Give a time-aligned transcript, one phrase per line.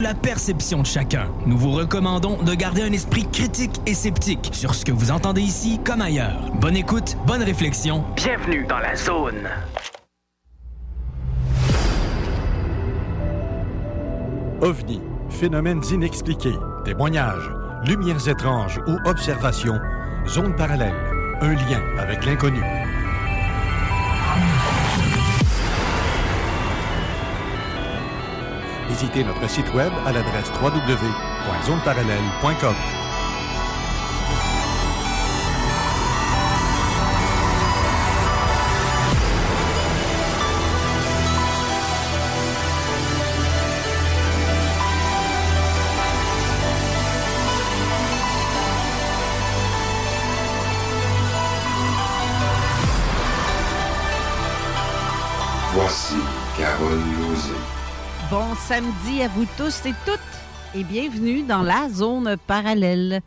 [0.00, 1.28] La perception de chacun.
[1.44, 5.40] Nous vous recommandons de garder un esprit critique et sceptique sur ce que vous entendez
[5.40, 6.52] ici comme ailleurs.
[6.60, 8.04] Bonne écoute, bonne réflexion.
[8.14, 9.48] Bienvenue dans la zone.
[14.60, 15.00] OVNI,
[15.30, 17.50] phénomènes inexpliqués, témoignages,
[17.84, 19.80] lumières étranges ou observations,
[20.28, 20.94] zone parallèle,
[21.40, 22.62] un lien avec l'inconnu.
[28.98, 33.07] Visitez notre site web à l'adresse www.zoneparallèle.com.
[58.68, 60.20] samedi à vous tous et toutes
[60.74, 63.22] et bienvenue dans la zone parallèle.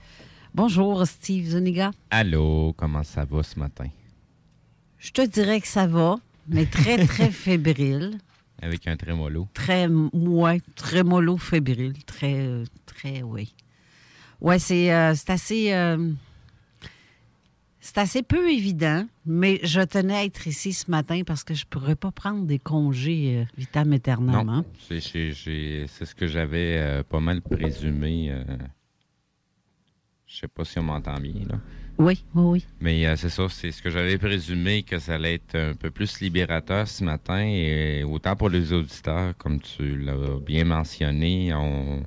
[0.54, 1.90] Bonjour Steve Zuniga.
[2.12, 3.88] Allô, comment ça va ce matin?
[5.00, 8.20] Je te dirais que ça va, mais très très fébrile.
[8.62, 9.48] Avec un trémolo.
[9.56, 11.96] Très, ouais, très mollo fébrile.
[12.06, 13.56] Très, euh, très, oui.
[14.42, 15.74] Ouais, c'est euh, c'est assez.
[15.74, 16.12] euh,
[17.94, 21.66] c'est assez peu évident, mais je tenais à être ici ce matin parce que je
[21.66, 23.94] pourrais pas prendre des congés euh, vitam.
[24.22, 24.66] Non, hein.
[24.88, 28.32] c'est ce que j'avais euh, pas mal présumé.
[28.32, 28.44] euh,
[30.26, 31.60] je sais pas si on m'entend bien, là.
[31.98, 32.66] Oui, oui, oui.
[32.80, 35.92] Mais euh, c'est ça, c'est ce que j'avais présumé que ça allait être un peu
[35.92, 37.44] plus libérateur ce matin.
[37.44, 42.04] Et autant pour les auditeurs, comme tu l'as bien mentionné, on,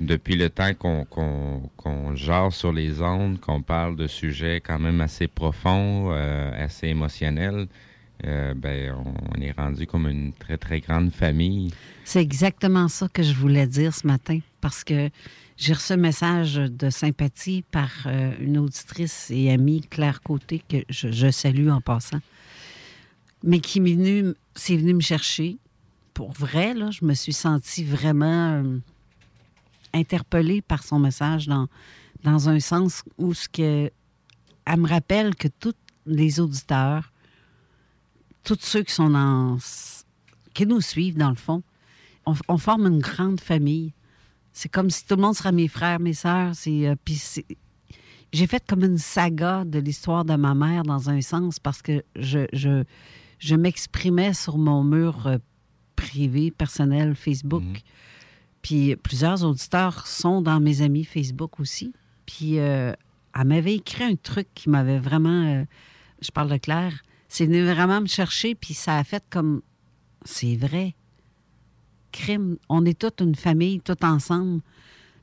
[0.00, 5.28] depuis le temps qu'on jase sur les ondes, qu'on parle de sujets quand même assez
[5.28, 7.66] profonds, euh, assez émotionnels,
[8.24, 8.94] euh, ben,
[9.34, 11.70] on est rendu comme une très, très grande famille.
[12.04, 15.10] C'est exactement ça que je voulais dire ce matin parce que
[15.56, 20.78] j'ai reçu un message de sympathie par euh, une auditrice et amie, Claire Côté, que
[20.88, 22.20] je, salue en passant,
[23.42, 24.34] mais qui m'est venue,
[24.94, 25.58] me chercher.
[26.14, 28.62] Pour vrai, là, je me suis sentie vraiment
[29.92, 31.68] interpellée par son message dans,
[32.22, 33.90] dans un sens où ce que,
[34.66, 35.74] elle me rappelle que tous
[36.06, 37.12] les auditeurs,
[38.44, 39.58] tous ceux qui sont dans
[40.54, 41.62] qui nous suivent dans le fond,
[42.26, 43.92] on, forme une grande famille.
[44.52, 46.54] C'est comme si tout le monde serait mes frères, mes sœurs.
[46.66, 46.94] Euh,
[48.32, 52.04] j'ai fait comme une saga de l'histoire de ma mère dans un sens parce que
[52.16, 52.84] je, je,
[53.38, 55.38] je m'exprimais sur mon mur euh,
[55.96, 57.82] privé, personnel, Facebook.
[58.62, 61.92] Puis plusieurs auditeurs sont dans mes amis Facebook aussi.
[62.26, 62.92] Puis euh,
[63.34, 65.44] elle m'avait écrit un truc qui m'avait vraiment.
[65.46, 65.64] euh,
[66.20, 67.02] je parle de Claire.
[67.28, 69.62] C'est venu vraiment me chercher, puis ça a fait comme.
[70.24, 70.94] C'est vrai.
[72.12, 72.56] Crime.
[72.68, 74.60] On est toute une famille, tout ensemble.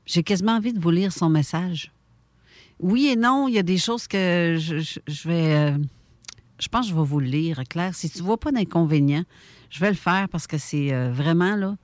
[0.06, 1.92] J'ai quasiment envie de vous lire son message.
[2.80, 5.54] Oui et non, il y a des choses que je, vais.
[5.54, 5.78] euh,
[6.58, 7.94] je pense que je vais vous le lire, Claire.
[7.94, 9.24] Si tu vois pas d'inconvénient,
[9.70, 11.76] je vais le faire parce que c'est vraiment là.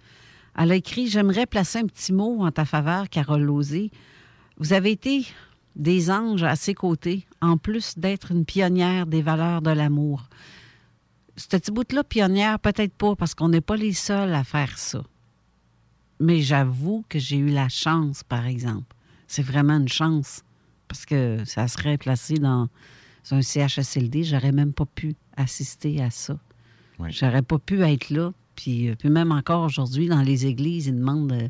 [0.56, 3.90] Elle a écrit J'aimerais placer un petit mot en ta faveur, Carole Lozé.
[4.58, 5.26] Vous avez été
[5.76, 10.28] des anges à ses côtés, en plus d'être une pionnière des valeurs de l'amour.
[11.36, 15.02] Ce petit bout-là, pionnière, peut-être pas, parce qu'on n'est pas les seuls à faire ça.
[16.20, 18.94] Mais j'avoue que j'ai eu la chance, par exemple.
[19.26, 20.42] C'est vraiment une chance,
[20.86, 22.68] parce que ça serait placé dans
[23.32, 26.38] un CHSLD, j'aurais même pas pu assister à ça.
[27.00, 27.10] Ouais.
[27.10, 28.32] J'aurais pas pu être là.
[28.56, 31.48] Puis, euh, puis même encore aujourd'hui, dans les églises, ils demandent euh,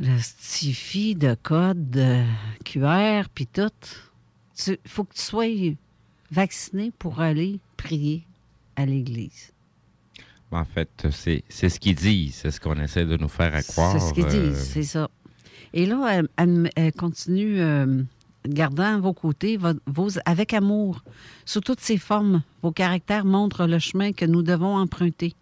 [0.00, 2.22] le stifi de code de
[2.64, 3.70] QR, puis tout.
[4.66, 5.46] Il faut que tu sois
[6.30, 8.24] vacciné pour aller prier
[8.76, 9.52] à l'église.
[10.52, 13.62] En fait, c'est c'est ce qu'ils disent, c'est ce qu'on essaie de nous faire à
[13.62, 13.92] croire.
[13.92, 15.10] C'est ce qu'ils euh, disent, c'est ça.
[15.72, 18.02] Et là, elle, elle- elle continue euh,
[18.46, 21.02] gardant vos côtés, vo- vos, avec amour,
[21.44, 22.42] sous toutes ses formes.
[22.62, 25.34] Vos caractères montrent le chemin que nous devons emprunter.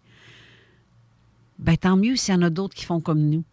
[1.59, 3.43] Ben, tant mieux s'il y en a d'autres qui font comme nous.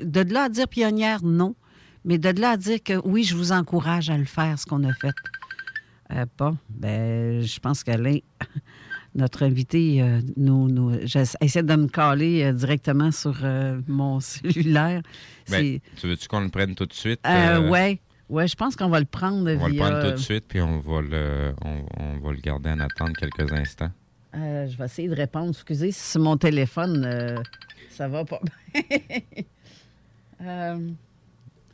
[0.00, 1.54] De là à dire pionnière, non.
[2.04, 4.84] Mais de là à dire que oui, je vous encourage à le faire, ce qu'on
[4.84, 5.14] a fait.
[6.12, 6.54] Euh, pas.
[6.68, 8.18] Ben, je pense qu'Alain,
[9.14, 15.02] notre invité, euh, nous, nous, j'essaie de me caler euh, directement sur euh, mon cellulaire.
[15.50, 17.20] Ben, tu veux-tu qu'on le prenne tout de suite?
[17.26, 20.16] euh, Euh, ouais, je pense qu'on va le prendre On va le prendre tout de
[20.16, 23.90] suite, puis on va le, on, on va le garder en attente quelques instants.
[24.36, 25.50] Euh, je vais essayer de répondre.
[25.50, 27.38] Excusez, si mon téléphone, euh,
[27.90, 28.40] ça va pas.
[30.42, 30.90] Euh,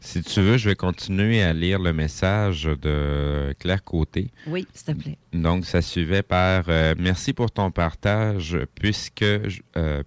[0.00, 4.30] Si tu veux, je vais continuer à lire le message de Claire Côté.
[4.46, 5.18] oui, s'il te plaît.
[5.32, 9.24] Donc, ça suivait par euh, Merci pour ton partage, puisque,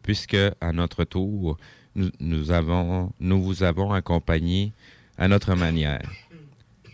[0.02, 1.58] puisque à notre tour,
[1.96, 4.72] nous, nous, avons, nous vous avons accompagné
[5.18, 6.10] à notre manière.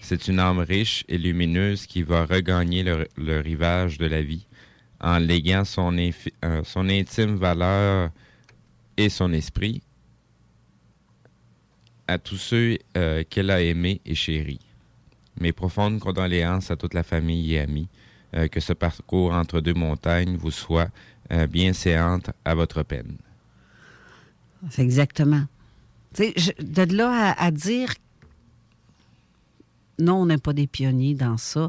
[0.02, 4.48] C'est une âme riche et lumineuse qui va regagner le, le rivage de la vie
[5.02, 8.12] en léguant euh, son intime valeur
[8.98, 9.82] et son esprit
[12.08, 14.60] à tous ceux euh, qu'elle a aimés et chéris.
[15.40, 17.88] Mes profondes condoléances à toute la famille et amis.
[18.36, 20.90] Euh, que ce parcours entre deux montagnes vous soit
[21.50, 23.18] bien séante à votre peine.
[24.72, 25.44] C'est exactement.
[26.18, 27.94] De là à, à dire
[30.00, 31.68] non, on n'est pas des pionniers dans ça.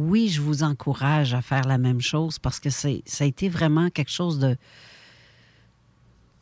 [0.00, 3.48] Oui, je vous encourage à faire la même chose parce que c'est, ça a été
[3.50, 4.56] vraiment quelque chose de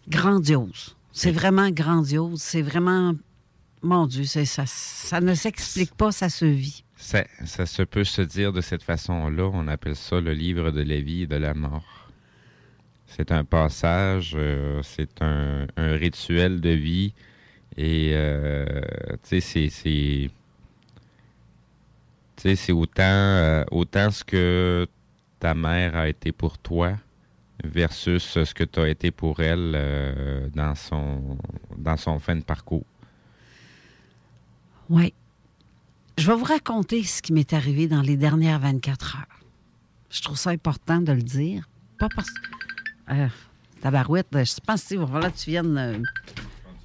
[0.08, 0.96] grandiose.
[1.12, 2.40] C'est vraiment grandiose.
[2.40, 3.14] C'est vraiment.
[3.82, 6.84] Mon Dieu, c'est, ça, ça ne s'explique pas, ça se vit.
[6.96, 9.50] Ça, ça se peut se dire de cette façon-là.
[9.52, 11.84] On appelle ça le livre de la vie et de la mort.
[13.06, 17.12] C'est un passage, euh, c'est un, un rituel de vie.
[17.76, 18.66] Et, euh,
[19.22, 20.30] tu sais, c'est- c'est.
[22.38, 24.86] C'est autant, euh, autant ce que
[25.40, 26.96] ta mère a été pour toi
[27.64, 32.86] versus ce que tu as été pour elle euh, dans, son, fin de parcours.
[34.88, 35.12] Oui.
[36.16, 39.38] Je vais vous raconter ce qui m'est arrivé dans les dernières 24 heures.
[40.10, 41.68] Je trouve ça important de le dire.
[41.98, 42.48] Pas parce que.
[43.10, 43.28] Euh,
[43.80, 45.78] tabarouette, je pense que tu viennes.
[45.78, 45.98] euh,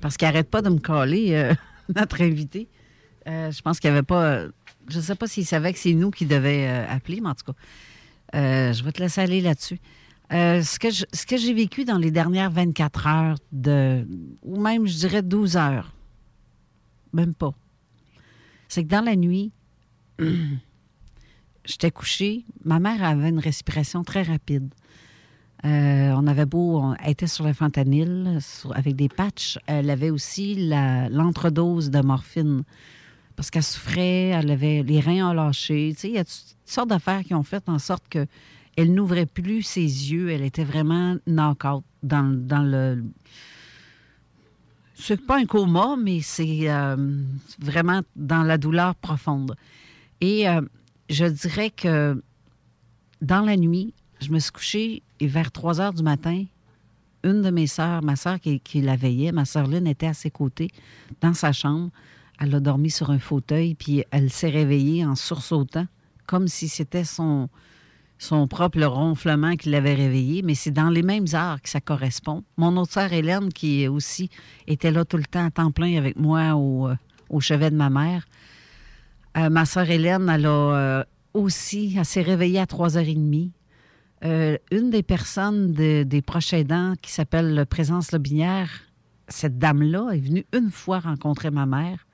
[0.02, 0.80] parce qu'il pas de me
[1.34, 1.54] euh,
[1.96, 2.68] notre invité.
[3.26, 4.46] Je pense qu'il n'y avait pas.
[4.88, 7.36] Je ne sais pas s'il savait que c'est nous qui devions euh, appeler, mais en
[7.36, 7.58] tout cas,
[8.36, 9.80] euh, je vais te laisser aller là-dessus.
[10.32, 10.80] Euh, ce
[11.26, 13.38] que j'ai vécu dans les dernières 24 heures,
[14.42, 15.94] ou même, je dirais, 12 heures,
[17.14, 17.54] même pas,
[18.68, 19.52] c'est que dans la nuit,
[21.66, 22.46] j'étais couchée.
[22.64, 24.74] Ma mère avait une respiration très rapide.
[25.66, 28.40] On avait beau, on elle était sur le fentanyl
[28.74, 29.58] avec des patchs.
[29.68, 32.64] Elle avait aussi l'entredose de morphine
[33.36, 35.92] parce qu'elle souffrait, elle avait les reins ont lâché.
[35.94, 38.28] Tu sais, il y a toutes sortes d'affaires qui ont fait en sorte que
[38.76, 40.30] elle n'ouvrait plus ses yeux.
[40.32, 43.04] Elle était vraiment knock-out dans, dans le.
[44.96, 46.96] C'est pas un coma, mais c'est euh,
[47.60, 49.56] vraiment dans la douleur profonde.
[50.22, 50.62] Et euh,
[51.10, 52.22] je dirais que
[53.22, 56.46] dans la nuit, je me suis couchée et vers 3 heures du matin,
[57.24, 60.14] une de mes sœurs, ma sœur qui, qui la veillait, ma sœur Lynn était à
[60.14, 60.70] ses côtés
[61.22, 61.90] dans sa chambre.
[62.44, 65.86] Elle a dormi sur un fauteuil, puis elle s'est réveillée en sursautant,
[66.28, 67.48] comme si c'était son,
[68.50, 72.44] propre ronflement qui l'avait réveillée, mais c'est dans les mêmes heures que ça correspond.
[72.58, 74.30] Mon autre sœur Hélène, qui aussi
[74.68, 76.96] était là tout le temps à temps plein avec moi au, euh,
[77.30, 78.26] au chevet de ma mère,
[79.38, 83.52] euh, ma sœur Hélène, elle a euh, aussi, elle s'est réveillée à 3h30.
[84.26, 88.70] Euh, une des personnes de- des proches aidants qui s'appelle Présence Lobinière,
[89.30, 92.06] cette dame-là est venue une fois rencontrer ma mère.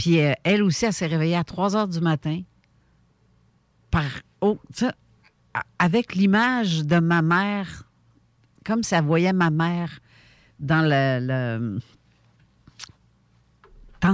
[0.00, 2.40] Puis euh, elle aussi, elle s'est réveillée à 3 heures du matin
[4.40, 4.58] oh,
[5.78, 7.86] avec l'image de ma mère,
[8.64, 10.00] comme elle voyait ma mère
[10.58, 10.80] dans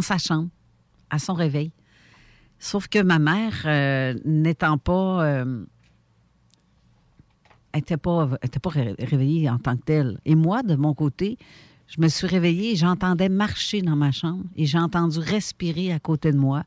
[0.02, 0.48] sa chambre,
[1.08, 1.70] à son réveil.
[2.58, 5.64] Sauf que ma mère, euh, n'étant pas, euh,
[7.72, 8.26] était pas,
[8.60, 10.18] pas ré- réveillée en tant que telle.
[10.24, 11.38] Et moi, de mon côté,
[11.88, 15.98] je me suis réveillée et j'entendais marcher dans ma chambre et j'ai entendu respirer à
[15.98, 16.64] côté de moi.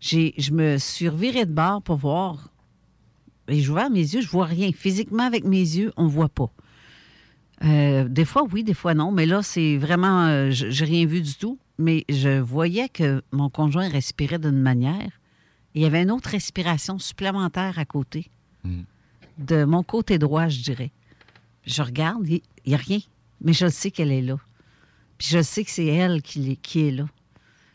[0.00, 2.48] J'ai, je me suis revirée de bord pour voir.
[3.48, 4.70] Et je ouvert mes yeux, je vois rien.
[4.72, 6.50] Physiquement, avec mes yeux, on ne voit pas.
[7.64, 9.10] Euh, des fois, oui, des fois, non.
[9.10, 10.26] Mais là, c'est vraiment.
[10.26, 11.58] euh, je j'ai rien vu du tout.
[11.78, 15.10] Mais je voyais que mon conjoint respirait d'une manière.
[15.74, 18.30] Il y avait une autre respiration supplémentaire à côté.
[18.64, 18.84] Mhm.
[19.38, 20.90] de mon côté droit, je dirais.
[21.64, 22.98] Je regarde, il n'y a rien,
[23.40, 24.36] mais je sais qu'elle est là.
[25.18, 27.06] Puis je sais que c'est elle qui, qui est là.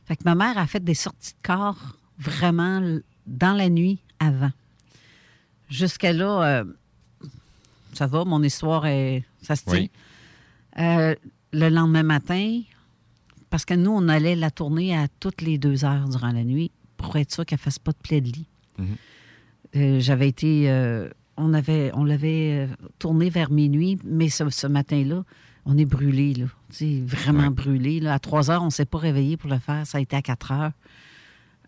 [0.05, 4.51] Fait que ma mère a fait des sorties de corps vraiment dans la nuit avant.
[5.69, 6.63] Jusqu'à là, euh,
[7.93, 9.73] ça va, mon histoire, est, ça se tient.
[9.73, 9.91] Oui.
[10.79, 11.15] Euh,
[11.51, 12.61] le lendemain matin,
[13.49, 16.71] parce que nous, on allait la tourner à toutes les deux heures durant la nuit
[16.97, 18.47] pour être sûr qu'elle ne fasse pas de plaie de lit.
[18.77, 18.87] Mhm.
[19.75, 20.69] Euh, J'avais été.
[21.37, 22.67] on avait, on l'avait
[22.99, 25.23] tournée vers minuit, mais ce, ce matin-là,
[25.65, 26.45] on est brûlé, là.
[26.69, 27.49] Tu sais, vraiment Ouais.
[27.49, 27.99] brûlé.
[27.99, 28.13] Là.
[28.15, 29.85] À 3 heures, on ne s'est pas réveillé pour le faire.
[29.87, 30.71] Ça a été à 4 heures.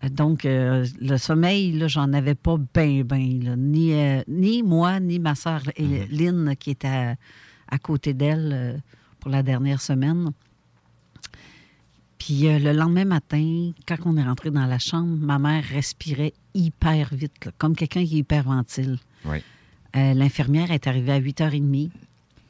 [0.04, 3.56] Euh, Donc, euh, le sommeil, là, j'en avais pas bien, bien.
[3.56, 6.08] Ni, euh, ni moi, ni ma sœur Mhm.
[6.12, 7.16] Lynn, qui était à,
[7.70, 8.78] à côté d'elle euh,
[9.20, 10.32] pour la dernière semaine.
[12.18, 17.14] Puis le lendemain matin, quand on est rentré dans la chambre, ma mère respirait hyper
[17.14, 18.98] vite, là, comme quelqu'un qui hyperventile.
[19.26, 19.38] Oui.
[19.94, 21.90] L'infirmière est arrivée à 8h30.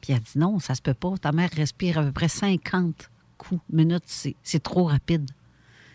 [0.06, 1.16] Puis elle a dit non, ça se peut pas.
[1.20, 4.04] Ta mère respire à peu près 50 coups minutes.
[4.06, 5.28] C'est c'est trop rapide.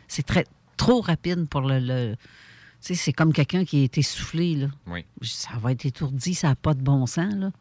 [0.09, 1.79] C'est très trop rapide pour le.
[1.79, 4.67] le- tu sais, c'est comme quelqu'un qui est essoufflé, là.
[4.87, 5.05] Oui.
[5.21, 7.51] Ça va être étourdi, ça n'a pas de bon sens, là.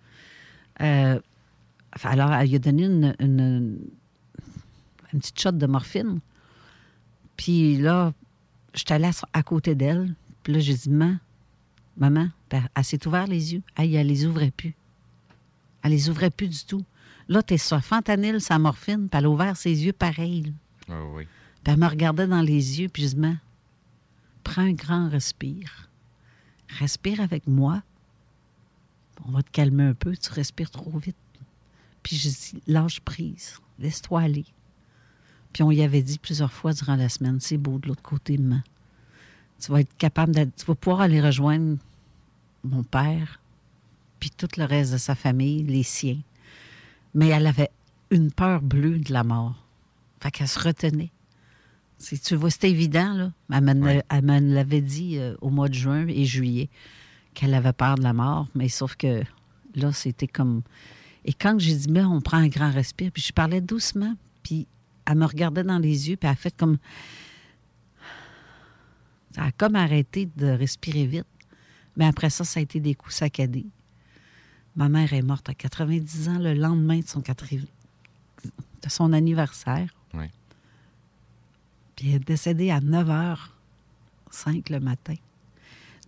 [0.81, 1.21] Euh,
[2.03, 3.79] alors, elle lui a donné une, une,
[5.13, 6.19] une petite shot de morphine.
[7.37, 8.13] Puis là,
[8.75, 10.17] j'étais allée à, côté d'elle.
[10.43, 11.19] Puis là, j'ai dit, maman,
[11.97, 12.29] maman,
[12.75, 13.63] elle s'est ouvert les yeux.
[13.77, 14.75] Hey, elle les ouvrait plus.
[15.83, 16.85] Elle les ouvrait plus du tout.
[17.29, 20.43] Là, t'es sur fentanyl, sa morphine, puis elle a ouvert ses yeux pareil.
[20.43, 20.95] là.
[20.95, 21.27] Ah oui.
[21.63, 23.37] Puis elle me regardait dans les yeux, puis je dis,
[24.43, 25.89] prends un grand respire.
[26.79, 27.83] Respire avec moi.
[29.27, 31.17] On va te calmer un peu, tu respires trop vite.
[32.03, 34.47] Puis je dis, lâche prise, laisse-toi aller.
[35.53, 38.39] Puis on y avait dit plusieurs fois durant la semaine, c'est beau de l'autre côté,
[38.39, 38.63] maman.
[39.61, 41.77] Tu vas être capable de, tu vas pouvoir aller rejoindre
[42.65, 43.40] mon père,
[44.21, 46.21] puis tout le reste de sa famille, les siens.
[47.15, 47.71] Mais elle avait
[48.11, 49.55] une peur bleue de la mort.
[50.23, 51.11] Fait qu'elle se retenait.
[51.99, 53.33] Si tu vois, c'était évident, là.
[53.53, 54.03] Elle me, Ouais.
[54.09, 56.69] elle me l'avait dit euh, au mois de juin et juillet
[57.35, 59.23] qu'elle avait peur de la mort, mais sauf que
[59.75, 60.63] là, c'était comme.
[61.25, 64.67] Et quand j'ai dit, mais on prend un grand respire, puis je parlais doucement, puis
[65.07, 66.79] elle me regardait dans les yeux, puis elle a fait comme.
[69.35, 71.27] Ça a comme arrêté de respirer vite.
[71.97, 73.67] Mais après ça, ça a été des coups saccadés.
[74.77, 77.67] Ma mère est morte à 90 ans le lendemain de son, quatri-
[78.45, 79.93] de son anniversaire.
[80.15, 80.31] Ouais.
[81.97, 85.15] Puis elle est décédée à 9h05 le matin.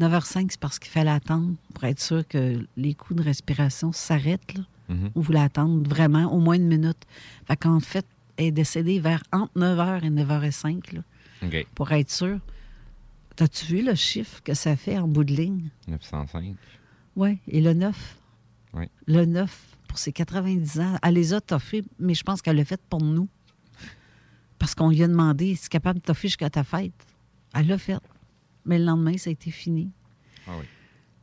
[0.00, 4.54] 9h05, c'est parce qu'il fallait attendre pour être sûr que les coups de respiration s'arrêtent.
[4.54, 4.64] là.
[4.88, 5.10] Mhm.
[5.14, 7.04] On voulait attendre vraiment au moins une minute.
[7.46, 11.02] Fait qu'en fait, elle est décédée vers entre 9h et 9h05 là,
[11.44, 11.66] OK.
[11.74, 12.38] pour être sûr.
[13.36, 15.68] T'as-tu vu le chiffre que ça fait en bout de ligne?
[15.88, 16.54] 905.
[17.16, 18.16] Oui, et le 9.
[18.74, 18.86] Oui.
[19.06, 22.64] Le 9, pour ses 90 ans, elle les a toffés, mais je pense qu'elle l'a
[22.64, 23.28] fait pour nous.
[24.58, 26.92] Parce qu'on lui a demandé, si capable de toffer jusqu'à ta fête?
[27.54, 27.98] Elle l'a fait.
[28.64, 29.90] Mais le lendemain, ça a été fini.
[30.46, 30.64] Ah oui.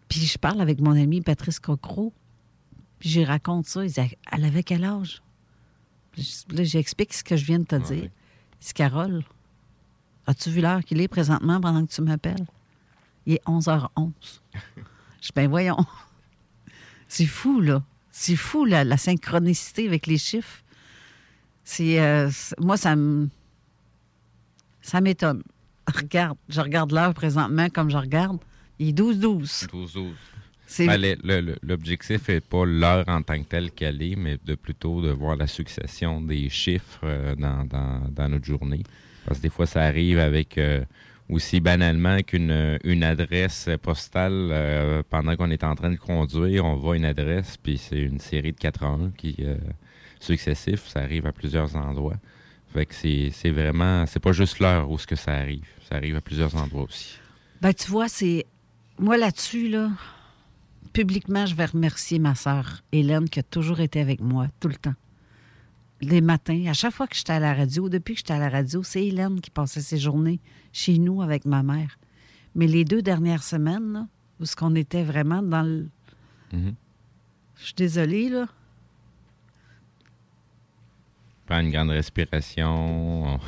[0.10, 2.14] Puis je parle avec mon ami Patrice Cocro,
[3.00, 3.86] puis j'y raconte ça.
[3.86, 5.22] Il dit, elle avait quel âge?
[6.12, 8.04] Puis Là, j'explique ce que je viens de te Ah dire.
[8.04, 8.10] oui.
[8.62, 9.24] Il dit, Carole,
[10.28, 12.46] as-tu vu l'heure qu'il est présentement pendant que tu m'appelles?
[13.26, 14.12] Il est 11h11.
[14.54, 14.82] je
[15.22, 15.78] dis, ben voyons.
[17.10, 17.84] C'est fou, là.
[18.12, 20.64] C'est fou, la, la synchronicité avec les chiffres.
[21.66, 23.28] C'est, euh, moi, ça me...
[24.82, 25.44] Ça m'étonne.
[25.94, 28.38] Regarde, je regarde l'heure présentement comme je regarde.
[28.80, 29.68] Il est 12-12.
[29.68, 30.12] 12-12.
[30.68, 35.02] C'est Ben, L'objectif n'est pas l'heure en tant que telle qu'elle est, mais de plutôt
[35.02, 38.84] de voir la succession des chiffres euh, dans, dans- dans notre journée.
[39.26, 40.84] Parce que des fois, ça arrive avec euh,
[41.30, 46.76] aussi banalement qu'une une adresse postale, euh, pendant qu'on est en train de conduire, on
[46.76, 49.56] voit une adresse, puis c'est une série de 81 qui euh,
[50.20, 52.18] successifs, ça arrive à plusieurs endroits.
[52.74, 56.16] Fait que c'est vraiment, c'est pas juste l'heure où ce que ça arrive, ça arrive
[56.16, 57.18] à plusieurs endroits aussi.
[57.62, 58.46] Ben, tu vois, c'est.
[59.00, 59.90] Moi, là-dessus, là,
[60.94, 64.76] publiquement, je vais remercier ma sœur Hélène qui a toujours été avec moi, tout le
[64.76, 64.94] temps.
[66.02, 68.50] Les matins, à chaque fois que j'étais à la radio, depuis que j'étais à la
[68.50, 70.40] radio, c'est Hélène qui passait ses journées
[70.72, 71.98] chez nous avec ma mère.
[72.56, 74.08] Mais les deux dernières semaines, là,
[74.40, 75.88] où ce qu'on était vraiment dans le.
[76.54, 76.74] Mhm.
[77.58, 78.48] Je suis désolée, là.
[81.46, 83.34] Prends une grande respiration.
[83.36, 83.40] on-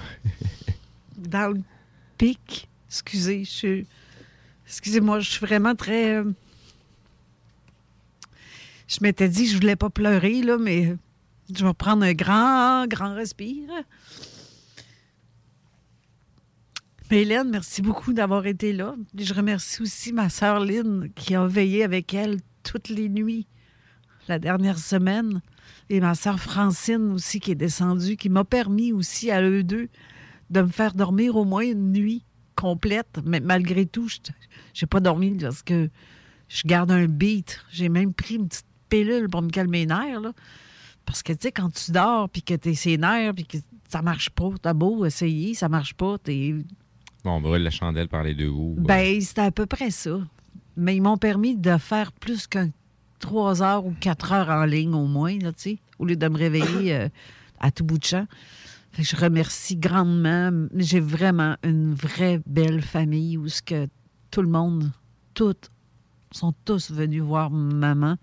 [1.17, 1.61] dans le
[2.17, 2.67] pic.
[2.89, 3.87] Excusez, je suis.
[4.67, 6.15] Excusez-moi, je suis vraiment très.
[6.15, 6.31] euh,
[8.87, 10.95] Je m'étais dit que je voulais pas pleurer, là, mais
[11.57, 13.69] je vais prendre un grand, grand respire.
[17.09, 18.95] Mais Hélène, merci beaucoup d'avoir été là.
[19.17, 23.47] Je remercie aussi ma sœur Lynn qui a veillé avec elle toutes les nuits
[24.27, 25.41] la dernière semaine.
[25.89, 29.89] Et ma sœur Francine aussi qui est descendue, qui m'a permis aussi à eux deux
[30.49, 32.23] de me faire dormir au moins une nuit
[32.55, 33.19] complète.
[33.25, 34.19] Mais malgré tout, je
[34.81, 35.89] n'ai pas dormi parce que
[36.47, 37.59] je garde un beat.
[37.71, 40.33] J'ai même pris une petite pilule pour me calmer les nerfs.
[41.05, 43.57] Parce que, tu sais, quand tu dors, puis que t'es nerfs, puis que
[43.89, 46.55] ça marche pas, t'as beau essayer, ça marche pas, t'es...
[47.23, 48.75] Bon, on brûle la chandelle par les deux bouts.
[48.77, 50.19] Ben, c'était à peu près ça.
[50.77, 52.69] Mais ils m'ont permis de faire plus qu'un
[53.19, 56.27] trois heures ou quatre heures en ligne au moins, là, tu sais, au lieu de
[56.27, 57.09] me réveiller euh,
[57.59, 58.25] à tout bout de champ.
[58.91, 60.51] Fait que je remercie grandement.
[60.75, 63.87] J'ai vraiment une vraie belle famille où ce que
[64.31, 64.91] tout le monde,
[65.33, 65.69] toutes,
[66.31, 68.17] sont tous venus voir maman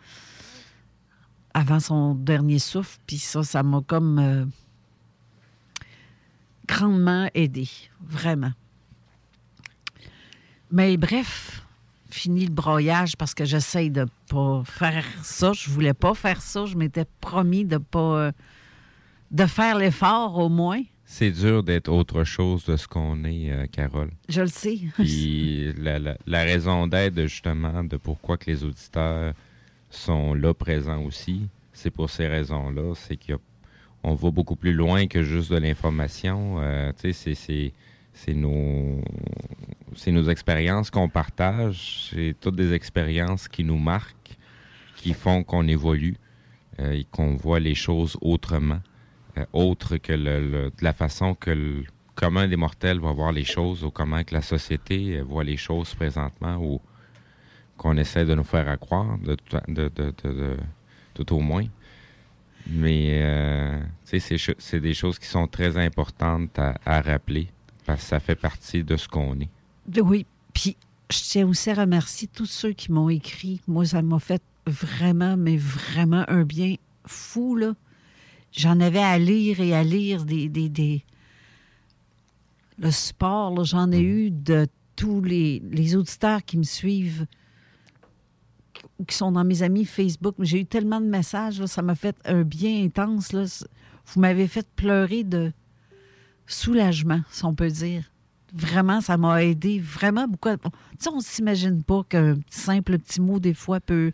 [1.55, 2.99] avant son dernier souffle.
[3.07, 4.45] Puis ça, ça m'a comme euh,
[6.67, 7.69] grandement aidé,
[8.01, 8.53] vraiment.
[10.71, 11.63] Mais bref,
[12.11, 15.53] fini le broyage parce que j'essaye de pas faire ça.
[15.53, 16.67] Je voulais pas faire ça.
[16.67, 18.33] Je m'étais promis de pas euh,
[19.31, 20.83] de faire l'effort au moins.
[21.05, 24.11] C'est dur d'être autre chose de ce qu'on est, euh, Carole.
[24.29, 24.79] Je le sais.
[24.97, 29.33] Puis la, la, raison d'être, justement, de pourquoi que les auditeurs
[29.91, 32.95] sont là présents aussi, c'est pour ces raisons-là.
[32.95, 36.57] C'est qu'on va beaucoup plus loin que juste de l'information.
[36.61, 36.93] Euh,
[38.13, 39.03] c'est nos,
[40.29, 42.11] expériences qu'on partage.
[42.11, 44.37] C'est toutes des expériences qui nous marquent,
[44.97, 46.17] qui font qu'on évolue
[46.81, 48.81] euh, et qu'on voit les choses autrement,
[49.37, 51.85] euh, autre que la façon que le
[52.17, 55.95] commun des mortels va voir les choses ou comment que la société voit les choses
[55.95, 56.81] présentement ou
[57.79, 59.37] qu'on essaie de nous faire croire, de,
[61.15, 61.65] tout au moins.
[62.67, 67.49] Mais euh, c'est des choses qui sont très importantes à rappeler
[67.89, 69.49] parce que ça fait partie de ce qu'on est.
[70.03, 70.27] Oui.
[70.53, 70.77] Puis,
[71.11, 73.63] je tiens aussi à remercier tous ceux qui m'ont écrit.
[73.67, 76.75] Moi, ça m'a fait vraiment, mais vraiment un bien
[77.07, 77.73] fou, là.
[78.53, 80.51] J'en avais à lire et à lire des.
[80.51, 81.03] des, des...
[82.79, 84.09] Le sport, j'en ai mhm.
[84.09, 87.27] eu de tous les, les auditeurs qui me suivent
[89.07, 90.35] qui sont dans mes amis Facebook.
[90.41, 93.33] J'ai eu tellement de messages, ça m'a fait un bien intense.
[93.33, 93.45] Là.
[94.07, 95.53] Vous m'avez fait pleurer de,
[96.49, 98.11] soulagement, si on peut dire.
[98.53, 100.49] Vraiment, ça m'a aidé vraiment beaucoup.
[100.51, 104.13] Tu sais, on ne s'imagine pas qu'un simple petit mot, des fois, peut.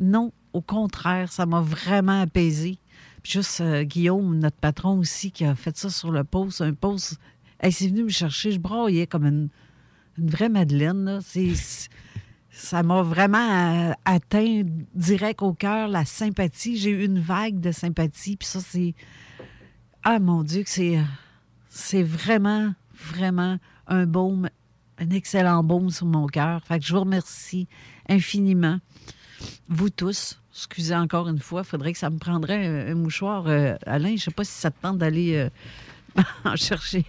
[0.00, 2.78] Non, au contraire, ça m'a vraiment apaisé.
[3.24, 7.18] juste euh, Guillaume, notre patron aussi, qui a fait ça sur le poste, un poste.
[7.58, 9.48] Elle s'est venu me chercher, je braillais comme une,
[10.16, 11.20] vraie Madeleine.
[12.56, 14.62] Ça m'a vraiment euh, atteint
[14.94, 16.78] direct au cœur la sympathie.
[16.78, 18.36] J'ai eu une vague de sympathie.
[18.36, 18.94] Puis ça, c'est.
[20.02, 20.98] Ah mon Dieu, que c'est.
[21.68, 24.48] C'est vraiment, vraiment un baume,
[24.98, 26.64] un excellent baume sur mon cœur.
[26.64, 27.68] Fait que je vous remercie
[28.08, 28.78] infiniment.
[29.68, 33.46] Vous tous, excusez encore une fois, il faudrait que ça me prendrait un, mouchoir.
[33.48, 37.04] Euh, Alain, je ne sais pas si ça te tente d'aller euh, en chercher.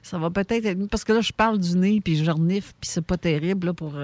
[0.00, 0.88] Ça va peut-être être...
[0.88, 3.74] Parce que là, je parle du nez, puis je renifle, puis c'est pas terrible là,
[3.74, 3.94] pour...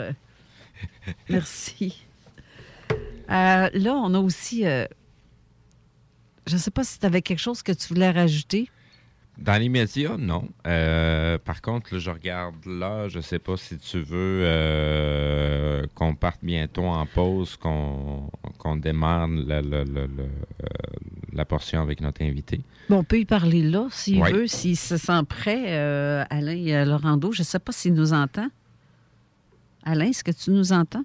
[1.29, 2.05] merci.
[3.29, 4.63] là, on a aussi...
[4.63, 4.87] je
[6.53, 8.69] ne sais pas si tu avais quelque chose que tu voulais rajouter.
[9.41, 10.49] Dans les médias, non.
[10.67, 16.41] Euh, par contre, je regarde là, je sais pas si tu veux euh, qu'on parte
[16.43, 20.07] bientôt en pause, qu'on démarre euh,
[21.33, 22.61] la, portion avec notre invité.
[22.91, 25.75] Bon, on peut y parler là, s'il veut, s'il se sent prêt,
[26.29, 27.33] Alain Laurando.
[27.33, 28.49] Je ne sais pas s'il nous entend.
[29.83, 31.05] Alain, est-ce que tu nous entends?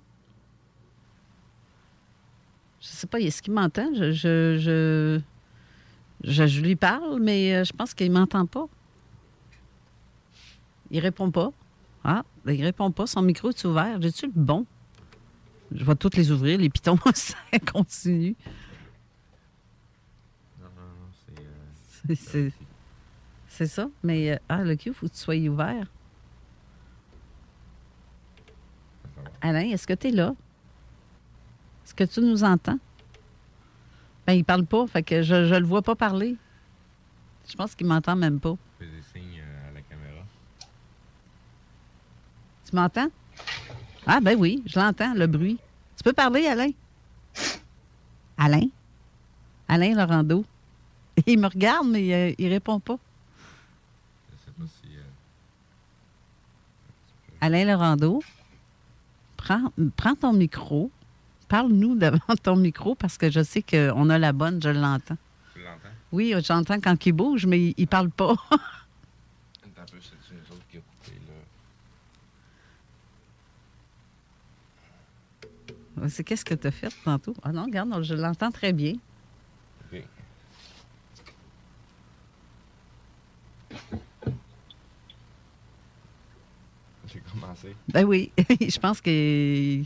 [2.82, 3.94] Je ne sais pas, est-ce qu'il m'entend?
[3.94, 5.22] je...
[6.24, 8.68] Je, lui parle, mais euh, je pense qu'il ne m'entend pas.
[10.92, 11.52] Il répond pas.
[12.04, 13.08] Ah, ben, il répond pas.
[13.08, 14.02] Son micro est ouvert.
[14.02, 14.66] J'ai-tu le bon?
[15.72, 17.36] Je vais toutes les ouvrir, les pitons, ça
[17.72, 18.36] continue.
[20.60, 22.36] Non, non, non, c'est...
[22.36, 22.50] Euh,
[23.48, 24.32] c'est ça, mais...
[24.32, 25.88] Euh, ah, le cul, il faut que tu sois ouvert.
[29.46, 30.34] Alain, est-ce que tu es là?
[31.86, 32.80] Est-ce que tu nous entends?
[34.26, 36.36] Ben, il parle pas, fait que je, je le vois pas parler.
[37.48, 38.56] Je pense qu'il m'entend même pas.
[38.80, 40.24] Fais des signes euh, à la caméra.
[42.68, 43.10] Tu m'entends?
[44.08, 45.60] Ah, ben oui, je l'entends, le bruit.
[45.96, 46.72] Tu peux parler, Alain?
[48.40, 48.68] Alain?
[49.68, 50.44] Alain Laurando.
[51.28, 52.98] Il me regarde, mais euh, il répond pas.
[54.32, 54.98] Je sais pas si.
[54.98, 55.02] Euh,
[57.42, 58.24] Alain Laurando,
[59.46, 60.92] prends, prends ton micro,
[61.48, 65.18] Parle-nous devant ton micro parce que je sais qu'on a la bonne, je l'entends.
[65.54, 65.90] Tu l'entends?
[66.12, 68.32] Oui, j'entends quand il bouge, mais il, ne parle pas.
[68.52, 71.12] un peu, c'est une qui a coupé,
[75.98, 76.10] là?
[76.10, 77.36] C'est qu'est-ce que tu as fait tantôt?
[77.44, 78.96] Ah non, regarde, je l'entends très bien.
[79.92, 80.04] OK.
[87.90, 89.86] Ben oui, je pense qu'il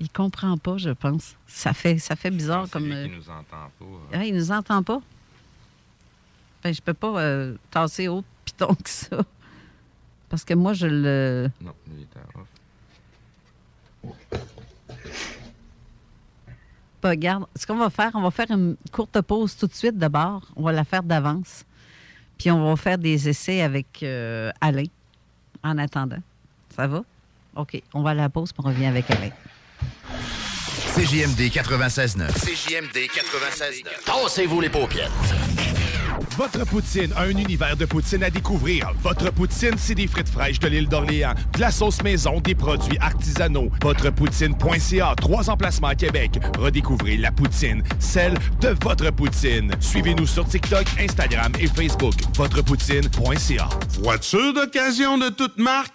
[0.00, 1.36] il comprend pas, je pense.
[1.46, 2.84] Ça fait, ça fait bizarre comme.
[2.84, 3.84] Lui qui nous entend pas.
[4.12, 5.00] Ah, il nous entend pas?
[6.62, 9.18] Ben, je peux pas euh, tasser autre piton que ça.
[10.28, 11.50] Parce que moi, je le.
[11.60, 12.46] Non, il est off.
[17.08, 20.42] regarde, ce qu'on va faire, on va faire une courte pause tout de suite d'abord.
[20.56, 21.64] On va la faire d'avance.
[22.38, 24.86] Puis on va faire des essais avec euh, Alain
[25.62, 26.22] en attendant.
[26.74, 27.02] Ça va?
[27.56, 27.80] OK.
[27.92, 29.30] On va à la pause, puis on revient avec Alain.
[30.94, 32.28] CJMD 96.9.
[32.32, 34.04] CJMD 96.9.
[34.04, 35.10] Tassez-vous les paupières.
[36.36, 38.92] Votre poutine, un univers de poutine à découvrir.
[39.02, 42.98] Votre poutine, c'est des frites fraîches de l'île d'Orléans, de la sauce maison, des produits
[42.98, 43.70] artisanaux.
[43.82, 46.38] Votrepoutine.ca, trois emplacements à Québec.
[46.58, 49.72] Redécouvrez la poutine, celle de votre poutine.
[49.80, 52.14] Suivez-nous sur TikTok, Instagram et Facebook.
[52.36, 53.68] Votrepoutine.ca.
[54.00, 55.94] Voiture d'occasion de toute marque,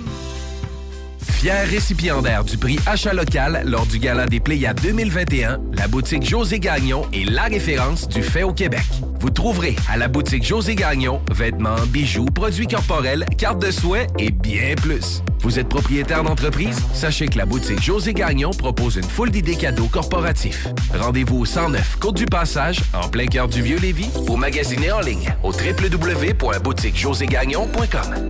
[1.41, 6.59] Fier récipiendaire du prix Achat local lors du Gala des Pléiades 2021, la boutique José
[6.59, 8.85] Gagnon est la référence du fait au Québec.
[9.19, 14.29] Vous trouverez à la boutique José Gagnon vêtements, bijoux, produits corporels, cartes de soins et
[14.29, 15.23] bien plus.
[15.39, 16.77] Vous êtes propriétaire d'entreprise?
[16.93, 20.67] Sachez que la boutique José Gagnon propose une foule d'idées cadeaux corporatifs.
[20.93, 25.33] Rendez-vous au 109 Côte du Passage, en plein cœur du Vieux-Lévis, ou magasiner en ligne
[25.41, 28.29] au www.boutiquejoségagnon.com.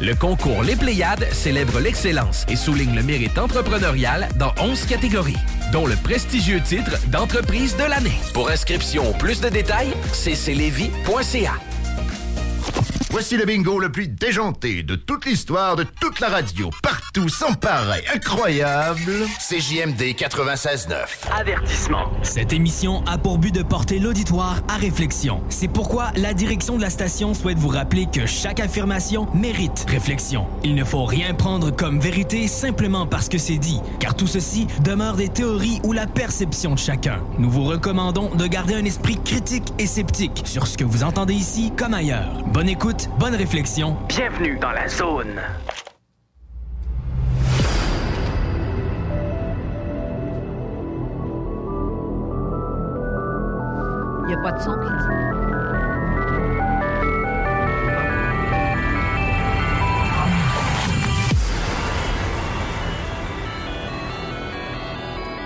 [0.00, 5.36] Le concours Les Pléiades célèbre l'excellence et souligne le mérite entrepreneurial dans 11 catégories,
[5.72, 8.18] dont le prestigieux titre d'entreprise de l'année.
[8.32, 11.52] Pour inscription ou plus de détails, cclevy.ca.
[13.14, 16.70] Voici le bingo le plus déjanté de toute l'histoire de toute la radio.
[16.82, 19.12] Partout, sans pareil, incroyable.
[19.38, 20.96] CJMD 96.9.
[21.32, 22.10] Avertissement.
[22.24, 25.44] Cette émission a pour but de porter l'auditoire à réflexion.
[25.48, 30.48] C'est pourquoi la direction de la station souhaite vous rappeler que chaque affirmation mérite réflexion.
[30.64, 34.66] Il ne faut rien prendre comme vérité simplement parce que c'est dit, car tout ceci
[34.82, 37.20] demeure des théories ou la perception de chacun.
[37.38, 41.34] Nous vous recommandons de garder un esprit critique et sceptique sur ce que vous entendez
[41.34, 42.42] ici comme ailleurs.
[42.52, 43.96] Bonne écoute bonne réflexion.
[44.08, 45.40] Bienvenue dans la zone.
[54.22, 54.88] Il n'y a pas de son qui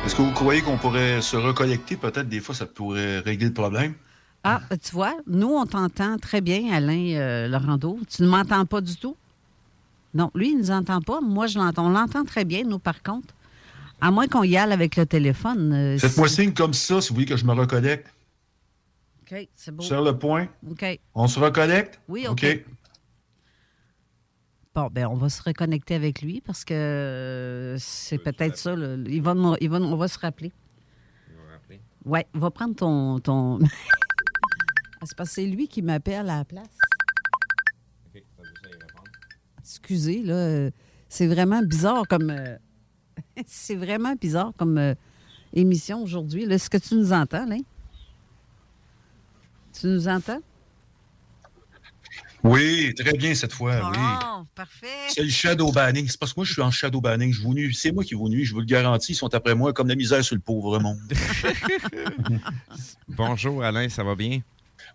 [0.04, 1.96] Est-ce que vous croyez qu'on pourrait se reconnecter?
[1.96, 3.94] Peut-être des fois, ça pourrait régler le problème.
[4.44, 7.98] Ah, tu vois, nous, on t'entend très bien, Alain euh, Laurando.
[8.08, 9.16] Tu ne m'entends pas du tout?
[10.14, 11.20] Non, lui, il ne nous entend pas.
[11.20, 11.86] Moi, je l'entends.
[11.86, 13.34] On l'entend très bien, nous, par contre.
[14.00, 15.72] À moins qu'on y aille avec le téléphone.
[15.72, 18.06] Euh, Faites-moi signe comme ça si vous voulez que je me reconnecte.
[19.22, 19.82] OK, c'est beau.
[19.82, 20.48] Sur le point?
[20.70, 21.00] OK.
[21.14, 22.00] On se reconnecte?
[22.08, 22.46] Oui, OK.
[24.74, 28.74] Bon, ben on va se reconnecter avec lui parce que euh, c'est peut-être ça.
[28.74, 30.52] Il va, il va, on va se rappeler.
[31.28, 31.80] Il va rappeler?
[32.04, 33.18] Oui, va prendre ton...
[33.18, 33.58] ton...
[35.00, 36.66] Ah, c'est parce que c'est lui qui m'appelle à la place.
[38.06, 39.10] OK, ça veut répondre.
[39.60, 40.34] Excusez, là.
[40.34, 40.70] Euh,
[41.08, 42.30] c'est vraiment bizarre comme.
[42.30, 42.56] Euh,
[43.46, 44.94] c'est vraiment bizarre comme euh,
[45.52, 46.44] émission aujourd'hui.
[46.44, 47.56] Est-ce que tu nous entends, là?
[49.72, 50.40] Tu nous entends?
[52.42, 53.80] Oui, très bien cette fois.
[53.82, 54.86] Oh, parfait.
[55.08, 56.08] C'est le shadow banning.
[56.08, 57.32] C'est parce que moi, je suis en shadow banning.
[57.32, 57.74] Je vous nuis.
[57.74, 58.44] C'est moi qui vous nuis.
[58.44, 59.12] Je vous le garantis.
[59.12, 60.98] Ils sont après moi comme la misère sur le pauvre monde.
[63.08, 63.88] Bonjour, Alain.
[63.88, 64.40] Ça va bien?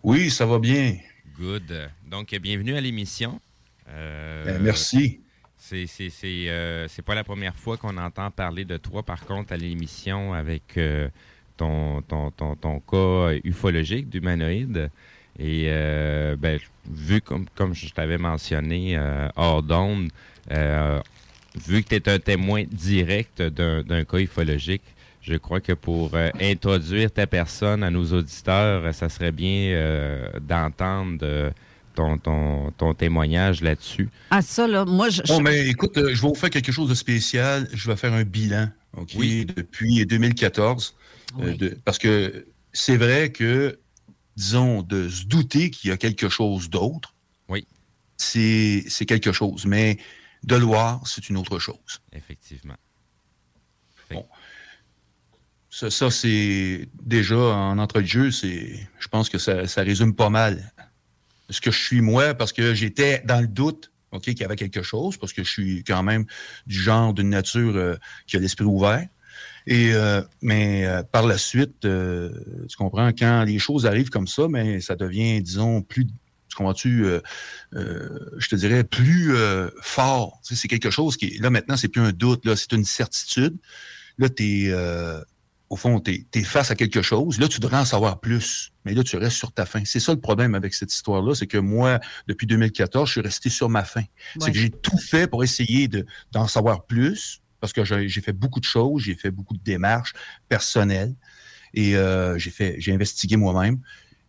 [0.04, 0.98] Oui, ça va bien.
[1.38, 1.88] Good.
[2.06, 3.40] Donc, bienvenue à l'émission.
[3.88, 5.22] Euh, ben, merci.
[5.56, 5.86] C'est
[6.24, 10.34] euh, c'est pas la première fois qu'on entend parler de toi, par contre, à l'émission
[10.34, 11.08] avec euh,
[11.56, 14.90] ton, ton, ton, ton cas ufologique d'humanoïde.
[15.38, 20.10] Et euh, ben, vu comme, comme je t'avais mentionné euh, hors d'onde,
[20.50, 24.82] vu que tu es un témoin direct d'un cas ufologique,
[25.26, 30.28] je crois que pour euh, introduire ta personne à nos auditeurs, ça serait bien euh,
[30.40, 31.50] d'entendre euh,
[31.94, 34.10] ton, ton, ton témoignage là-dessus.
[34.30, 35.22] Ah, ça, là, moi, je.
[35.22, 37.68] Bon, mais écoute, euh, je vais vous faire quelque chose de spécial.
[37.72, 40.94] Je vais faire un bilan, OK, depuis 2014.
[41.40, 43.78] euh, de- parce que c'est vrai que,
[44.36, 47.14] disons, de se douter qu'il y a quelque chose d'autre,
[47.48, 47.66] oui.
[48.18, 49.64] c'est c'est quelque chose.
[49.64, 49.96] Mais
[50.42, 52.02] de le voir, c'est une autre chose.
[52.12, 52.76] Effectivement.
[54.10, 54.26] Bon.
[55.74, 60.30] Ça, ça, c'est déjà en entrée de jeu, c'est, je pense que ça, résume pas
[60.30, 60.72] mal
[61.50, 64.54] ce que je suis moi, parce que j'étais dans le doute, ok, qu'il y avait
[64.54, 66.26] quelque chose, parce que je suis quand même
[66.68, 67.96] du genre d'une nature euh,
[68.28, 69.04] qui a l'esprit ouvert.
[69.68, 74.80] Euh, mais euh, par la suite, tu comprends, quand les choses arrivent comme ça, mais
[74.80, 76.06] ça devient, disons, plus,
[76.76, 77.20] tu euh,
[77.72, 79.34] je te dirais, plus
[79.82, 80.40] fort.
[80.46, 83.56] Tu c'est quelque chose qui, là maintenant, c'est plus un doute, là, c'est une certitude.
[84.18, 85.20] Là, t'es, euh,
[85.70, 87.38] au fond, tu es, face à quelque chose.
[87.40, 88.72] Là, tu devrais en savoir plus.
[88.84, 89.82] Mais là, tu restes sur ta faim.
[89.84, 93.48] C'est ça le problème avec cette histoire-là, c'est que moi, depuis 2014, je suis resté
[93.50, 94.04] sur ma faim.
[94.40, 98.32] C'est que j'ai tout fait pour essayer de- d'en savoir plus, parce que j'ai fait
[98.34, 100.12] beaucoup de choses, j'ai fait beaucoup de démarches
[100.48, 101.14] personnelles,
[101.72, 103.80] et euh, j'ai fait, j'ai investigué moi-même.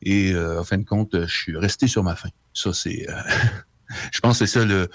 [0.01, 2.29] Et euh, en fin de compte, je suis resté sur ma faim.
[2.53, 3.21] Ça, c'est, euh,
[4.11, 4.89] je pense que c'est ça le,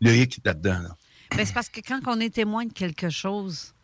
[0.00, 0.80] le hic là-dedans.
[0.80, 0.96] là.
[1.36, 3.74] Ben, c'est parce que quand on est témoin de quelque chose,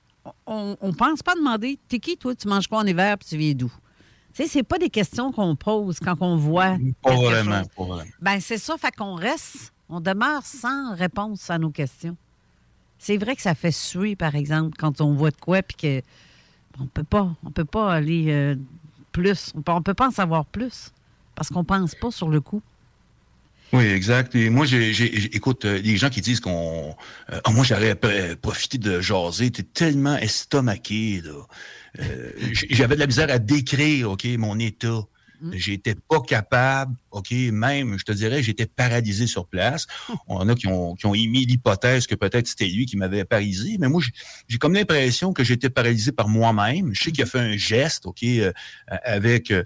[0.46, 2.34] on ne pense pas demander T'es qui, toi?
[2.34, 3.72] Tu manges quoi en hiver puis tu viens d'où?
[4.34, 6.76] Tu sais, c'est pas des questions qu'on pose quand on voit.
[7.02, 7.68] Pas vraiment, chose.
[7.76, 8.10] pas vraiment.
[8.20, 12.16] Ben, c'est ça, fait qu'on reste, on demeure sans réponse à nos questions.
[12.98, 16.02] C'est vrai que ça fait suer, par exemple, quand on voit de quoi, puis que
[16.80, 18.56] on peut pas, on peut pas aller euh,
[19.12, 20.90] plus, on peut, on peut pas en savoir plus,
[21.36, 22.60] parce qu'on pense pas sur le coup.
[23.74, 24.34] Oui, exact.
[24.36, 24.90] Et moi, j'ai,
[25.36, 26.94] écoute, euh, les gens qui disent qu'on,
[27.32, 31.32] euh, Ah, moi, j'aurais pr- profité de jaser, t'es tellement estomaqué, là.
[32.00, 32.30] Euh,
[32.70, 35.00] j'avais de la misère à décrire, ok, mon état.
[35.52, 39.86] J'étais pas capable, ok, même, je te dirais, j'étais paralysé sur place.
[40.26, 43.24] On en a qui ont, qui ont émis l'hypothèse que peut-être c'était lui qui m'avait
[43.24, 44.12] paralysé, mais moi, j'ai-
[44.48, 46.94] j'ai comme l'impression que j'étais paralysé par moi-même.
[46.94, 48.52] Je sais qu'il a fait un geste, ok, euh,
[49.02, 49.50] avec.
[49.50, 49.64] euh,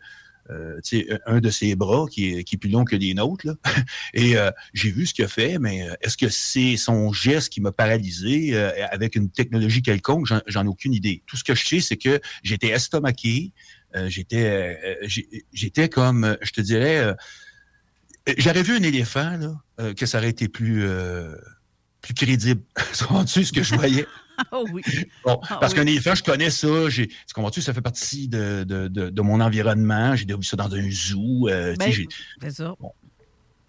[0.50, 0.80] euh,
[1.26, 3.46] un de ses bras qui est, qui est plus long que les nôtres.
[3.46, 3.54] Là.
[4.14, 7.50] Et euh, j'ai vu ce qu'il a fait, mais euh, est-ce que c'est son geste
[7.50, 10.26] qui m'a paralysé euh, avec une technologie quelconque?
[10.26, 11.22] J'en- ai aucune idée.
[11.26, 13.52] Tout ce que je sais, c'est que j'étais estomaqué,
[14.06, 14.78] j'étais
[15.52, 17.14] j'étais comme, je te dirais,
[18.36, 20.84] j'aurais vu un éléphant, là, que ça aurait été plus,
[22.02, 22.62] plus crédible.
[23.26, 24.06] Tu ce que je voyais?
[24.52, 24.82] Ah oui.
[25.24, 25.80] Bon, Ah parce oui.
[25.80, 26.68] qu'un éléphant, je connais ça.
[26.90, 30.14] Tu comprends-tu, ça fait partie de, de, de, de mon environnement.
[30.16, 31.48] J'ai déjà vu ça dans un zoo.
[31.48, 31.92] euh, Ben,
[32.40, 32.74] c'est ça.
[32.80, 33.07] j'ai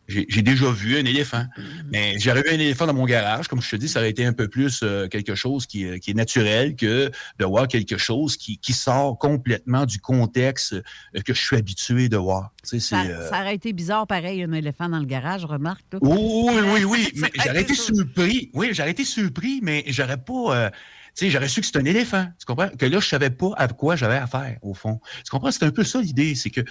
[0.10, 1.46] j'ai déjà vu un éléphant.
[1.92, 4.26] Mais j'aurais vu un éléphant dans mon garage, comme je te dis, ça aurait été
[4.26, 7.98] un peu plus euh, quelque chose qui, est- qui est naturel que de voir quelque
[7.98, 12.52] chose qui, qui sort complètement du contexte euh, que je suis habitué de voir.
[12.64, 15.84] Tu sais, Ça, euh, aurait été bizarre, pareil, un éléphant dans le garage, remarque.
[15.94, 16.00] là.
[16.02, 17.84] Oui, oui, oui, mais j'aurais été ça.
[17.94, 18.50] surpris.
[18.54, 20.56] Oui, j'aurais été surpris, mais j'aurais pas.
[20.58, 20.70] euh,
[21.16, 22.28] tu sais, j'aurais su que c'était un éléphant.
[22.40, 22.70] Tu comprends?
[22.70, 25.00] Que là, je savais pas à quoi j'avais affaire, au fond.
[25.24, 25.52] Tu comprends?
[25.52, 26.34] C'est un peu ça l'idée.
[26.36, 26.62] C'est que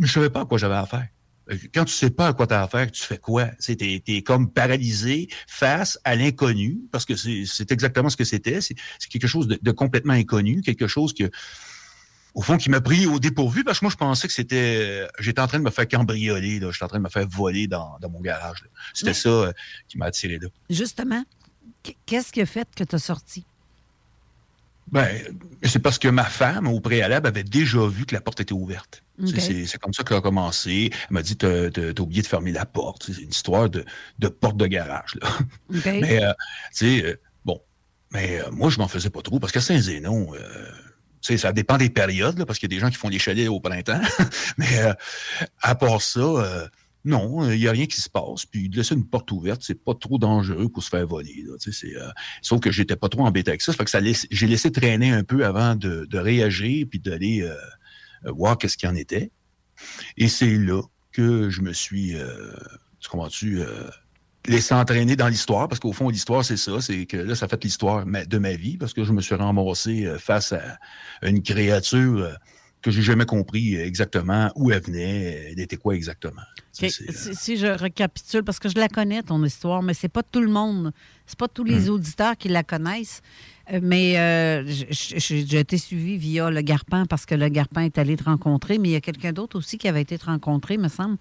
[0.00, 1.06] je savais pas à quoi j'avais affaire.
[1.74, 3.46] Quand tu sais pas à quoi tu as affaire, tu fais quoi?
[3.62, 8.24] Tu t'es, t'es comme paralysé face à l'inconnu, parce que c'est, c'est exactement ce que
[8.24, 8.60] c'était.
[8.62, 11.30] C'est, c'est quelque chose de, de complètement inconnu, quelque chose que,
[12.34, 15.06] au fond, qui m'a pris au dépourvu, parce que moi, je pensais que c'était...
[15.20, 16.70] J'étais en train de me faire cambrioler, là.
[16.72, 18.62] J'étais en train de me faire voler dans, dans mon garage.
[18.62, 18.68] là.
[18.94, 19.52] C'était Mais- ça euh,
[19.86, 20.48] qui m'a attiré là.
[20.70, 21.22] Justement,
[21.82, 23.44] qu- qu'est-ce qui a fait que tu as sorti?
[24.94, 25.08] Ben,
[25.64, 29.02] c'est parce que ma femme, au préalable, avait déjà vu que la porte était ouverte.
[29.26, 30.90] C'est- comme ça qu'elle a commencé.
[30.92, 31.68] Elle m'a dit, t'as
[32.00, 33.10] oublié de fermer la porte.
[33.12, 33.84] C'est une histoire de,
[34.20, 35.16] de porte de garage.
[35.20, 35.28] Là.
[35.84, 36.32] Mais, euh,
[36.76, 37.60] tu sais, euh, bon,
[38.12, 40.38] mais euh, moi, je m'en faisais pas trop parce qu'à Saint-Zénon, tu
[41.20, 43.18] sais, ça dépend des périodes, là, parce qu'il y a des gens qui font les
[43.18, 44.00] chalets au printemps.
[44.58, 44.78] mais
[45.60, 46.68] à part ça,
[47.04, 48.46] non, il n'y a rien qui se passe.
[48.46, 51.44] Puis de laisser une porte ouverte, c'est pas trop dangereux pour se faire voler.
[51.46, 53.72] Euh, sauf que j'étais pas trop embêté avec ça.
[53.72, 57.54] ça que j'ai laissé traîner un peu avant de, réagir puis d'aller euh,
[58.26, 59.30] euh, voir qu'est-ce qu'il en était.
[60.16, 62.52] Et c'est là que je me suis, euh,
[63.00, 63.88] tu comprends-tu, euh,
[64.46, 67.62] laissé entraîner dans l'histoire, parce qu'au fond, l'histoire, c'est ça, c'est que là, ça fait
[67.64, 70.78] l'histoire de ma vie, parce que je me suis ramassé euh, face à
[71.22, 72.34] une créature euh,
[72.84, 76.42] que j'ai jamais compris exactement où elle venait, elle était quoi exactement.
[76.82, 76.90] OK.
[76.90, 80.40] Si, si je récapitule, parce que je la connais, ton histoire, mais c'est pas tout
[80.40, 80.92] le monde,
[81.26, 81.94] c'est pas tous les Hmm.
[81.94, 83.22] auditeurs qui la connaissent.
[83.72, 88.16] Euh, Mais euh, j'ai été suivi via le Garpin parce que le Garpin est allé
[88.16, 90.88] te rencontrer, mais il y a quelqu'un d'autre aussi qui avait été te rencontrer, me
[90.88, 91.16] semble.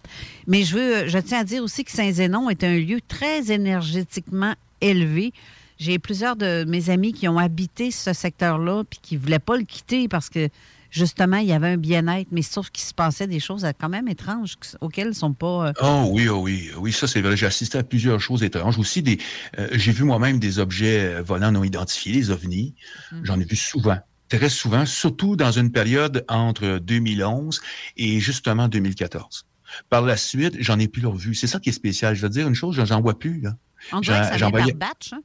[0.47, 4.54] Mais je veux, je tiens à dire aussi que Saint-Zénon est un lieu très énergétiquement
[4.82, 5.32] élevé.
[5.80, 9.56] J'ai plusieurs de mes amis qui ont habité ce secteur-là puis qui ne voulaient pas
[9.58, 10.49] le quitter parce que
[10.93, 14.08] justement, il y avait un bien-être, mais sauf qu'il se passait des choses quand même
[14.08, 15.67] étranges auxquelles ils ne sont pas.
[15.69, 17.36] euh, Oh oui, oh oui, oui, ça c'est vrai.
[17.36, 18.77] J'ai assisté à plusieurs choses étranges.
[18.77, 19.17] Aussi, des,
[19.58, 22.75] euh, j'ai vu moi-même des objets euh, volants non identifiés, les ovnis.
[23.23, 23.97] J'en ai vu souvent,
[24.29, 27.60] très souvent, surtout dans une période entre 2011
[27.97, 29.45] et justement 2014.
[29.89, 31.34] Par la suite, j'en ai plus vue.
[31.34, 32.15] C'est ça qui est spécial.
[32.15, 33.41] Je veux dire une chose, j'en vois plus.
[33.41, 33.56] Là.
[33.91, 35.13] On dirait que ça J'en vient par batch.
[35.13, 35.21] hein?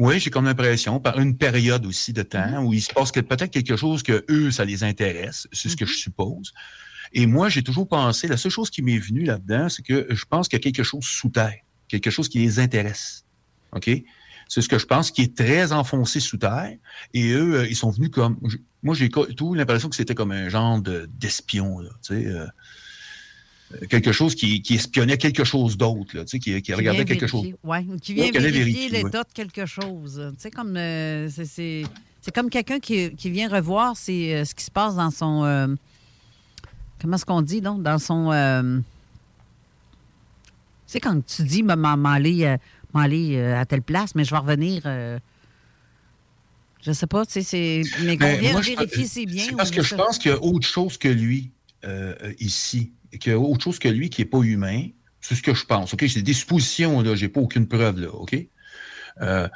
[0.00, 3.18] Oui, j'ai comme l'impression, par une période aussi de temps où il se passe que-
[3.18, 6.52] peut-être quelque chose que eux, ça les intéresse, c'est ce que je suppose.
[7.12, 10.24] Et moi, j'ai toujours pensé, la seule chose qui m'est venue là-dedans, c'est que je
[10.24, 11.56] pense qu'il y a quelque chose sous terre,
[11.88, 13.24] quelque chose qui les intéresse.
[13.72, 13.90] OK?
[14.48, 16.76] C'est ce que je pense, qui est très enfoncé sous terre.
[17.12, 18.38] Et eux, euh, ils sont venus comme.
[18.84, 22.26] Moi, j'ai tout l'impression que c'était comme un genre de- d'espion, là, tu sais.
[22.26, 22.46] euh,
[23.90, 27.26] quelque chose qui, qui espionnait quelque chose d'autre, tu sais, qui, qui Qui regardait quelque
[27.26, 27.46] chose.
[27.62, 29.24] ouais, ou qui vient Ouais, vérifier l'état ouais.
[29.24, 30.22] de quelque chose.
[30.36, 31.84] Tu sais, comme euh, c'est-
[32.34, 35.44] comme quelqu'un qui, qui vient revoir c'est, euh, ce qui se passe dans son.
[35.44, 35.66] euh,
[37.00, 37.82] comment est-ce qu'on dit, donc?
[37.82, 38.30] Dans son.
[40.86, 42.56] tu sais, quand tu dis, m'en m'en aller,
[42.94, 44.82] aller, à telle place, mais je vais revenir.
[46.82, 47.82] je sais pas, tu sais, c'est.
[48.02, 49.52] Mais qu'on vient moi, je- vérifier ses biens.
[49.56, 51.50] Parce que je pense qu'il y a autre chose que lui
[52.40, 54.86] ici, qu'il y a autre chose que lui qui n'est pas humain.
[55.20, 55.94] C'est ce que je pense.
[55.98, 57.14] C'est des suppositions là.
[57.14, 58.08] J'ai pas aucune preuve là.
[58.14, 58.36] Ok?
[59.20, 59.48] Euh,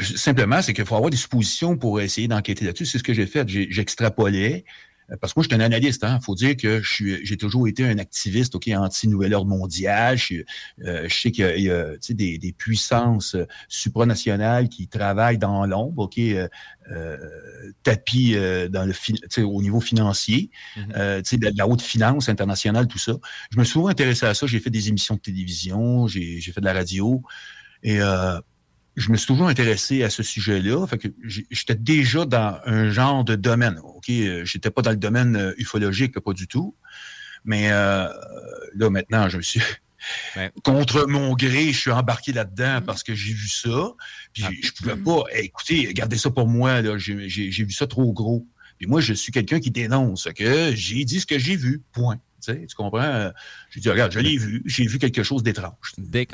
[0.00, 2.86] simplement, c'est qu'il faut avoir des suppositions pour essayer d'enquêter là-dessus.
[2.86, 3.48] C'est ce que j'ai fait.
[3.48, 4.64] J'ai- J'extrapolais.
[5.10, 6.04] Euh, Parce que moi, je suis un analyste.
[6.08, 10.16] Il faut dire que je suis, j'ai toujours été un activiste ok, anti-nouvel ordre mondial.
[10.16, 10.42] Je,
[10.84, 13.46] euh, je sais qu'il y a, il y a, tu sais, des, des puissances euh,
[13.68, 16.04] supranationales qui travaillent dans l'ombre.
[16.04, 16.48] ok, euh,
[16.92, 17.16] euh,
[17.82, 18.92] tapis euh, dans le
[19.44, 20.50] au niveau financier,
[20.96, 23.14] euh, tu sais, de, de la haute finance internationale, tout ça.
[23.50, 24.46] Je me suis souvent intéressé à ça.
[24.46, 27.22] J'ai fait des émissions de télévision, j'ai j'ai fait de la radio.
[27.82, 28.38] Et euh,
[28.96, 30.86] je me suis toujours intéressé à ce sujet-là.
[30.86, 31.08] Fait que
[31.50, 33.78] j'étais déjà dans un genre de domaine.
[33.82, 36.76] OK, euh, j'étais pas dans le domaine euh, ufologique, pas du tout.
[37.44, 38.08] Mais euh,
[38.74, 39.60] là, maintenant, je me suis.
[40.64, 43.92] Contre mon gré, je suis embarqué là-dedans parce que j'ai vu ça.
[44.32, 45.24] Puis je pouvais pas.
[45.32, 46.82] Hey, écoutez, gardez ça pour moi.
[46.82, 46.98] là.
[46.98, 48.46] J'ai j'ai- j'ai vu ça trop gros.
[48.78, 51.82] Puis moi, je suis quelqu'un qui dénonce que j'ai dit ce que j'ai vu.
[51.92, 52.18] Point.
[52.44, 53.00] Tu, comprends?
[53.02, 53.30] Euh,
[53.70, 54.12] J'ai dit, regarde.
[54.12, 55.92] J'ai vu quelque chose d'étrange.
[55.98, 56.26] Dès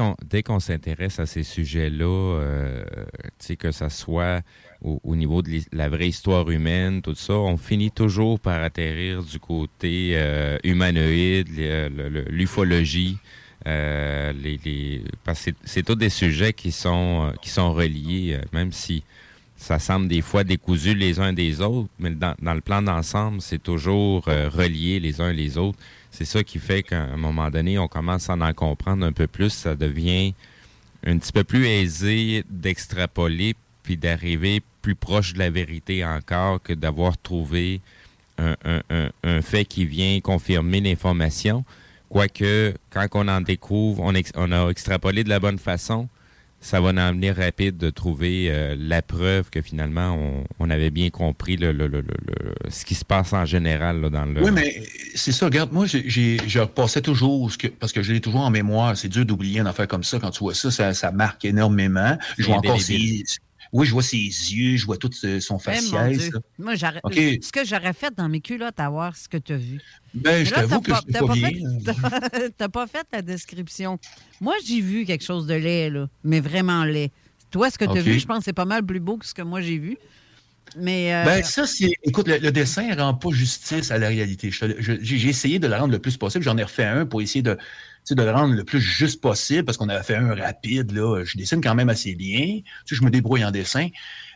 [0.42, 2.04] qu'on s'intéresse à ces sujets-là,
[2.40, 2.84] euh,
[3.58, 4.42] que ça soit
[4.80, 9.22] au, au niveau de la vraie histoire humaine, tout ça, on finit toujours par atterrir
[9.22, 11.48] du côté euh, humanoïde,
[12.30, 13.18] l'ufologie.
[13.66, 19.02] les, parce que c'est- tous des sujets qui sont qui sont reliés, même si
[19.56, 23.62] ça semble des fois décousu les uns des autres, mais dans, le plan d'ensemble, c'est
[23.62, 25.78] toujours relié les uns les autres.
[26.10, 29.26] C'est ça qui fait qu'à un moment donné, on commence à en comprendre un peu
[29.26, 29.50] plus.
[29.50, 30.34] Ça devient
[31.04, 36.72] un petit peu plus aisé d'extrapoler puis d'arriver plus proche de la vérité encore que
[36.72, 37.80] d'avoir trouvé
[38.38, 41.64] un, fait qui vient confirmer l'information.
[42.08, 46.08] Quoique, quand on en découvre, on, on a extrapolé de la bonne façon,
[46.60, 50.90] ça va nous amener rapide de trouver euh, la preuve que finalement on, on avait
[50.90, 54.26] bien compris le, le- le- le- le- ce qui se passe en général là, dans
[54.26, 54.42] le.
[54.42, 54.82] Oui, mais
[55.14, 55.46] c'est ça.
[55.46, 58.96] Regarde, moi, j'ai- je repassais toujours, ce que, parce que je l'ai toujours en mémoire.
[58.96, 60.18] C'est dur d'oublier une affaire comme ça.
[60.18, 62.16] Quand tu vois ça, ça, ça marque énormément.
[62.38, 63.24] Je vois encore indélébile.
[63.72, 66.40] Oui, je vois ses yeux, je vois tout euh, son Eh, là.
[66.58, 69.80] Moi, ce que j'aurais fait dans mes culottes, à voir ce que tu as vu.
[70.12, 71.50] Ben, je Mais t'avoue que pas- je pas pas bien.
[71.50, 73.98] fait- T'as pas fait la description.
[74.40, 77.10] Moi, j'ai vu quelque chose de laid, là, mais vraiment laid.
[77.50, 79.26] Toi, ce que tu as vu, je pense que c'est pas mal plus beau que
[79.26, 79.96] ce que moi j'ai vu.
[80.76, 81.92] Mais euh, Ben, ça, c'est.
[82.04, 84.50] Écoute, le, le dessin rend pas justice à la réalité.
[84.78, 86.44] J'ai essayé de le rendre le plus possible.
[86.44, 87.60] J'en ai refait un pour essayer de, tu
[88.08, 90.92] de le rendre le plus juste possible parce qu'on avait fait un rapide.
[90.92, 91.22] Là.
[91.24, 92.60] Je dessine quand même assez bien.
[92.86, 93.88] Je me débrouille en dessin.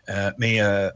[0.08, 0.90] Euh, mais euh,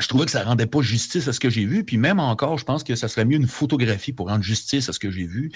[0.00, 1.84] je trouvais que ça rendait pas justice à ce que j'ai vu.
[1.84, 4.92] Puis même encore, je pense que ça serait mieux une photographie pour rendre justice à
[4.92, 5.52] ce que j'ai vu.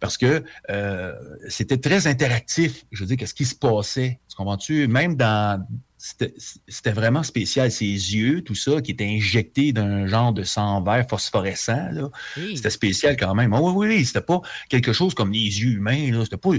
[0.00, 1.12] Parce que euh,
[1.48, 2.84] c'était très interactif.
[2.90, 4.18] Je veux dire, qu'est-ce qui se passait?
[4.28, 4.88] Tu comprends-tu?
[4.88, 5.64] Même dans
[6.00, 7.70] c'était vraiment spécial.
[7.70, 12.10] Ses yeux, tout ça, qui était injecté d'un genre de sang vert phosphorescent, là.
[12.54, 13.52] C'était spécial quand même.
[13.52, 16.24] Ah oui, oui, oui, c'était pas quelque chose comme les yeux humains, là.
[16.24, 16.50] C'était pas,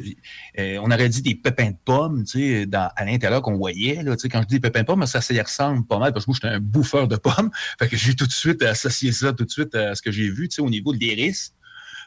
[0.60, 4.16] euh, on aurait dit des pépins de pommes, tu sais, à l'intérieur qu'on voyait, là.
[4.16, 6.26] Tu sais, quand je dis pépins de pommes, ça, ça y ressemble pas mal parce
[6.26, 7.50] que moi, j'étais un bouffeur de pommes.
[7.80, 10.30] Fait que j'ai tout de suite associé ça tout de suite à ce que j'ai
[10.30, 11.54] vu, tu sais, au niveau de l'iris.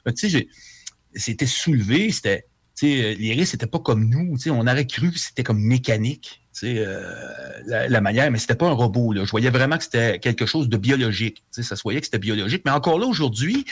[0.06, 0.48] Tu sais,
[1.14, 2.46] c'était soulevé, c'était,
[2.76, 6.40] tu sais, l'iris, c'était pas comme nous, on aurait cru que c'était comme mécanique.
[6.62, 7.12] Euh,
[7.66, 9.12] la, la, manière, mais c'était pas un robot.
[9.12, 9.24] Là.
[9.24, 11.42] Je voyais vraiment que c'était quelque chose de biologique.
[11.50, 12.62] Ça se voyait que c'était biologique.
[12.64, 13.64] Mais encore là, aujourd'hui,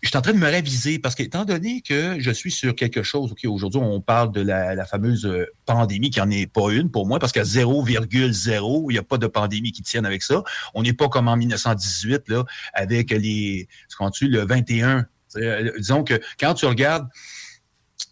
[0.00, 3.02] je suis en train de me réviser parce qu'étant donné que je suis sur quelque
[3.02, 6.90] chose, OK, aujourd'hui, on parle de la, fameuse euh, pandémie qui n'en est pas une
[6.90, 10.44] pour moi parce qu'à 0,0, il n'y a pas de pandémie qui tienne avec ça.
[10.74, 13.68] On n'est pas comme en 1918, là, avec les,
[14.20, 15.06] le 21.
[15.36, 17.08] Euh, disons que quand tu regardes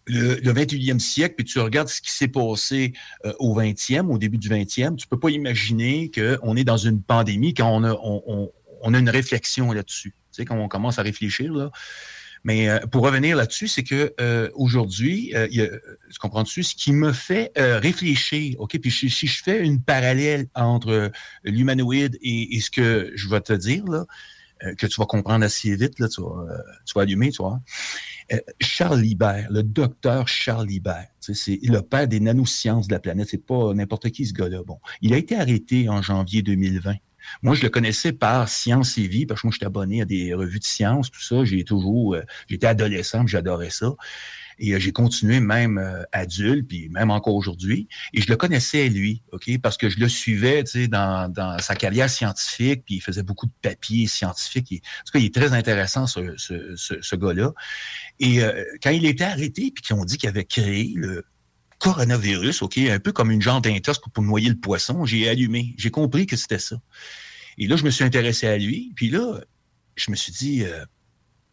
[0.06, 2.92] le, 21e siècle, puis tu regardes ce qui s'est passé
[3.24, 7.02] euh, au 20e, au début du 20e, tu peux pas imaginer qu'on est dans une
[7.02, 10.14] pandémie quand on a, une réflexion là-dessus.
[10.32, 11.70] Tu sais, quand on commence à réfléchir, là.
[12.44, 14.14] Mais euh, pour revenir là-dessus, c'est que
[14.54, 20.46] aujourd'hui, tu comprends-tu, ce qui me fait réfléchir, OK, puis si, je fais une parallèle
[20.54, 21.10] entre
[21.42, 24.06] l'humanoïde et, et, ce que je vais te dire, là,
[24.78, 26.46] que tu vas comprendre assez vite, là, tu vas,
[26.84, 27.60] tu vas allumer, tu vois.
[28.32, 33.28] Euh, Charles Libert, le docteur Charles Libert, c'est le père des nanosciences de la planète.
[33.30, 34.62] C'est pas n'importe qui ce gars-là.
[34.64, 36.94] Bon, il a été arrêté en janvier 2020.
[37.42, 40.32] Moi, je le connaissais par Science et Vie, parce que moi, j'étais abonné à des
[40.34, 41.44] revues de sciences, tout ça.
[41.44, 43.94] J'ai toujours, euh, j'étais adolescent, j'adorais ça.
[44.58, 47.88] Et euh, j'ai continué même euh, adulte, puis même encore aujourd'hui.
[48.12, 49.50] Et je le connaissais, lui, OK?
[49.62, 53.22] Parce que je le suivais, tu sais, dans, dans sa carrière scientifique, puis il faisait
[53.22, 54.72] beaucoup de papiers scientifiques.
[54.72, 57.52] Et, en tout cas, il est très intéressant, ce, ce, ce, gars-là.
[58.18, 61.24] Et euh, quand il était arrêté, puis qu'ils ont dit qu'il avait créé le
[61.78, 65.74] coronavirus, OK, un peu comme une genre d'intox pour noyer le poisson, j'ai allumé.
[65.76, 66.76] J'ai compris que c'était ça.
[67.58, 68.92] Et là, je me suis intéressé à lui.
[68.96, 69.40] Puis là,
[69.96, 70.64] je me suis dit,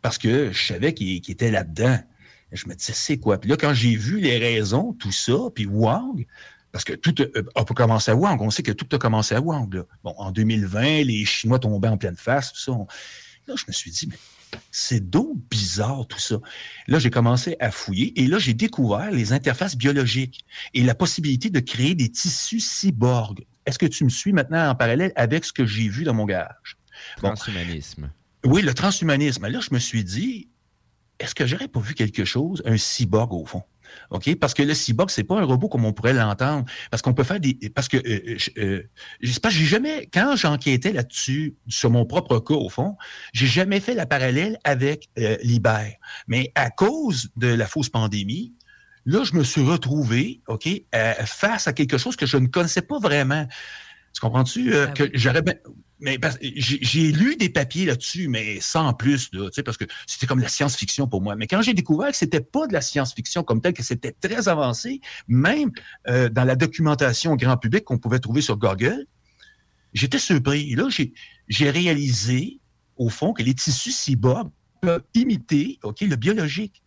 [0.03, 1.99] parce que je savais qu'il était là-dedans.
[2.53, 3.39] Je me disais, c'est quoi?
[3.39, 6.25] Puis là, quand j'ai vu les raisons, tout ça, puis Wang,
[6.71, 9.35] parce que tout euh, a, pas commencé à Wang, on sait que tout a commencé
[9.35, 9.73] à Wang.
[9.73, 9.83] Là.
[10.03, 12.71] Bon, en 2020, les Chinois tombaient en pleine face, tout ça.
[13.47, 14.17] Là, je me suis dit, mais
[14.71, 16.37] c'est donc bizarre tout ça.
[16.87, 21.49] Là, j'ai commencé à fouiller et là, j'ai découvert les interfaces biologiques et la possibilité
[21.49, 23.45] de créer des tissus cyborgs.
[23.65, 26.25] Est-ce que tu me suis maintenant en parallèle avec ce que j'ai vu dans mon
[26.25, 26.77] garage?
[27.17, 28.11] Transhumanisme.
[28.45, 29.47] oui, le transhumanisme.
[29.47, 30.49] Là, je me suis dit,
[31.23, 33.63] est-ce que j'aurais pas vu quelque chose, un cyborg au fond?
[34.09, 34.35] OK?
[34.35, 36.65] Parce que le cyborg, c'est pas un robot comme on pourrait l'entendre.
[36.91, 37.57] Parce qu'on peut faire des.
[37.73, 38.83] Parce que euh, euh,
[39.21, 40.09] je, j'ai jamais.
[40.13, 42.97] Quand j'enquêtais là-dessus, sur mon propre cas, au fond,
[43.33, 45.93] j'ai jamais fait la parallèle avec euh, Libère.
[46.27, 48.53] Mais à cause de la fausse pandémie,
[49.05, 50.67] là, je me suis retrouvé, OK,
[51.25, 53.47] face à quelque chose que je ne connaissais pas vraiment.
[54.13, 54.75] Tu comprends-tu?
[54.75, 55.43] Ah que j'aurais
[56.03, 60.49] mais j'ai lu des papiers là-dessus, mais sans plus, là, parce que c'était comme la
[60.49, 61.37] science-fiction pour moi.
[61.37, 64.49] Mais quand j'ai découvert que c'était pas de la science-fiction comme telle, que c'était très
[64.49, 64.99] avancé,
[65.29, 65.71] même
[66.09, 69.05] euh, dans la documentation grand public qu'on pouvait trouver sur Google,
[69.93, 70.73] j'étais surpris.
[70.73, 70.89] Et là,
[71.47, 72.59] j'ai réalisé,
[72.97, 74.51] au fond, que les tissus cyborgs
[74.81, 76.83] peuvent imiter ok, le biologique.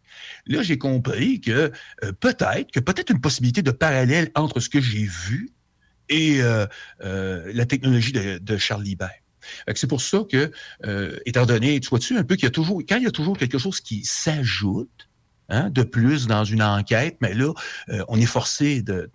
[0.47, 1.73] Là, j'ai compris que
[2.05, 5.56] euh, peut-être, que peut-être une possibilité de parallèle entre ce que j'ai vu
[6.09, 6.67] et euh,
[7.03, 9.11] euh, la technologie de, Charles Libert.
[9.75, 10.51] C'est pour ça que,
[10.85, 13.13] euh, étant donné, tu vois-tu un peu qu'il y a toujours, quand il y a
[13.13, 15.09] toujours quelque chose qui s'ajoute
[15.49, 17.53] hein, de plus dans une enquête, mais là,
[18.09, 19.09] on est forcé de,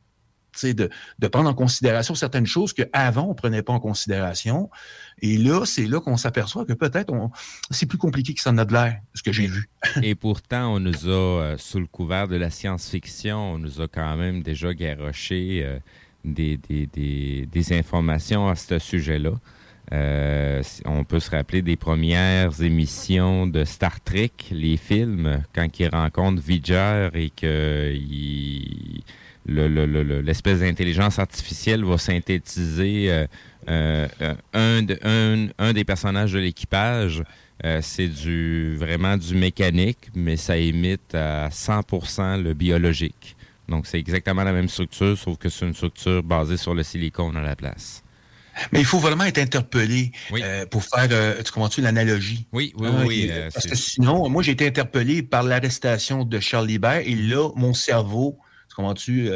[0.63, 4.69] de, prendre en considération certaines choses qu'avant, on ne prenait pas en considération.
[5.21, 7.13] Et là, c'est là qu'on s'aperçoit que peut-être
[7.69, 9.69] c'est plus compliqué que ça n'a de l'air, ce que j'ai vu.
[10.01, 14.15] Et pourtant, on nous a, sous le couvert de la science-fiction, on nous a quand
[14.15, 15.79] même déjà garoché
[16.23, 19.31] des, des, des, informations à ce sujet-là.
[19.93, 25.89] Euh, on peut se rappeler des premières émissions de Star Trek, les films, quand ils
[25.89, 27.93] rencontrent Vidger et que
[29.45, 33.27] l'espèce d'intelligence artificielle va synthétiser euh,
[33.67, 34.07] euh,
[34.53, 37.23] un, un, un, des personnages de l'équipage.
[37.81, 43.35] c'est du vraiment du mécanique, mais ça imite à 100% le biologique.
[43.67, 47.37] Donc, c'est exactement la même structure, sauf que c'est une structure basée sur le silicone
[47.37, 48.03] à la place.
[48.73, 52.47] Mais il faut vraiment être interpellé euh, pour faire, euh, tu comprends-tu, l'analogie?
[52.51, 53.27] Oui, oui, oui.
[53.31, 57.49] Euh, parce que sinon, moi, j'ai été interpellé par l'arrestation de Charles Libert et là,
[57.55, 58.39] mon cerveau
[58.69, 59.29] Tu comprends-tu?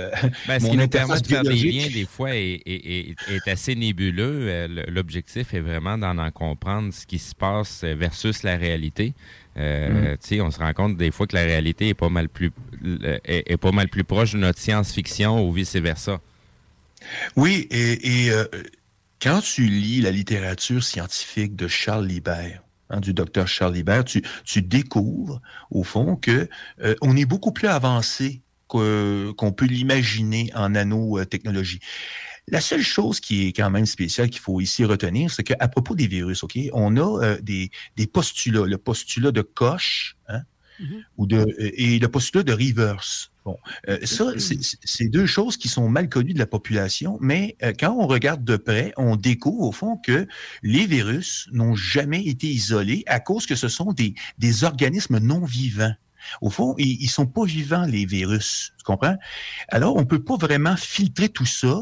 [0.45, 3.17] Ben, ce mon qui nous permet de faire des liens, des fois, est, est- est-
[3.27, 4.67] est assez nébuleux.
[4.67, 9.13] Le- L'objectif est vraiment d'en en comprendre ce qui se passe versus la réalité.
[9.57, 10.17] Euh, Mm.
[10.17, 12.51] tu sais, On se rend compte des fois que la réalité est pas mal plus,
[13.03, 16.19] est, est pas mal plus proche de notre science-fiction ou vice-versa.
[17.35, 18.45] Oui, et, et, euh,
[19.21, 24.21] quand tu lis la littérature scientifique de Charles Libert, hein, du docteur Charles Libert, tu,
[24.43, 25.41] tu découvres,
[25.71, 26.49] au fond, que
[26.81, 31.79] euh, on est beaucoup plus avancé qu'on peut l'imaginer en nanotechnologie.
[32.47, 35.95] La seule chose qui est quand même spéciale qu'il faut ici retenir, c'est qu'à propos
[35.95, 40.41] des virus, ok, on a euh, des, des postulats, le postulat de Koch, hein,
[41.17, 43.31] ou de euh, et le postulat de Rivers.
[43.45, 43.57] Bon,
[43.89, 47.55] euh, ça, c'est- c'est c'est deux choses qui sont mal connues de la population, mais
[47.63, 50.27] euh, quand on regarde de près, on découvre au fond que
[50.63, 55.45] les virus n'ont jamais été isolés à cause que ce sont des, des organismes non
[55.45, 55.93] vivants.
[56.41, 58.73] Au fond, ils, ils sont pas vivants, les virus.
[58.79, 59.15] Tu comprends?
[59.69, 61.79] Alors, on peut pas vraiment filtrer tout ça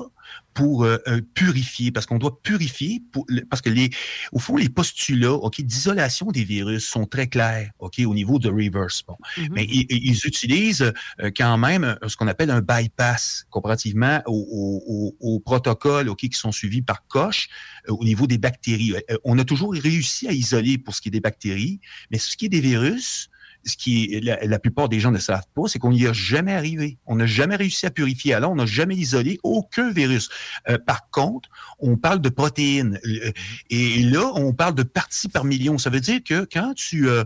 [0.53, 3.89] pour euh, euh, purifier, parce qu'on doit purifier, pour, parce que les,
[4.31, 8.49] au fond, les postulats, ok, d'isolation des virus sont très clairs, ok, au niveau de
[8.49, 9.03] reverse.
[9.07, 9.17] Bon,
[9.51, 15.15] mais ils, ils utilisent euh, quand même ce qu'on appelle un bypass comparativement au, au,
[15.19, 17.47] au, au protocole, ok, qui sont suivis par Koch
[17.89, 18.93] euh, au niveau des bactéries.
[19.23, 21.79] On a toujours réussi à isoler pour ce qui est des bactéries,
[22.11, 23.29] mais ce qui est des virus,
[23.66, 26.53] ce qui la, la plupart des gens ne savent pas, c'est qu'on n'y a jamais
[26.53, 26.97] arrivé.
[27.05, 28.34] On n'a jamais réussi à purifier.
[28.34, 30.30] Alors, on n'a jamais isolé aucun virus.
[30.70, 31.49] Euh, par contre,
[31.80, 32.99] on parle de protéines.
[33.05, 33.32] Euh,
[33.70, 35.78] Et là, on parle de parties par million.
[35.78, 37.07] Ça veut dire que quand tu...
[37.07, 37.24] Euh,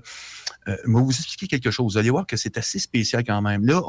[0.68, 1.94] euh, vais vous expliquer quelque chose.
[1.94, 3.66] Vous allez voir que c'est assez spécial quand même.
[3.66, 3.82] Là,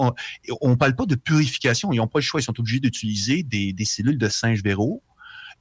[0.61, 1.93] on ne parle pas de purification.
[1.93, 2.41] Ils n'ont pas le choix.
[2.41, 5.03] Ils sont obligés d'utiliser des, des cellules de singe véraux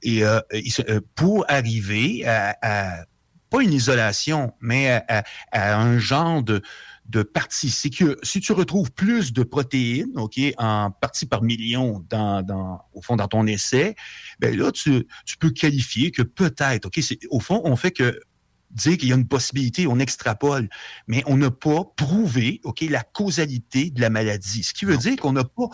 [0.02, 0.40] et, euh,
[0.88, 3.04] euh, pour arriver à, à-
[3.50, 6.62] pas une isolation, mais à, à- à un genre de,
[7.06, 7.70] de partie.
[7.70, 12.82] C'est que si tu retrouves plus de protéines, ok, en partie par million dans, dans
[12.92, 13.94] au fond dans ton essai,
[14.40, 18.20] ben là tu, tu peux qualifier que peut-être, ok, au fond on fait que
[18.70, 20.68] dire qu'il y a une possibilité, on extrapole,
[21.06, 24.62] mais on n'a pas prouvé, ok, la causalité de la maladie.
[24.62, 25.68] Ce qui veut dire qu'on n'a pas,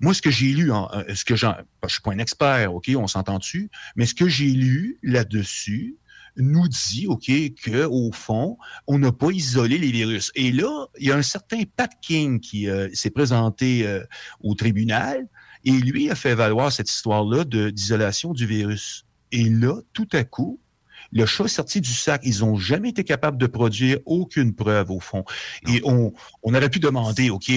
[0.00, 1.54] moi ce que j'ai lu, en, euh, ce que j'en,
[1.84, 5.96] je suis pas un expert, ok, on s'entend dessus, mais ce que j'ai lu là-dessus
[6.36, 7.30] nous dit, ok,
[7.62, 8.56] que au fond,
[8.86, 10.30] on n'a pas isolé les virus.
[10.34, 14.04] Et là, il y a un certain Pat King qui euh, s'est présenté euh,
[14.40, 15.26] au tribunal
[15.64, 19.04] et lui a fait valoir cette histoire-là d'isolation du virus.
[19.32, 20.60] Et là, tout à coup,
[21.12, 22.22] le chat est sorti du sac.
[22.24, 25.24] Ils n'ont jamais été capables de produire aucune preuve, au fond.
[25.68, 26.12] Et on,
[26.42, 27.50] on aurait pu demander, OK,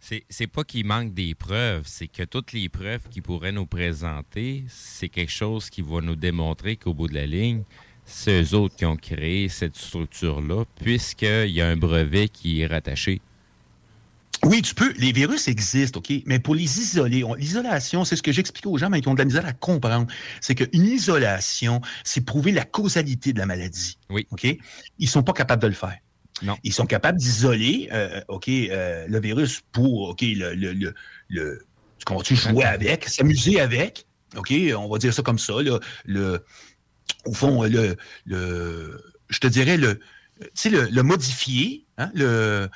[0.00, 3.66] C'est c'est pas qu'il manque des preuves, c'est que toutes les preuves qu'il pourrait nous
[3.66, 7.62] présenter, c'est quelque chose qui va nous démontrer qu'au bout de la ligne,
[8.06, 12.66] c'est eux autres qui ont créé cette structure-là, puisqu'il y a un brevet qui est
[12.66, 13.20] rattaché.
[14.44, 14.92] Oui, tu peux.
[14.98, 16.12] Les virus existent, OK?
[16.26, 19.14] Mais pour les isoler, on- l'isolation, c'est ce que j'explique aux gens, mais qui ont
[19.14, 20.06] de la misère à comprendre.
[20.42, 23.96] C'est qu'une isolation, c'est prouver la causalité de la maladie.
[24.10, 24.26] Oui.
[24.32, 24.46] OK?
[24.98, 25.96] Ils sont pas capables de le faire.
[26.42, 26.56] Non.
[26.62, 30.94] Ils sont capables d'isoler, euh, OK, euh, le virus pour, OK, le, le, le,
[31.28, 31.64] le-
[32.22, 34.04] tu jouer avec, s'amuser avec,
[34.36, 34.52] OK?
[34.76, 36.44] On va dire ça comme ça, là, le,
[37.24, 37.96] au fond, le,
[38.26, 39.98] le, je te dirais, le,
[40.40, 42.68] tu sais, le, le modifier, hein, le,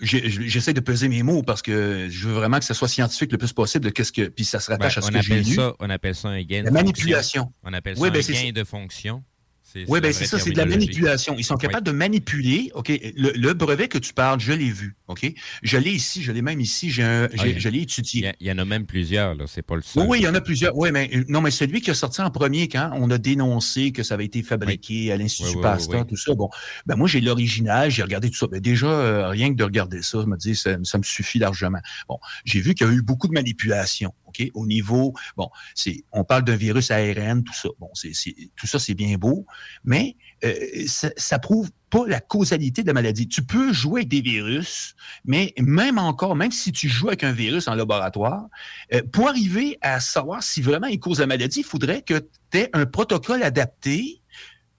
[0.00, 3.38] j'essaie de peser mes mots parce que je veux vraiment que ce soit scientifique le
[3.38, 5.56] plus possible de qu'est-ce que, puis ça se rattache à ce que j'ai lu.
[5.78, 7.42] on appelle ça un gain La de manipulation.
[7.44, 7.54] fonction.
[7.64, 9.22] On appelle ça Oui, ben, un gain de fonction.
[9.88, 11.34] Oui, ben vraie c'est ça, c'est de la manipulation.
[11.38, 12.70] Ils sont capables de manipuler.
[12.74, 14.96] OK, le, le brevet que tu parles, je l'ai vu.
[15.08, 18.32] OK, je l'ai ici, je l'ai même ici, j'ai un- Ah, je l'ai étudié.
[18.40, 19.44] Il y en a même plusieurs, là.
[19.46, 20.06] C'est pas le seul.
[20.06, 20.76] Oui, il y en a plusieurs.
[20.76, 24.02] Oui, mais non, mais celui qui a sorti en premier quand on a dénoncé que
[24.02, 26.34] ça avait été fabriqué à l'Institut Oui, Pasteur, tout ça.
[26.34, 26.48] Bon,
[26.86, 28.46] ben moi j'ai l'original, j'ai regardé tout ça.
[28.46, 31.38] Ben déjà, euh, rien que de regarder ça, je me dis ça, ça me suffit
[31.38, 31.80] largement.
[32.08, 34.14] Bon, j'ai vu qu'il y a eu beaucoup de manipulation.
[34.54, 37.68] Au niveau, bon, c'est, on parle d'un virus ARN, tout ça.
[37.78, 39.46] Bon, c'est, c'est- tout ça, c'est bien beau,
[39.84, 40.54] mais euh,
[40.86, 43.28] ça, ça prouve pas la causalité de la maladie.
[43.28, 47.32] Tu peux jouer avec des virus, mais même encore, même si tu joues avec un
[47.32, 48.46] virus en laboratoire,
[48.92, 52.58] euh, pour arriver à savoir si vraiment il cause la maladie, il faudrait que tu
[52.58, 54.20] aies un protocole adapté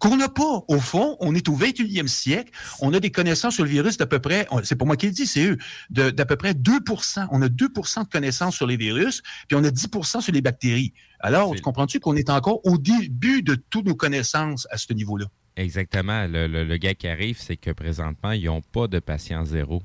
[0.10, 0.64] qu'on n'a pas.
[0.68, 2.52] Au fond, on est au 21e siècle,
[2.82, 5.12] on a des connaissances sur le virus d'à peu près, c'est pas moi qui le
[5.12, 5.58] dis, c'est eux,
[5.90, 9.70] d'à peu près 2% On a 2% de connaissances sur les virus, puis on a
[9.70, 10.94] 10% sur les bactéries.
[11.20, 15.26] Alors, tu comprends-tu qu'on est encore au début de toutes nos connaissances à ce niveau-là?
[15.58, 16.28] Exactement.
[16.28, 19.82] Le, le- le gars qui arrive, c'est que présentement, ils n'ont pas de patient zéro.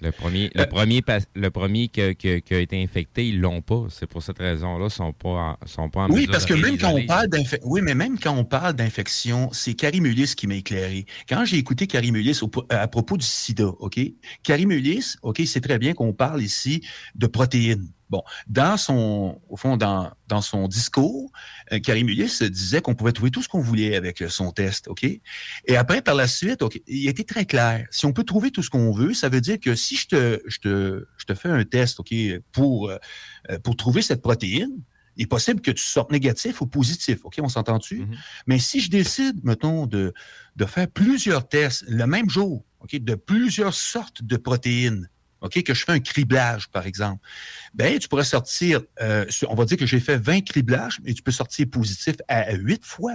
[0.00, 1.02] Le premier, le premier,
[1.34, 3.86] le premier qui, a été infecté, ils l'ont pas.
[3.90, 6.92] C'est pour cette raison-là, ils sont pas, sont pas en Oui, parce que même quand
[6.92, 10.54] on parle d'infection, oui, mais même quand on parle d'infection, c'est Carrie Mullis qui m'a
[10.54, 11.06] éclairé.
[11.28, 13.98] Quand j'ai écouté Carrie Mullis à propos du SIDA, ok,
[14.44, 16.86] Carrie Mullis, ok, c'est très bien qu'on parle ici
[17.16, 17.88] de protéines.
[18.10, 21.30] Bon, dans son, au fond, dans, dans son discours,
[21.72, 25.04] euh, Karim disait qu'on pouvait trouver tout ce qu'on voulait avec euh, son test, OK?
[25.04, 27.86] Et après, par la suite, ok, il a été très clair.
[27.90, 30.40] Si on peut trouver tout ce qu'on veut, ça veut dire que si je te,
[30.46, 32.14] je te, je te fais un test, OK,
[32.52, 32.98] pour, euh,
[33.62, 34.82] pour trouver cette protéine,
[35.16, 37.38] il est possible que tu sortes négatif ou positif, OK?
[37.42, 38.02] On s'entend-tu?
[38.02, 38.18] Mm-hmm.
[38.46, 40.14] Mais si je décide, mettons, de,
[40.56, 45.08] de faire plusieurs tests le même jour, OK, de plusieurs sortes de protéines,
[45.40, 47.24] OK, que je fais un criblage, par exemple,
[47.74, 51.22] ben, tu pourrais sortir, euh, on va dire que j'ai fait 20 criblages, mais tu
[51.22, 53.14] peux sortir positif à 8 fois.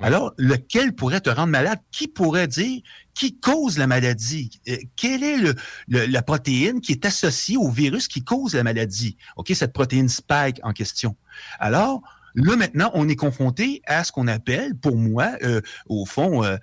[0.00, 1.78] Alors, lequel pourrait te rendre malade?
[1.90, 2.82] Qui pourrait dire
[3.14, 4.60] qui cause la maladie?
[4.68, 5.54] Euh, quelle est le,
[5.88, 9.16] la protéine qui est associée au virus qui cause la maladie?
[9.36, 11.16] OK, cette protéine spike en question.
[11.58, 12.02] Alors,
[12.34, 16.56] là, maintenant, on est confronté à ce qu'on appelle, pour moi, euh, au fond, euh,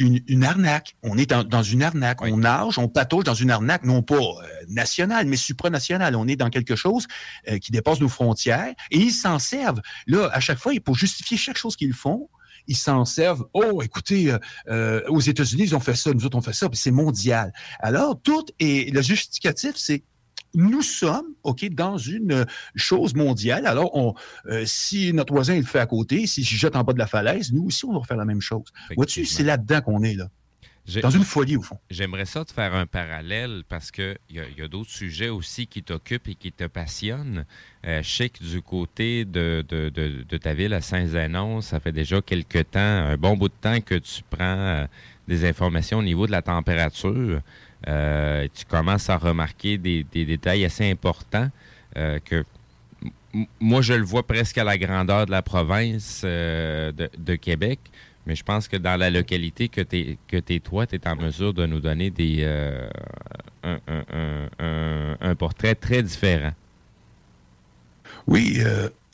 [0.00, 0.96] une, arnaque.
[1.02, 2.22] On est dans, une arnaque.
[2.22, 6.16] On nage, on patauge dans une arnaque, non pas euh, nationale, mais supranationale.
[6.16, 7.06] On est dans quelque chose
[7.48, 9.80] euh, qui dépasse nos frontières et ils s'en servent.
[10.06, 12.28] Là, à chaque fois, pour justifier chaque chose qu'ils font,
[12.66, 13.46] ils s'en servent.
[13.52, 14.34] Oh, écoutez,
[14.68, 17.52] euh, aux États-Unis, ils ont fait ça, nous autres, on fait ça, puis c'est mondial.
[17.80, 20.02] Alors, tout est le justificatif, c'est
[20.54, 23.66] nous sommes, OK, dans une chose mondiale.
[23.66, 24.14] Alors, on,
[24.46, 26.98] euh, si notre voisin il le fait à côté, si je jette en bas de
[26.98, 28.64] la falaise, nous aussi, on va faire la même chose.
[28.96, 30.28] Vois-tu, c'est là-dedans qu'on est, là.
[31.02, 31.78] Dans une folie, au fond.
[31.90, 35.82] J'aimerais ça te faire un parallèle parce qu'il y a, a d'autres sujets aussi qui
[35.82, 37.44] t'occupent et qui te passionnent.
[37.86, 41.92] Euh, je sais que du côté de, de, de, ta ville à Saint-Zénon, ça fait
[41.92, 44.86] déjà quelque temps, un bon bout de temps que tu prends euh,
[45.28, 47.40] des informations au niveau de la température.
[47.88, 51.48] Euh, tu commences à remarquer des, détails assez importants
[51.96, 52.44] euh, que
[53.60, 57.78] moi, je le vois presque à la grandeur de la province euh, de, Québec,
[58.26, 61.54] mais je pense que dans la localité que tu es, toi, tu es en mesure
[61.54, 62.44] de nous donner des,
[63.62, 66.52] un, portrait très différent.
[68.26, 68.60] Oui,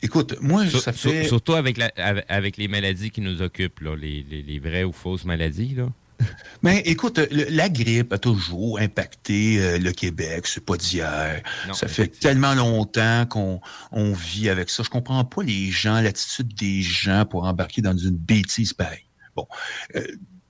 [0.01, 1.25] écoute, moi, ça fait...
[1.25, 1.91] Surtout avec, la,
[2.27, 5.75] avec les maladies qui nous occupent, là, les, les vraies ou fausses maladies.
[5.75, 5.89] Là.
[6.63, 11.43] Mais écoute, la grippe a toujours impacté euh, le Québec, c'est pas d'hier.
[11.73, 13.61] Ça fait tellement longtemps qu'on
[13.91, 14.83] on vit avec ça.
[14.83, 19.05] Je comprends pas les gens, l'attitude des gens pour embarquer dans une bêtise pareille.
[19.35, 19.47] Bon,
[19.95, 20.01] euh,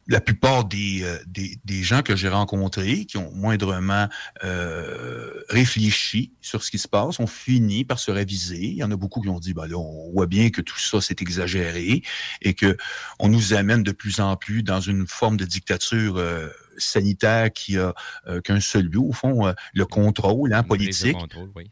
[0.08, 4.08] la plupart des, euh, des, des, gens que j'ai rencontrés, qui ont moindrement
[4.44, 8.60] euh, réfléchi sur ce qui se passe, ont fini par se réviser.
[8.60, 10.80] Il y en a beaucoup qui ont dit, ben là, on voit bien que tout
[10.80, 12.04] ça, c'est exagéré
[12.42, 12.78] et que
[13.20, 16.48] on nous amène de plus en plus dans une forme de dictature euh,
[16.78, 17.94] sanitaire qui a
[18.44, 21.18] qu'un seul but, au fond, le contrôle hein, politique.
[21.56, 21.72] Oui,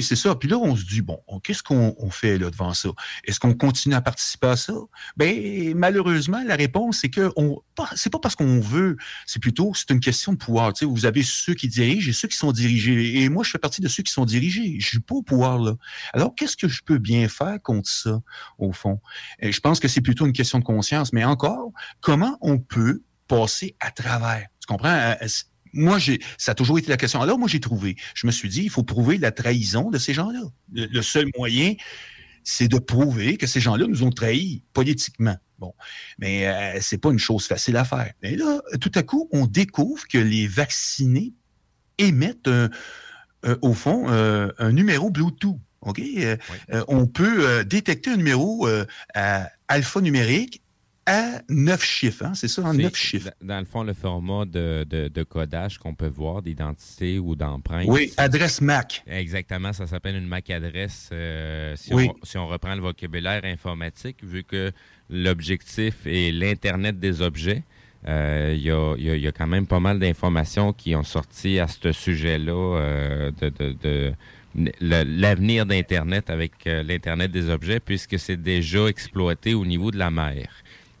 [0.00, 0.34] c'est ça.
[0.34, 2.88] Puis là, on se dit, bon, qu'est-ce qu'on fait là devant ça?
[3.24, 4.74] Est-ce qu'on continue à participer à ça?
[5.16, 7.30] Ben, malheureusement, la réponse, c'est que
[7.94, 10.72] c'est pas parce qu'on veut, c'est plutôt, c'est une question de pouvoir.
[10.72, 13.22] Tu vous avez ceux qui dirigent et ceux qui sont dirigés.
[13.22, 14.76] Et moi, je fais partie de ceux qui sont dirigés.
[14.80, 15.74] Je suis pas au pouvoir, là.
[16.12, 18.20] Alors, qu'est-ce que je peux bien faire contre ça,
[18.58, 19.00] au fond?
[19.40, 21.12] Je pense que c'est plutôt une question de conscience.
[21.12, 24.46] Mais encore, comment on peut passer à travers?
[24.60, 25.14] Tu comprends?
[25.74, 27.20] Euh, moi, j'ai, ça a toujours été la question.
[27.20, 27.96] Alors, moi, j'ai trouvé.
[28.14, 30.40] Je me suis dit, il faut prouver la trahison de ces gens-là.
[30.72, 31.74] Le, seul moyen,
[32.44, 35.36] c'est de prouver que ces gens-là nous ont trahis politiquement.
[35.58, 35.74] Bon,
[36.18, 38.12] mais euh, c'est pas une chose facile à faire.
[38.22, 41.32] Mais là, tout à coup, on découvre que les vaccinés
[41.98, 42.50] émettent,
[43.62, 45.58] au fond, un numéro Bluetooth.
[45.80, 46.00] OK?
[46.00, 46.36] Euh,
[46.86, 48.68] on peut détecter un numéro
[49.66, 50.62] alphanumérique
[51.08, 52.26] à neuf chiffres.
[52.26, 52.34] Hein?
[52.34, 53.30] C'est ça, en neuf chiffres.
[53.42, 57.86] Dans le fond, le format de, de, codage qu'on peut voir d'identité ou d'empreinte.
[57.88, 59.02] Oui, adresse MAC.
[59.06, 61.08] Exactement, ça s'appelle une MAC adresse.
[61.12, 64.70] Euh, si, on, si, on, reprend le vocabulaire informatique, vu que
[65.08, 67.62] l'objectif est l'Internet des objets,
[68.06, 71.66] euh, il y, a, y, a, quand même pas mal d'informations qui ont sorti à
[71.66, 74.12] ce sujet-là euh, de, de, de
[74.80, 80.48] l'avenir d'Internet avec l'Internet des objets, puisque c'est déjà exploité au niveau de la mer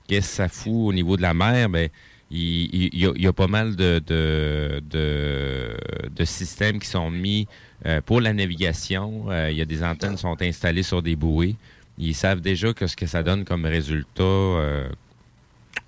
[0.08, 1.68] qu'est-ce que ça fout au niveau de la mer?
[1.68, 1.88] Ben,
[2.30, 7.48] il, y, a, pas mal de, de, systèmes qui sont mis
[7.86, 9.30] euh, pour la navigation.
[9.30, 11.56] Euh, il y a des antennes qui sont installées sur des bouées.
[11.96, 14.88] Ils savent déjà que ce que ça donne comme résultat euh,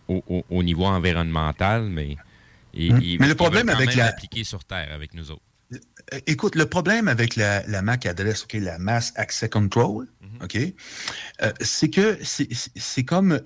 [0.08, 2.16] au, niveau environnemental, mais,
[2.74, 5.42] mais le problème avec la sur Terre avec nous autres.
[6.26, 10.06] Écoute, le problème avec la, MAC adresse, ok, la Mass Access Control,
[10.42, 10.58] ok,
[11.60, 13.40] c'est que c'est comme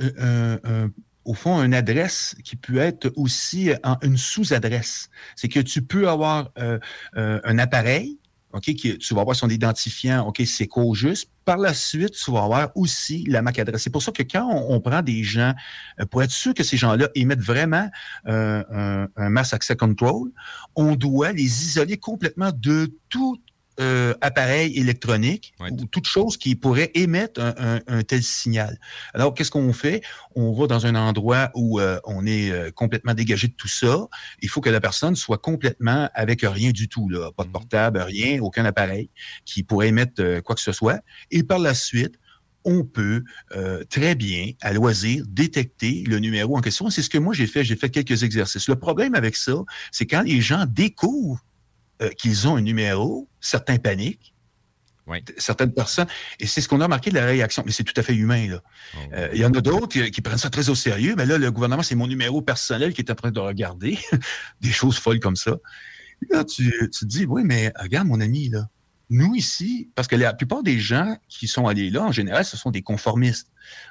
[1.25, 5.09] au fond, une adresse qui peut être aussi en une sous-adresse.
[5.37, 6.79] C'est que tu peux avoir euh,
[7.17, 8.19] euh, un appareil,
[8.55, 11.29] OK, tu vas avoir son identifiant, OK, c'est quoi juste.
[11.45, 13.83] Par la suite, tu vas avoir aussi la MAC adresse.
[13.83, 15.53] C'est pour ça que quand on, prend des gens,
[16.01, 17.91] euh, pour être sûr que ces gens-là émettent vraiment
[18.27, 20.31] un, un mass access control,
[20.77, 23.39] on doit les isoler complètement de tout
[23.81, 28.79] euh, appareil électronique ou toute chose qui pourrait émettre un, tel signal.
[29.15, 30.01] Alors, qu'est-ce qu'on fait?
[30.37, 34.07] On va dans un endroit où euh, on est euh, complètement dégagé de tout ça.
[34.43, 37.33] Il faut que la personne soit complètement avec rien du tout, là.
[37.37, 37.53] pas de mhm.
[37.53, 39.11] portable, rien, aucun appareil
[39.45, 41.01] qui pourrait émettre quoi que ce soit.
[41.33, 42.15] Et par la suite,
[42.65, 43.25] on peut
[43.91, 46.91] très bien, à loisir, détecter le numéro en question.
[46.91, 47.65] C'est ce que moi j'ai fait.
[47.65, 48.69] J'ai fait quelques exercices.
[48.69, 49.57] Le problème avec ça,
[49.91, 51.45] c'est quand les gens découvrent
[52.03, 54.35] euh, qu'ils ont un numéro, certains paniquent,
[55.37, 56.07] certaines personnes,
[56.41, 58.49] et c'est ce qu'on a remarqué de la réaction, mais c'est tout à fait humain.
[58.49, 58.63] Là.
[58.97, 58.99] Oh.
[59.13, 61.51] Euh, il y en a d'autres qui, prennent ça très au sérieux, mais là, le
[61.51, 63.99] gouvernement, c'est mon numéro personnel qui est en train de regarder,
[64.61, 65.57] des choses folles comme ça.
[66.31, 68.69] là, tu, te dis, oui, mais regarde, mon ami, là,
[69.11, 72.57] nous ici, parce que la plupart des gens qui sont allés là, en général, ce
[72.57, 73.49] sont des conformistes.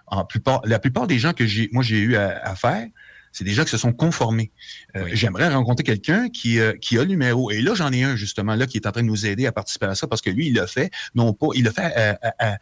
[0.08, 2.88] En plupart, la plupart des gens que j'ai, moi, j'ai eu à faire,
[3.34, 4.52] c'est des gens qui se sont conformés.
[4.96, 7.52] Euh, j'aimerais rencontrer quelqu'un qui, euh, qui a le numéro.
[7.52, 9.52] Et là, j'en ai un, justement, là, qui est en train de nous aider à
[9.52, 12.58] participer à ça parce que lui, il l'a fait, non pas, il l'a fait à,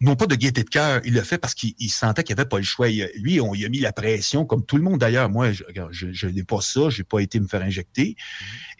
[0.00, 2.58] non pas de gaieté de cœur, il l'a fait parce qu'il sentait qu'il avait pas
[2.58, 2.88] le choix.
[2.88, 5.28] lui, on lui a mis la pression, comme tout le monde d'ailleurs.
[5.30, 8.16] Moi, je je, n'ai pas ça, j'ai pas été me faire injecter.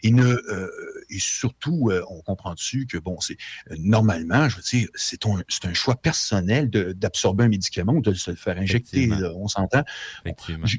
[0.03, 0.69] Et, ne, euh,
[1.09, 3.37] et surtout, euh, on comprend dessus que, bon, c'est
[3.71, 8.13] euh, normalement, je veux dire, c'est un, un choix personnel d'absorber un médicament ou de
[8.13, 9.09] se le faire injecter.
[9.35, 9.83] on s'entend?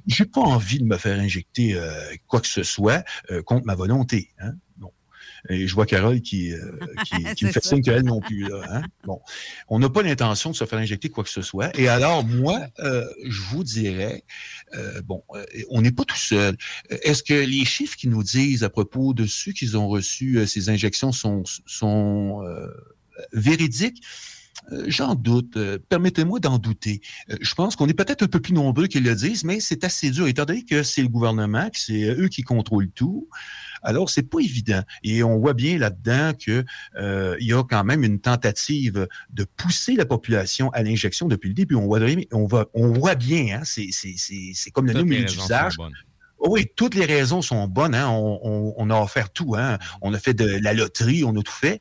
[0.07, 1.79] j'ai pas envie de me faire injecter
[2.27, 3.05] quoi que ce soit
[3.45, 4.31] contre ma volonté.
[4.39, 4.55] Hein?
[5.49, 6.79] Et je vois Carole qui, euh,
[7.37, 8.49] qui, me fait signe qu'elle non plus.
[8.49, 8.83] Là, hein.
[9.05, 9.21] Bon,
[9.69, 11.77] on n'a pas l'intention de se faire injecter quoi que ce soit.
[11.79, 14.25] Et alors, moi, euh, je vous dirais,
[14.75, 15.23] euh, bon,
[15.71, 16.57] on n'est pas tout seul.
[16.91, 20.69] Est-ce que les chiffres qui nous disent à propos de ceux qui ont reçu ces
[20.69, 22.43] injections sont, sont
[23.33, 24.03] véridiques?
[24.87, 25.59] J'en doute.
[25.89, 27.01] Permettez-moi d'en douter.
[27.41, 30.11] Je pense qu'on est peut-être un peu plus nombreux qui le disent, mais c'est assez
[30.11, 33.29] dur, étant donné que c'est le gouvernement, que c'est eux qui contrôlent tout.
[33.83, 34.83] Alors, c'est pas évident.
[35.03, 36.65] Et on voit bien là-dedans qu'il
[36.97, 41.55] euh, y a quand même une tentative de pousser la population à l'injection depuis le
[41.55, 41.75] début.
[41.75, 42.01] On voit,
[42.33, 45.77] on voit, on voit bien, hein, c'est comme le numéro d'usage.
[46.41, 47.95] Oui, toutes les raisons sont bonnes.
[47.95, 48.09] Hein.
[48.11, 49.55] On, a offert tout.
[49.57, 49.79] Hein.
[50.03, 51.81] On a fait de la loterie, on a tout fait.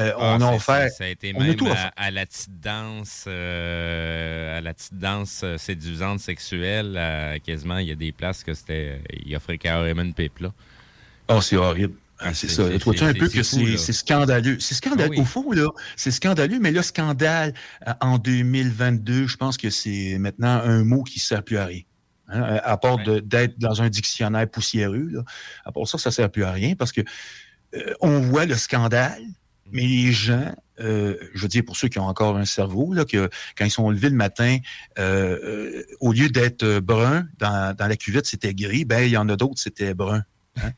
[0.00, 0.90] Euh, ah, on a offert.
[0.90, 1.56] Ça, a été même
[1.96, 7.40] à, la petite danse, euh, à la petite danse séduisante sexuelle.
[7.44, 9.00] quasiment, il y a des places que c'était.
[9.24, 10.52] Il offrait carrément une pipe là.
[11.28, 11.94] Oh, c'est horrible.
[12.18, 12.68] Ah, c'est ça.
[12.70, 14.58] Tu vois un peu que c'est scandaleux?
[14.60, 15.18] C'est scandaleux.
[15.18, 17.54] Au fond, là, c'est scandaleux, mais le scandale,
[17.86, 21.66] euh, en 2022, je pense que c'est maintenant un mot qui ne sert plus à
[21.66, 21.82] rien.
[22.28, 25.08] Hein, à part d'être dans un dictionnaire poussiéreux.
[25.10, 25.22] Là.
[25.64, 27.02] À part ça, ça ne sert plus à rien parce que
[27.74, 29.22] euh, on voit le scandale,
[29.72, 33.04] mais les gens, euh, je veux dire pour ceux qui ont encore un cerveau, là,
[33.04, 34.58] que quand ils sont levés le matin,
[36.00, 39.36] au lieu d'être brun dans, dans la cuvette, c'était gris, ben il y en a
[39.36, 40.22] d'autres, c'était brun.
[40.62, 40.70] Hein?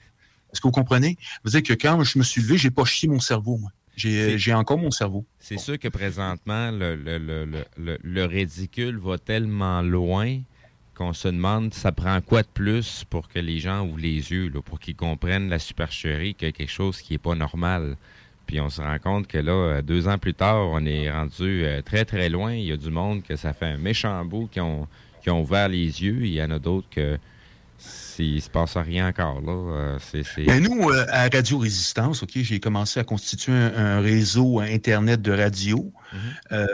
[0.53, 1.19] Est-ce que vous comprenez?
[1.45, 3.71] Vous dire que quand je me suis levé, j'ai pas chié mon cerveau, moi.
[3.97, 5.25] J'ai encore mon cerveau.
[5.39, 6.97] C'est sûr que présentement, le,
[7.77, 10.41] le, ridicule va tellement loin
[10.95, 14.51] qu'on se demande ça prend quoi de plus pour que les gens ouvrent les yeux,
[14.65, 17.97] pour qu'ils comprennent la supercherie que quelque chose qui n'est pas normal.
[18.47, 21.83] Puis on se rend compte que là, deux ans plus tard, on est rendu euh,
[21.83, 22.53] très très loin.
[22.53, 24.87] Il y a du monde que ça fait un méchant bout qui ont,
[25.23, 26.19] qui ont ouvert les yeux.
[26.23, 27.19] Il y en a d'autres que
[28.19, 29.41] il se passe rien encore.
[29.41, 29.53] Là.
[29.53, 29.99] Euh,
[30.47, 35.33] ben, nous, euh, à Radio Résistance, ok, j'ai commencé à constituer un, réseau Internet de
[35.33, 35.93] radio.
[36.53, 36.67] Euh,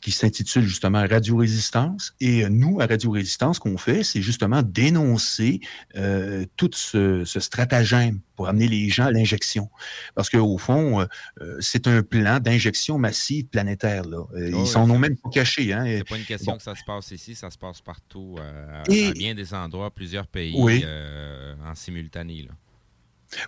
[0.00, 2.14] qui s'intitule justement Radio Résistance.
[2.20, 5.60] Et nous, à Radio Résistance, ce qu'on fait, c'est justement dénoncer
[5.96, 9.70] euh, tout ce, stratagème pour amener les gens à l'injection.
[10.14, 14.04] Parce qu'au fond, euh, c'est un plan d'injection massive planétaire.
[14.04, 14.24] Là.
[14.34, 15.72] Euh, ils s'en ont même pas cachés.
[15.72, 15.84] Hein.
[15.86, 19.34] C'est pas une question que ça se passe ici, ça se passe partout, à, bien
[19.34, 22.42] des endroits, plusieurs pays en simultané.
[22.42, 22.54] Là.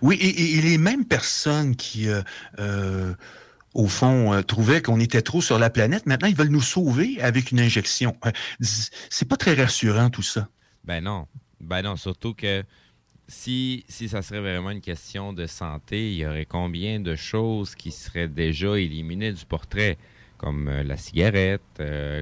[0.01, 2.07] Oui, et, et, les mêmes personnes qui
[3.73, 6.05] au fond, euh, trouvaient qu'on était trop sur la planète.
[6.05, 8.15] Maintenant, ils veulent nous sauver avec une injection.
[8.25, 8.31] Euh,
[9.09, 10.47] c'est pas très rassurant, tout ça.
[10.83, 11.27] Ben non.
[11.59, 12.63] Ben non, surtout que
[13.27, 17.73] si, si ça serait vraiment une question de santé, il y aurait combien de choses
[17.75, 19.97] qui seraient déjà éliminées du portrait?
[20.37, 21.61] Comme euh, la cigarette,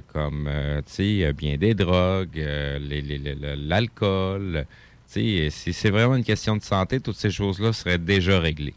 [0.08, 0.50] comme,
[0.86, 2.38] sais, bien des drogues,
[3.58, 4.68] l'alcool.
[5.08, 8.76] Sais, si c'est vraiment une question de santé, toutes ces choses-là seraient déjà réglées.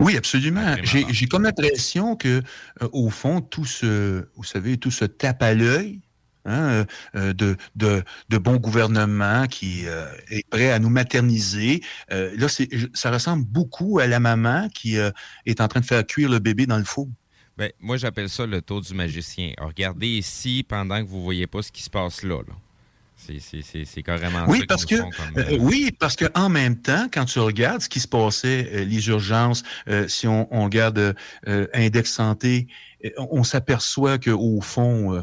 [0.00, 0.76] Oui, absolument.
[0.82, 2.42] J'ai comme l'impression que,
[2.82, 6.00] euh, au fond, tout ce, vous savez, tout ce tape à l'œil
[6.44, 6.84] hein,
[7.16, 11.82] euh, de, de, de bon gouvernement qui euh, est prêt à nous materniser.
[12.12, 12.48] Euh, là,
[12.94, 15.10] ça ressemble beaucoup à la maman qui euh,
[15.46, 17.08] est en train de faire cuire le bébé dans le four.
[17.56, 19.52] Ben, moi, j'appelle ça le tour du magicien.
[19.58, 22.40] Alors, regardez ici pendant que vous voyez pas ce qui se passe là.
[22.46, 22.54] là.
[23.84, 27.08] C'est, carrément Oui, ça parce que comme, euh, euh, oui, parce que en même temps,
[27.12, 31.14] quand tu regardes ce qui se passait, euh, les urgences, euh, si on, on regarde
[31.46, 32.66] Index Santé,
[33.18, 35.22] on, s'aperçoit que au fond,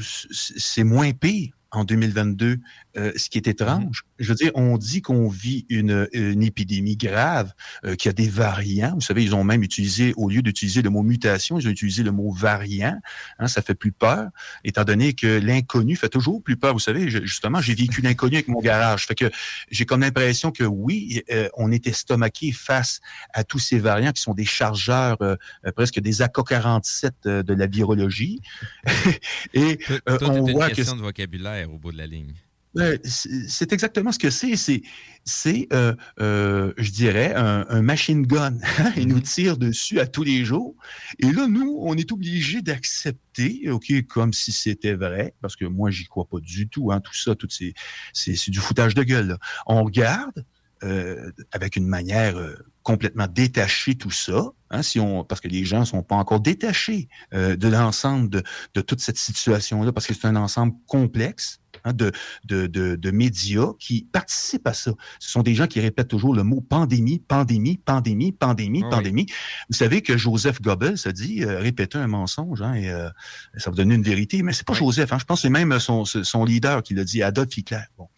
[0.00, 2.58] c'est moins pire en 2022,
[2.96, 4.02] euh, ce qui est étrange.
[4.18, 7.52] Je veux dire, on dit qu'on vit une, une épidémie grave,
[7.84, 8.94] euh, qu'il y a des variants.
[8.94, 12.02] Vous savez, ils ont même utilisé, au lieu d'utiliser le mot mutation, ils ont utilisé
[12.02, 12.98] le mot variant.
[13.38, 14.28] Hein, ça fait plus peur,
[14.64, 16.72] étant donné que l'inconnu fait toujours plus peur.
[16.72, 19.06] Vous savez, je- justement, j'ai vécu l'inconnu avec mon garage.
[19.06, 19.30] Fait que
[19.70, 23.00] j'ai comme l'impression que oui, euh, on est estomaqué face
[23.32, 25.36] à tous ces variants qui sont des chargeurs, euh,
[25.66, 28.40] euh, presque des AK-47 euh, de la virologie.
[29.54, 32.34] Et on une voit que question de vocabulaire au bout de la ligne.
[32.74, 34.56] Ouais, c'est c'est exactement ce que c'est.
[34.56, 34.80] C'est,
[35.24, 38.56] c'est euh, euh, je dirais, un, un machine gun.
[38.96, 40.74] Il nous tire dessus à tous les jours.
[41.18, 45.90] Et là, nous, on est obligé d'accepter, OK, comme si c'était vrai, parce que moi,
[45.90, 46.92] j'y crois pas du tout.
[46.92, 47.74] Hein, tout ça, tout c'est,
[48.14, 49.28] c'est, c'est du foutage de gueule.
[49.28, 49.38] là.
[49.66, 50.42] On regarde
[50.82, 55.64] euh, avec une manière euh, complètement détachée tout ça, hein, si on, parce que les
[55.64, 58.42] gens sont pas encore détachés euh, de l'ensemble de,
[58.74, 62.12] de toute cette situation-là, parce que c'est un ensemble complexe hein, de,
[62.44, 64.92] de, de, de médias qui participent à ça.
[65.18, 68.90] Ce sont des gens qui répètent toujours le mot pandémie, pandémie, pandémie, pandémie, Ah oui.
[68.90, 69.26] pandémie.
[69.70, 73.08] Vous savez que Joseph Goebbels a dit euh, répéter un mensonge hein, et euh,
[73.56, 75.12] ça va donner une vérité, mais c'est pas Joseph.
[75.12, 77.82] Hein, je pense que c'est même son, son leader qui l'a dit, Adolf Hitler.
[77.98, 78.08] Bon.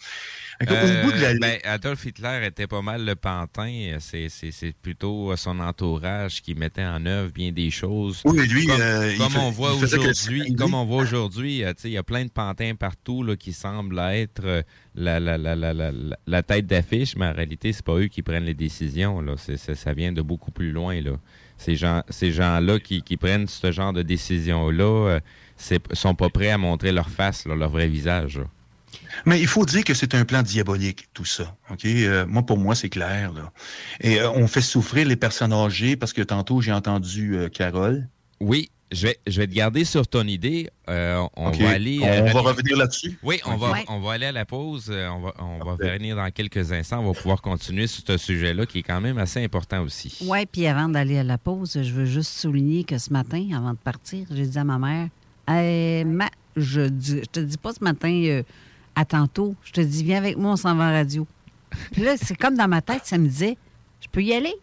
[0.63, 3.97] Euh, la ben, Adolf Hitler était pas mal le pantin.
[3.99, 4.29] C'est,
[4.83, 8.23] plutôt son entourage qui mettait en œuvre bien des choses.
[8.25, 11.99] Oui, lui, comme, euh, fait- on voit aujourd'hui, comme on voit aujourd'hui, euh, il y
[11.99, 17.73] a plein de pantins partout là, qui semblent être la, tête d'affiche, mais en réalité,
[17.73, 19.21] c'est pas eux qui prennent les décisions.
[19.21, 19.35] Là.
[19.37, 21.01] Ça vient de beaucoup plus loin.
[21.01, 21.13] Là.
[21.57, 26.51] Ces, gens, ces gens-là qui, qui prennent ce genre de décisions-là euh, sont pas prêts
[26.51, 28.39] à montrer leur face, là, leur vrai visage.
[28.39, 28.45] là.
[29.27, 31.57] Mais il faut dire que c'est un plan diabolique, tout ça.
[31.71, 33.33] Ok, Euh, moi pour moi c'est clair.
[33.33, 33.53] Là.
[34.01, 38.09] Et euh, on fait souffrir les personnes âgées parce que tantôt j'ai entendu euh, Carole.
[38.41, 40.69] Oui, je vais, je vais te garder sur ton idée.
[40.89, 41.99] Euh, on va aller.
[42.03, 43.19] On euh, va revenir là-dessus?
[43.23, 43.85] Oui, on, va, Ouais.
[43.89, 44.91] on va aller à la pause.
[44.91, 47.01] On va, on va revenir dans quelques instants.
[47.01, 50.19] On va pouvoir continuer sur ce sujet-là qui est quand même assez important aussi.
[50.23, 53.73] Oui, puis avant d'aller à la pause, je veux juste souligner que ce matin, avant
[53.73, 55.09] de partir, j'ai dit à ma mère
[55.49, 58.43] Hey, ma, je, dis, je te dis pas ce matin euh,
[58.95, 61.27] à tantôt, je te dis viens avec moi, on s'en va en radio.
[61.93, 63.57] Puis là, c'est comme dans ma tête, ça me disait
[64.01, 64.55] Je peux y aller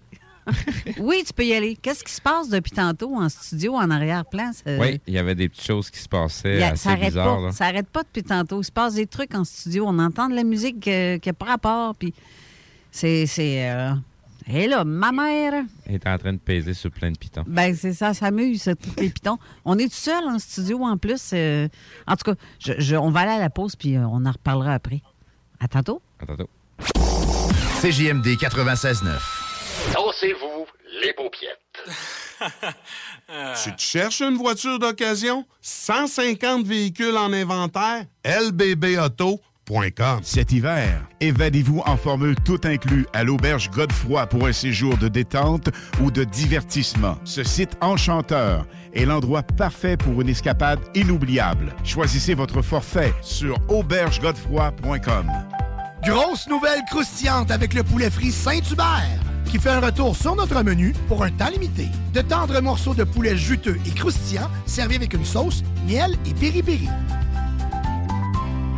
[0.99, 1.77] Oui, tu peux y aller.
[1.79, 4.51] Qu'est-ce qui se passe depuis tantôt en studio, en arrière-plan?
[4.53, 7.09] Ça- Oui, il y avait des petites choses qui se passaient a- assez ça arrête
[7.09, 7.35] bizarres.
[7.37, 7.41] pas.
[7.45, 7.51] là.
[7.51, 8.61] Ça arrête pas depuis tantôt.
[8.61, 9.85] Il se passe des trucs en studio.
[9.87, 11.95] On entend de la musique euh, qui n'a pas rapport.
[11.95, 12.13] Puis
[12.91, 13.25] c'est.
[13.27, 13.91] c'est euh,
[14.53, 17.43] Et là, ma mère, Elle était en train de peser sur plein de pitons.
[17.47, 19.37] ben c'est ça, s'amuse, ça, tous les pitons.
[19.63, 21.31] On est tout seul en studio en plus.
[21.33, 21.67] euh,
[22.07, 24.31] en tout cas, je- je- on va aller à la pause puis euh, on en
[24.31, 25.01] reparlera après.
[25.59, 26.01] À tantôt.
[26.19, 26.49] À tantôt.
[27.81, 29.19] CJMD 96.9.
[29.93, 30.65] Dansez-vous
[31.01, 31.57] les paupiètes.
[33.63, 35.45] Tu te cherches une voiture d'occasion?
[35.61, 38.05] 150 véhicules en inventaire?
[38.25, 39.37] lbbauto.com
[40.21, 45.69] Cet hiver, évadez-vous en formule tout inclus à l'auberge Godefroy pour un séjour de détente
[46.01, 47.17] ou de divertissement.
[47.23, 51.73] Ce site enchanteur est l'endroit parfait pour une escapade inoubliable.
[51.85, 55.31] Choisissez votre forfait sur aubergegodefroy.com.
[56.03, 60.93] Grosse nouvelle croustillante avec le poulet frit Saint-Hubert qui fait un retour sur notre menu
[61.07, 61.87] pour un temps limité.
[62.13, 66.87] De tendres morceaux de poulet juteux et croustillants servis avec une sauce, miel et piri-piri.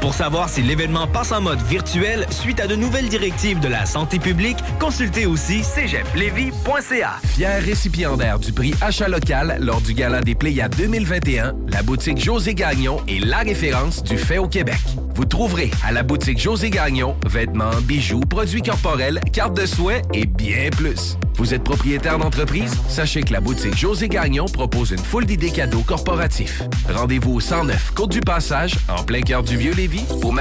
[0.00, 3.86] Pour savoir si l'événement passe en mode virtuel suite à de nouvelles directives de la
[3.86, 7.14] santé publique, consultez aussi cégeplevy.ca.
[7.24, 12.54] Fier récipiendaire du prix Achat local lors du Gala des Pléiades 2021, la boutique José
[12.54, 14.80] Gagnon est la référence du fait au Québec.
[15.14, 20.26] Vous trouverez à la boutique José Gagnon vêtements, bijoux, produits corporels, cartes de soins et
[20.26, 21.16] bien plus.
[21.36, 22.72] Vous êtes propriétaire d'entreprise?
[22.88, 26.62] Sachez que la boutique José Gagnon propose une foule d'idées cadeaux corporatifs.
[26.88, 29.85] Rendez-vous au 109 Côte du Passage, en plein cœur du Vieux-Lévis,
[30.22, 30.32] ou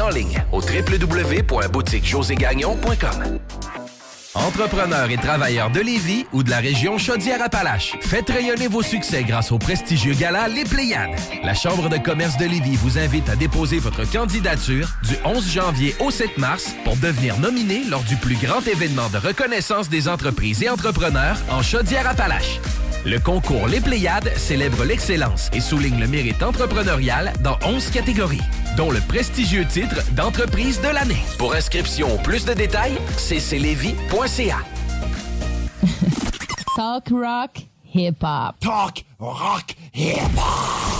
[0.00, 3.40] en ligne au www.boutiquejoségagnon.com.
[4.34, 9.50] Entrepreneurs et travailleurs de Lévis ou de la région Chaudière-Appalaches, faites rayonner vos succès grâce
[9.50, 11.18] au prestigieux gala Les Pléiades.
[11.42, 15.96] La Chambre de commerce de Lévis vous invite à déposer votre candidature du 11 janvier
[15.98, 20.62] au 7 mars pour devenir nominé lors du plus grand événement de reconnaissance des entreprises
[20.62, 22.60] et entrepreneurs en Chaudière-Appalaches.
[23.06, 28.42] Le concours Les Pléiades célèbre l'excellence et souligne le mérite entrepreneurial dans 11 catégories,
[28.76, 31.22] dont le prestigieux titre d'entreprise de l'année.
[31.38, 34.58] Pour inscription ou plus de détails, cclevy.ca.
[36.76, 37.62] Talk rock,
[37.94, 38.56] hip hop.
[38.60, 40.99] Talk rock, hip hop.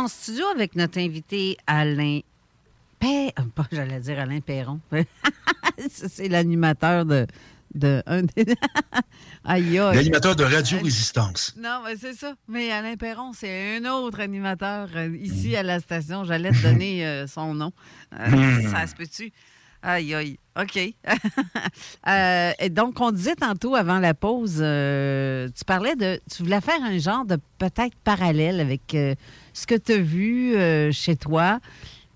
[0.00, 2.20] En studio avec notre invité Alain
[2.98, 3.48] Perron.
[3.54, 4.80] Pas, j'allais dire Alain Perron.
[5.88, 7.26] C'est l'animateur de.
[7.74, 8.54] de un des-
[9.44, 9.96] Aïe, aïe.
[9.96, 11.54] L'animateur de Radio Résistance.
[11.58, 12.34] Non, mais c'est ça.
[12.46, 16.24] Mais Alain Perron, c'est un autre animateur euh, ici à la station.
[16.24, 17.72] J'allais te donner euh, son nom.
[18.18, 18.70] Euh, Hmm.
[18.70, 19.32] Ça se peut-tu?
[19.82, 20.38] Aïe, aïe.
[20.60, 20.78] OK.
[22.08, 26.18] Euh, et donc, on disait tantôt avant la pause, euh, tu parlais de.
[26.34, 29.14] Tu voulais faire un genre de peut-être parallèle avec euh,
[29.52, 30.54] ce que tu as vu
[30.92, 31.60] chez toi.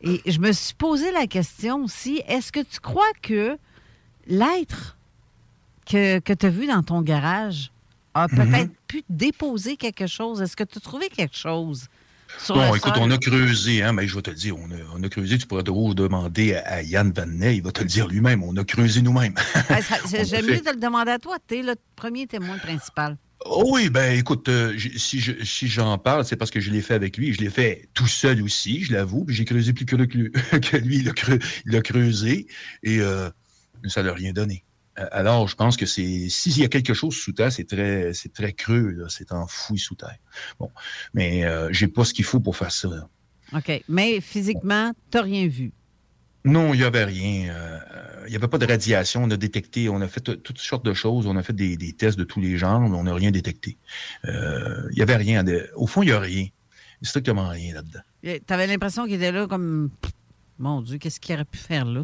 [0.03, 3.57] Et je me suis posé la question aussi est-ce que tu crois que
[4.27, 4.97] l'être
[5.87, 7.71] que, que tu as vu dans ton garage
[8.15, 8.37] a Mhm.
[8.37, 10.41] peut-être pu déposer quelque chose?
[10.43, 11.89] Est-ce que tu as trouvé quelque chose?
[12.39, 14.75] Sur Bon, écoute, on a creusé, hein, mais je vais te le dire, on a,
[14.95, 17.87] on a creusé, tu pourrais toujours demander à, à Yann Vanet, il va te le
[17.87, 19.35] dire lui-même, on a creusé nous-mêmes.
[19.69, 21.37] Ah, a J'aime mieux te le demander à toi.
[21.49, 23.17] Tu es le premier témoin principal.
[23.47, 26.81] Oh oui, ben écoute, euh, si je- si j'en parle, c'est parce que je l'ai
[26.81, 27.33] fait avec lui.
[27.35, 29.27] Je l'ai fait tout seul aussi, je l'avoue.
[29.29, 30.31] J'ai creusé plus que, lui,
[30.71, 31.13] que lui, il
[31.67, 32.47] l'a creusé
[32.83, 33.29] et euh,
[33.87, 34.65] ça n'a rien donné.
[34.99, 38.13] Euh, Alors, je pense que c'est s'il y a quelque chose sous terre, c'est très
[38.15, 40.19] c'est très creux, là, c'est enfoui sous terre.
[40.59, 40.71] Bon,
[41.15, 42.89] mais euh, j'ai pas ce qu'il faut pour faire ça.
[42.89, 43.09] là.
[43.53, 43.83] OK.
[43.89, 45.73] Mais physiquement, tu n'as rien vu?
[46.47, 47.55] Non, il n'y avait rien.
[47.55, 47.79] euh,
[48.27, 49.25] Il n'y avait pas de radiation.
[49.25, 51.27] On a détecté, on a fait toutes sortes de choses.
[51.27, 53.79] On a fait des, des tests de tous les genres, mais on n'a rien détecté.
[54.27, 55.43] Euh, Il n'y avait rien.
[55.43, 56.43] De, au fond, il n'y a rien.
[56.43, 58.01] Il y a strictement rien là-dedans.
[58.23, 59.91] Tu avais l'impression qu'il était là comme.
[60.59, 62.03] Mon Dieu, qu'est-ce qu'il aurait pu faire là?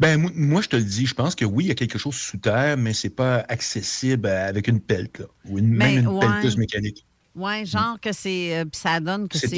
[0.00, 1.98] Ben, mo- moi, je te le dis, je pense que oui, il y a quelque
[1.98, 5.08] chose sous terre, mais c'est pas accessible euh, avec une pelle,
[5.44, 6.20] ou une, Mais, même une ouais.
[6.26, 7.04] pelleteuse mécanique.
[7.34, 8.56] Oui, genre que c'est.
[8.58, 9.56] euh, puis ça donne que C'est c'est.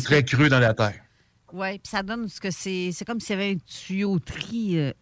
[0.00, 0.94] très, que- creux dans la terre.
[1.52, 2.90] Oui, puis ça donne ce que c'est.
[2.92, 4.78] C'est comme s'il y avait une tuyauterie.
[4.78, 4.92] euh,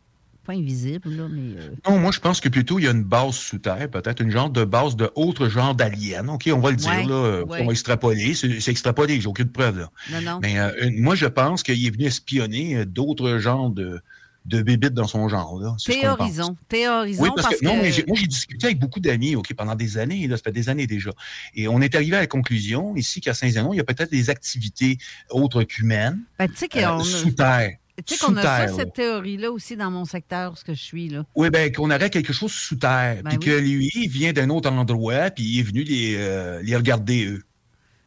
[0.45, 1.61] pas invisible, là, mais.
[1.61, 4.21] euh, Non, moi, je pense que plutôt, il y a une base sous terre, peut-être
[4.23, 6.29] une genre de base de autre genre d'alien.
[6.31, 7.15] OK, on va le dire, Ouais, là.
[7.15, 7.63] euh, ouais.
[7.63, 8.33] On va extrapoler.
[8.35, 9.91] C'est extrapolé, j'ai aucune preuve, là.
[10.13, 10.39] Non, non.
[10.41, 10.57] Mais
[10.93, 14.01] moi, je pense qu'il est venu espionner d'autres genres de,
[14.47, 15.75] de bébites dans son genre, là.
[15.85, 16.57] Théorisons.
[16.69, 17.23] Théorisons.
[17.23, 19.99] Oui, parce, que, non, mais j'ai- moi, j'ai discuté avec beaucoup d'amis, OK, pendant des
[19.99, 21.11] années, là, ça fait des années déjà.
[21.55, 24.31] Et on est arrivé à la conclusion, ici, qu'à Saint-Zénon, il y a peut-être des
[24.31, 24.99] activités
[25.31, 27.73] autres qu'humaines, Ben, tu sais qu'on euh, a- sous terre.
[28.07, 28.73] Tu sais qu'on a ça, terre, là.
[28.77, 31.25] cette théorie-là aussi dans mon secteur, ce que je suis, là.
[31.35, 33.45] Oui, ben qu'on aurait quelque chose sous terre, Ben puis oui.
[33.47, 37.25] que lui, il vient d'un autre endroit, puis il est venu les, euh, les regarder,
[37.25, 37.43] eux.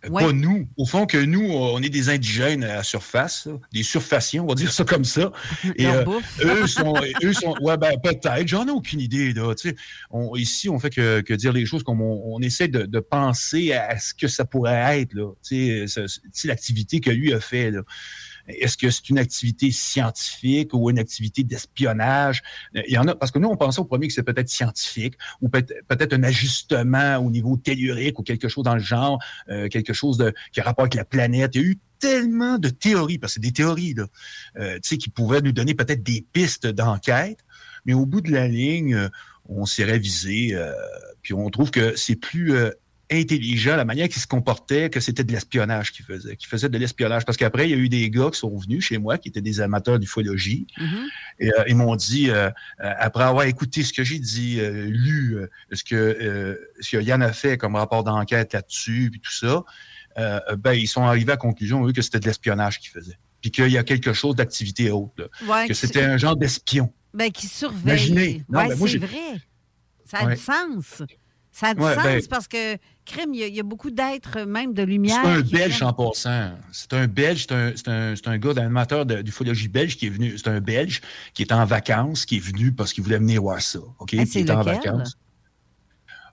[0.06, 0.24] Euh, Ouais.
[0.24, 0.68] Pas nous.
[0.78, 4.48] Au fond, que nous, on est des indigènes à la surface, là, des surfaciens, on
[4.48, 5.32] va dire ça comme ça.
[5.76, 6.06] Et euh,
[6.42, 6.94] eux sont,
[7.24, 8.48] eux sont, ouais, ben peut-être.
[8.48, 9.34] J'en ai aucune idée.
[9.34, 9.54] Là,
[10.10, 13.00] on, ici, on fait que, que dire les choses comme on, on essaie de, de
[13.00, 15.14] penser à ce que ça pourrait être.
[15.14, 15.32] Là,
[16.46, 17.72] l'activité que lui a fait.
[17.72, 17.82] Là.
[18.50, 22.42] Est-ce que c'est une activité scientifique ou une activité d'espionnage?
[22.76, 24.50] Euh, Il y en a, parce que nous, on pensait au premier que c'est peut-être
[24.50, 29.20] scientifique ou peut- peut-être un ajustement au niveau tellurique ou quelque chose dans le genre,
[29.50, 31.52] euh, quelque chose de, qui a rapport avec la planète.
[31.56, 34.06] Il y a eu tellement de théories, parce que c'est des théories, là,
[34.58, 37.40] euh, qui pouvaient nous donner peut-être des pistes d'enquête,
[37.86, 39.10] mais au bout de la ligne, euh,
[39.46, 40.74] on s'est révisé, euh,
[41.22, 42.72] puis on trouve que c'est plus euh,
[43.12, 46.78] intelligent la manière qu'il se comportait que c'était de l'espionnage qu'il faisait, qu'il faisait de
[46.78, 47.26] l'espionnage.
[47.26, 49.42] Parce qu'après, il y a eu des gars qui sont venus chez moi, qui étaient
[49.42, 51.08] des amateurs d'ufologie, Mhm.
[51.40, 52.50] et euh, ils m'ont dit, euh,
[52.82, 55.38] euh, après avoir écouté ce que j'ai dit, euh, lu
[55.72, 59.64] ce, que, ce que Yann a fait comme rapport d'enquête là-dessus, puis tout ça,
[60.58, 63.18] ben, ils sont arrivés à la conclusion, eux, que c'était de l'espionnage qu'ils faisaient.
[63.42, 65.26] Puis qu'il y a quelque chose d'activité haute, là.
[65.48, 66.92] Ouais, que c'était un genre d'espion.
[67.14, 67.82] Ben, qui surveille.
[68.08, 68.44] Imaginez.
[68.50, 69.40] Non, ouais, ben, moi, c'est j'ai- vrai.
[70.06, 70.36] Ça a Ouais.
[70.36, 71.02] du sens.
[71.52, 73.64] Ça a du Ouais, sens ben- parce que, crime, il y, a- il y a
[73.64, 75.20] beaucoup d'êtres, même de lumière.
[75.24, 76.52] C'est un qui Belge en passant.
[76.72, 80.38] C'est un Belge, c'est un, un, un gars de- d'ufologie belge qui est venu.
[80.38, 81.02] C'est un Belge
[81.34, 83.80] qui est en vacances, qui est venu parce qu'il voulait venir voir ça.
[84.00, 84.12] OK?
[84.14, 85.18] Ah, il était en vacances.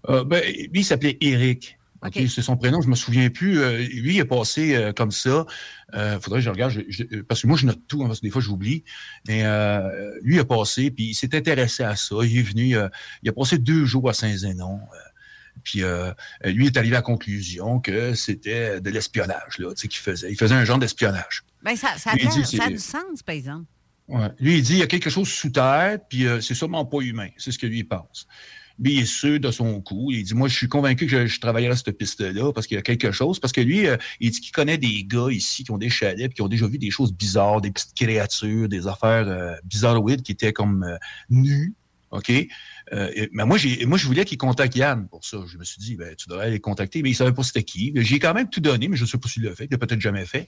[0.09, 1.79] Euh, ben, lui, il s'appelait Eric.
[2.05, 3.59] OK, C'est son prénom, je me souviens plus.
[3.59, 5.47] Euh, lui, il est passé euh, comme ça.
[5.95, 8.21] Euh, faudrait que je regarde, je- je- parce que moi, je note tout, hein, parce
[8.21, 8.85] que des fois, j'oublie.
[9.27, 9.81] Mais euh,
[10.23, 12.15] lui, il est passé, puis il s'est intéressé à ça.
[12.23, 12.89] Il est venu, euh,
[13.23, 14.79] il a passé deux jours à Saint-Zénon.
[15.67, 16.13] Puis euh,
[16.45, 20.31] lui est arrivé à la conclusion que c'était de l'espionnage, là, tu sais, qu'il faisait.
[20.31, 21.43] Il faisait un genre d'espionnage.
[21.65, 23.65] Ben, ça, ça, a Lui, il l'air- dit, ça a c'est- du sens, par exemple.
[24.07, 24.29] Ouais.
[24.39, 26.99] Lui, il dit il y a quelque chose sous terre, puis euh, c'est sûrement pas
[27.01, 27.29] humain.
[27.37, 28.29] C'est ce que lui il pense.
[28.79, 30.13] Lui, il est sûr de son coup.
[30.13, 32.77] Il dit Moi, je suis convaincu que je, je travaillerai à cette piste-là parce qu'il
[32.77, 33.41] y a quelque chose.
[33.41, 36.29] Parce que lui, euh, il dit qu'il connaît des gars ici qui ont des chalets,
[36.29, 40.23] puis qui ont déjà vu des choses bizarres, des petites créatures, des affaires euh, bizarroïdes
[40.23, 40.87] qui étaient comme
[41.31, 41.75] nues.
[42.13, 42.31] OK?
[42.93, 45.39] Euh, mais moi, j'ai, moi, je voulais qu'il contacte Yann pour ça.
[45.51, 47.93] Je me suis dit, ben, tu devrais les contacter, mais il savait pas c'était qui.
[47.97, 50.01] J'ai quand même tout donné, mais je sais pas s'il l'a fait, il l'a peut-être
[50.01, 50.47] jamais fait.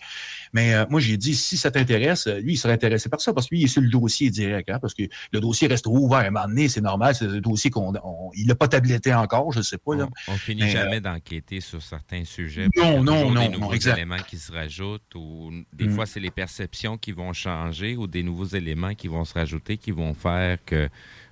[0.52, 3.32] Mais euh, moi, j'ai dit, si ça t'intéresse, euh, lui, il serait intéressé par ça,
[3.34, 5.86] parce que lui, il est sur le dossier direct, hein, parce que le dossier reste
[5.88, 6.18] ouvert.
[6.18, 9.12] À un moment donné, c'est normal, c'est un dossier qu'on, on- il l'a pas tabletté
[9.12, 10.08] encore, je sais pas, là.
[10.28, 12.66] On finit Mais, jamais euh, d'enquêter sur certains sujets.
[12.66, 13.96] Non, Il y a non, non, des non, nouveaux exact.
[13.96, 15.90] éléments qui se rajoutent ou des Mm.
[15.94, 19.76] fois, c'est les perceptions qui vont changer ou des nouveaux éléments qui vont se rajouter
[19.76, 20.88] qui vont faire que,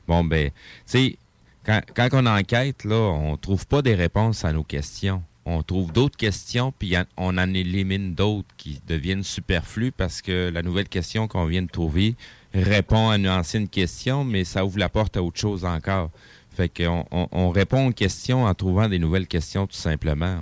[0.07, 0.52] bon, ben, tu
[0.86, 1.18] sais,
[1.64, 5.22] quand, quand on enquête, là, on trouve pas des réponses à nos questions.
[5.48, 10.62] On trouve d'autres questions, puis on en élimine d'autres qui deviennent superflues parce que la
[10.62, 12.16] nouvelle question qu'on vient de trouver
[12.52, 16.11] répond à une ancienne question, mais ça ouvre la porte à autre chose encore.
[16.50, 20.40] Fait qu'on on, on répond aux questions en trouvant des nouvelles questions, tout simplement.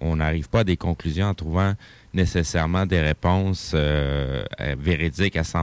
[0.00, 1.74] On n'arrive pas à des conclusions en trouvant
[2.16, 4.44] nécessairement des réponses euh,
[4.78, 5.62] véridiques à 100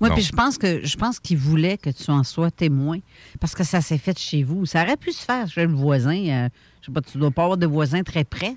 [0.00, 2.98] Oui, puis je pense que je pense qu'il voulait que tu en sois témoin
[3.40, 4.64] parce que ça s'est fait chez vous.
[4.64, 6.16] Ça aurait pu se faire chez le voisin.
[6.16, 6.48] euh,
[6.80, 8.56] je sais pas, tu dois pas avoir de voisins très près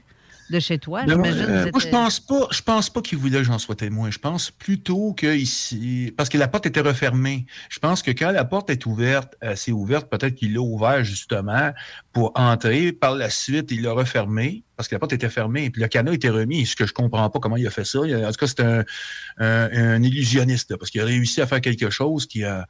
[0.49, 1.05] de chez toi.
[1.05, 3.59] Non, J'imagine euh, vous moi, je pense pas, je pense pas qu'il voulait que j'en
[3.59, 4.09] sois témoin.
[4.11, 7.45] Je pense plutôt que ici, parce que la porte était refermée.
[7.69, 11.71] Je pense que quand la porte est ouverte, assez ouverte, peut-être qu'il l'a ouvert justement
[12.13, 12.91] pour entrer.
[12.91, 15.87] Par la suite, il l'a refermé parce que la porte était fermée et puis le
[15.87, 16.65] canot était remis.
[16.65, 17.99] Ce que je comprends pas comment il a fait ça.
[17.99, 18.83] En tout cas, c'est un,
[19.37, 22.65] un, un illusionniste là, parce qu'il a réussi à faire quelque chose qui a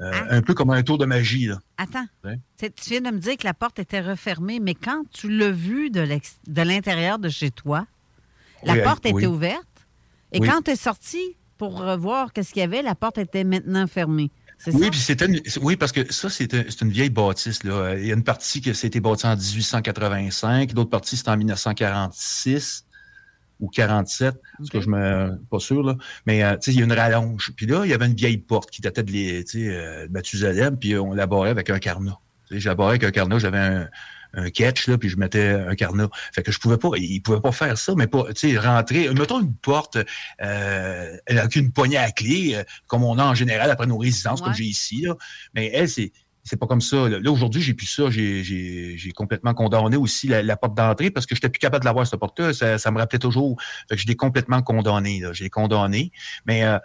[0.00, 1.46] euh, un peu comme un tour de magie.
[1.46, 1.60] Là.
[1.78, 2.06] Attends.
[2.24, 2.38] Ouais.
[2.58, 5.90] Tu viens de me dire que la porte était refermée, mais quand tu l'as vu
[5.90, 6.00] de
[6.62, 7.86] l'intérieur de chez toi,
[8.64, 9.66] la Oui, porte était ouverte.
[10.32, 10.48] Et Oui.
[10.48, 13.86] quand tu es sorti pour euh, voir qu'est-ce qu'il y avait, la porte était maintenant
[13.86, 14.30] fermée.
[14.58, 17.62] C'est Oui, puis c'était une- oui, parce que ça, c'est une vieille bâtisse.
[17.64, 17.96] Là.
[17.98, 22.84] Il y a une partie qui s'était bâtie en 1885, l'autre partie, c'était en 1946
[23.64, 25.96] ou 47, parce que je me pas sûr, là.
[26.26, 27.52] Mais euh, tu sais, il y a une rallonge.
[27.56, 30.06] Puis là, il y avait une vieille porte qui datait de, les, tu sais, euh,
[30.10, 32.18] Mathusalem, puis on la barrait avec un carnat.
[32.48, 33.88] Tu sais, Je la barrais avec un carnat, j'avais un,
[34.36, 36.08] un catch, là, puis je mettais un carnat.
[36.32, 39.08] Fait que je pouvais pas, il pouvait pas faire ça, mais pas, tu sais, rentrer,
[39.10, 39.98] mettons une porte
[40.42, 44.40] euh, avec une poignée à clé, euh, comme on a en général après nos résidences,
[44.40, 45.14] comme j'ai ici, là.
[45.54, 46.12] Mais elle, c'est
[46.44, 47.08] c'est pas comme ça.
[47.08, 48.10] Là, aujourd'hui, j'ai plus ça.
[48.10, 51.82] J'ai- J'ai j'ai complètement condamné aussi la, la porte d'entrée parce que j'étais plus capable
[51.82, 52.52] de l'avoir, cette porte-là.
[52.52, 53.58] Ça, ça me rappelait toujours.
[53.88, 55.20] Fait que je l'ai complètement condamné.
[55.20, 55.32] là.
[55.32, 56.12] J'ai condamné.
[56.46, 56.78] Mais euh,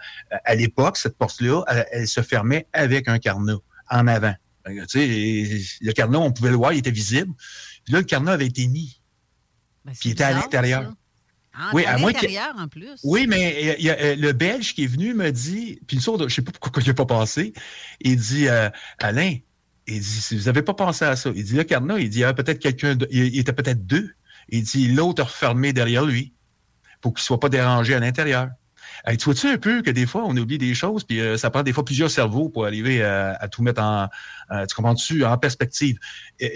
[0.44, 3.58] à l'époque, cette porte-là, elle, elle se fermait avec un carnat
[3.90, 4.34] en avant.
[4.64, 7.32] Que, Tu sais, et le carnat, on pouvait le voir, il était visible.
[7.84, 9.00] Puis là, le carnat avait été mis.
[9.84, 10.82] Ben, Puis il était à l'intérieur.
[10.84, 10.94] ça.
[11.52, 12.12] Ah, Oui, à à moins
[12.58, 13.00] en plus.
[13.02, 16.02] Oui, mais il y a, euh, le Belge qui est venu me dit, puis le
[16.02, 17.52] sourd, je sais pas pourquoi il n'a pas pensé,
[18.00, 19.36] il dit euh, Alain,
[19.86, 22.20] il dit vous n'avez pas pensé à ça, il dit le Carnot, il dit il
[22.20, 24.10] y avait peut-être quelqu'un, de- il, était peut-être deux,
[24.48, 26.32] il dit l'autre a refermé derrière lui
[27.00, 28.48] pour qu'il soit pas dérangé à l'intérieur.
[29.18, 31.62] Tu vois-tu un peu que des fois, on oublie des choses, puis euh, ça prend
[31.62, 34.08] des fois plusieurs cerveaux pour arriver à, tout mettre en,
[34.50, 35.98] euh, tu comprends-tu, en perspective.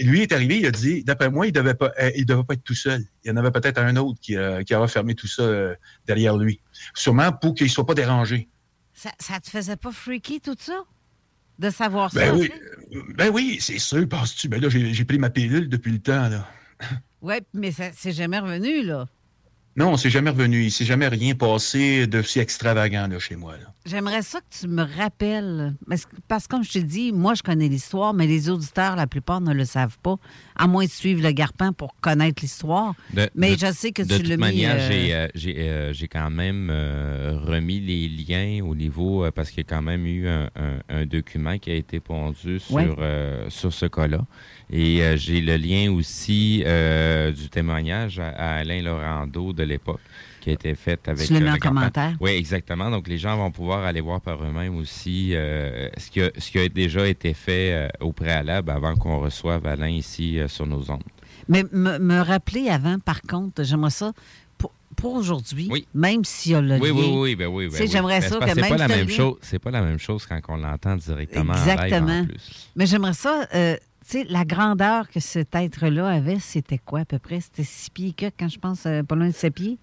[0.03, 2.75] Lui est arrivé, il a dit, d'après moi, il devait euh, devait pas être tout
[2.75, 3.03] seul.
[3.25, 5.45] Il y en avait peut-être un autre qui, qui a refermé tout ça
[6.07, 6.61] derrière lui.
[6.95, 8.49] Sûrement pour qu'il soit pas dérangé.
[8.93, 10.85] Ça, ça te faisait pas freaky tout ça?
[11.59, 12.35] De savoir Ben ça?
[12.35, 12.51] oui,
[13.17, 14.49] ben oui, c'est sûr, penses-tu.
[14.49, 16.47] Ben là, j'ai j'ai pris ma pilule depuis le temps, là.
[17.23, 19.07] Oui, mais ça c'est jamais revenu, là.
[19.77, 20.63] Non, on s'est jamais revenu.
[20.63, 23.73] Il s'est jamais rien passé de si extravagant, là, chez moi, là.
[23.87, 25.75] J'aimerais ça que tu me rappelles.
[25.89, 28.95] Parce que, parce que comme je te dis, moi, je connais l'histoire, mais les auditeurs,
[28.97, 30.17] la plupart, ne le savent pas,
[30.57, 32.95] à moins de suivre le garpin pour connaître l'histoire.
[33.13, 34.41] De- mais de- je sais que de tu toute l'as mis.
[34.43, 39.25] manière, euh, j'ai, euh, j'ai, euh, j'ai quand même euh, remis les liens au niveau,
[39.25, 41.99] euh, parce qu'il y a quand même eu un, un- un document qui a été
[42.01, 42.89] pondu sur, Ouais.
[42.99, 44.25] euh, sur ce cas-là.
[44.77, 50.01] Et euh, j'ai le lien aussi euh, du témoignage à, à Alain Laurando de l'époque
[50.41, 51.27] qui a été faite avec.
[51.29, 52.17] Tu le mets euh, en commentaire.
[52.21, 52.91] Oui, exactement.
[52.91, 56.51] Donc, les gens vont pouvoir aller voir par eux-mêmes aussi euh, ce, qui a, ce
[56.51, 60.67] qui a déjà été fait euh, au préalable avant qu'on reçoive Alain ici euh, sur
[60.67, 61.03] nos ondes.
[61.49, 64.13] Mais me, me rappeler avant, par contre, j'aimerais ça,
[64.97, 66.95] pour, aujourd'hui, même s'il y a le Oui, lien.
[66.95, 67.69] oui, oui, ben oui.
[67.69, 67.89] ben oui.
[67.91, 69.37] j'aimerais Ben, ça que même pas la si même chose.
[69.43, 72.21] C'est pas la même chose quand on l'entend directement en live Exactement.
[72.21, 72.71] en plus.
[72.77, 73.77] Mais j'aimerais ça, euh,
[74.11, 77.41] sais, la grandeur que cet être-là avait, c'était quoi à peu près?
[77.41, 79.79] C'était six pieds que, quand je pense, euh, pas loin de sept pieds?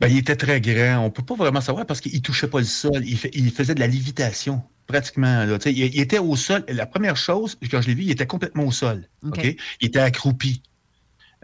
[0.00, 1.04] Ben, il était très grand.
[1.04, 3.02] On peut pas vraiment savoir parce qu'il touchait pas le sol.
[3.04, 5.44] Il, fait- il faisait de la lévitation, pratiquement.
[5.44, 5.58] là.
[5.66, 6.64] Il, il était au sol.
[6.68, 9.08] La première chose, quand je l'ai vu, il était complètement au sol.
[9.36, 10.62] Il était accroupi.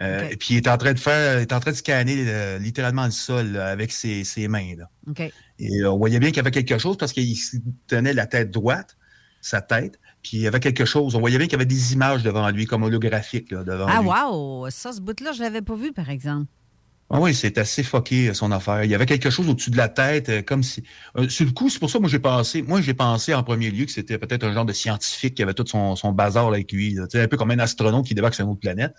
[0.00, 0.28] Euh.
[0.38, 3.10] Puis il était en train de faire, il en train de scanner euh, littéralement le
[3.10, 4.74] sol là, avec ses, ses mains.
[4.76, 4.88] Là.
[5.58, 7.36] Et euh, on voyait bien qu'il y avait quelque chose parce qu'il
[7.86, 8.96] tenait la tête droite,
[9.42, 11.14] sa tête, puis il y avait quelque chose.
[11.14, 14.00] On voyait bien qu'il y avait des images devant lui, comme holographiques là, devant Ah,
[14.02, 14.08] lui.
[14.08, 14.68] wow!
[14.70, 16.46] Ça, ce bout-là, je l'avais pas vu, par exemple.
[17.12, 18.84] Ah oui, c'est assez fucké, euh, son affaire.
[18.84, 20.84] Il y avait quelque chose au-dessus de la tête, euh, comme si...
[21.16, 22.62] euh, sur le coup, c'est pour ça que moi, j'ai pensé...
[22.62, 25.54] Moi, j'ai pensé en premier lieu que c'était peut-être un genre de scientifique qui avait
[25.54, 26.94] tout son, son bazar là, avec lui.
[26.94, 27.08] là.
[27.08, 28.94] Tu sais, un peu comme un astronaute qui débarque sur une autre planète.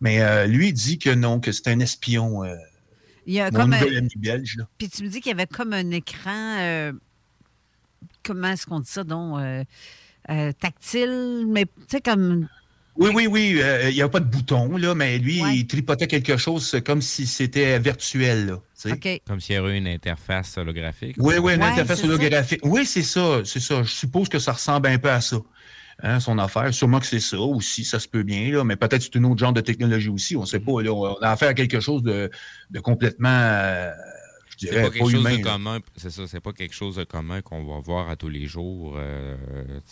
[0.00, 2.42] Mais euh, lui, il dit que non, que c'est un espion.
[2.42, 2.56] euh,
[3.26, 4.66] Il y a comme un- ami belge, là.
[4.76, 6.90] Puis tu me dis qu'il y avait comme un écran.
[8.24, 9.38] comment est-ce qu'on dit ça, donc?
[10.30, 12.48] Euh, euh, tactile, mais tu sais, comme.
[12.98, 13.58] Oui, oui, oui.
[13.62, 17.02] euh, il n'y a pas de bouton, là, mais lui, il tripotait quelque chose comme
[17.02, 18.46] si c'était virtuel.
[18.46, 18.60] Là.
[19.26, 21.14] Comme s'il y aurait eu une interface holographique.
[21.18, 22.06] Oui, oui, une Ouais, interface ça.
[22.06, 22.60] holographique.
[22.64, 23.82] Oui, c'est ça, c'est ça.
[23.82, 25.36] Je suppose que ça ressemble un peu à ça.
[26.02, 26.72] Hein, son affaire.
[26.74, 29.24] Sûrement que c'est ça aussi, ça se peut bien, là, mais peut-être que c'est un
[29.24, 30.36] autre genre de technologie aussi.
[30.36, 30.82] On ne sait pas.
[30.82, 32.30] Là, on a affaire à quelque chose de,
[32.70, 33.90] de complètement, euh,
[34.56, 35.38] je C'est dirais, pas pas, quelque chose humain.
[35.38, 35.52] de là.
[35.52, 35.80] commun.
[35.96, 38.94] C'est ça, c'est pas quelque chose de commun qu'on va voir à tous les jours,
[38.96, 39.36] euh,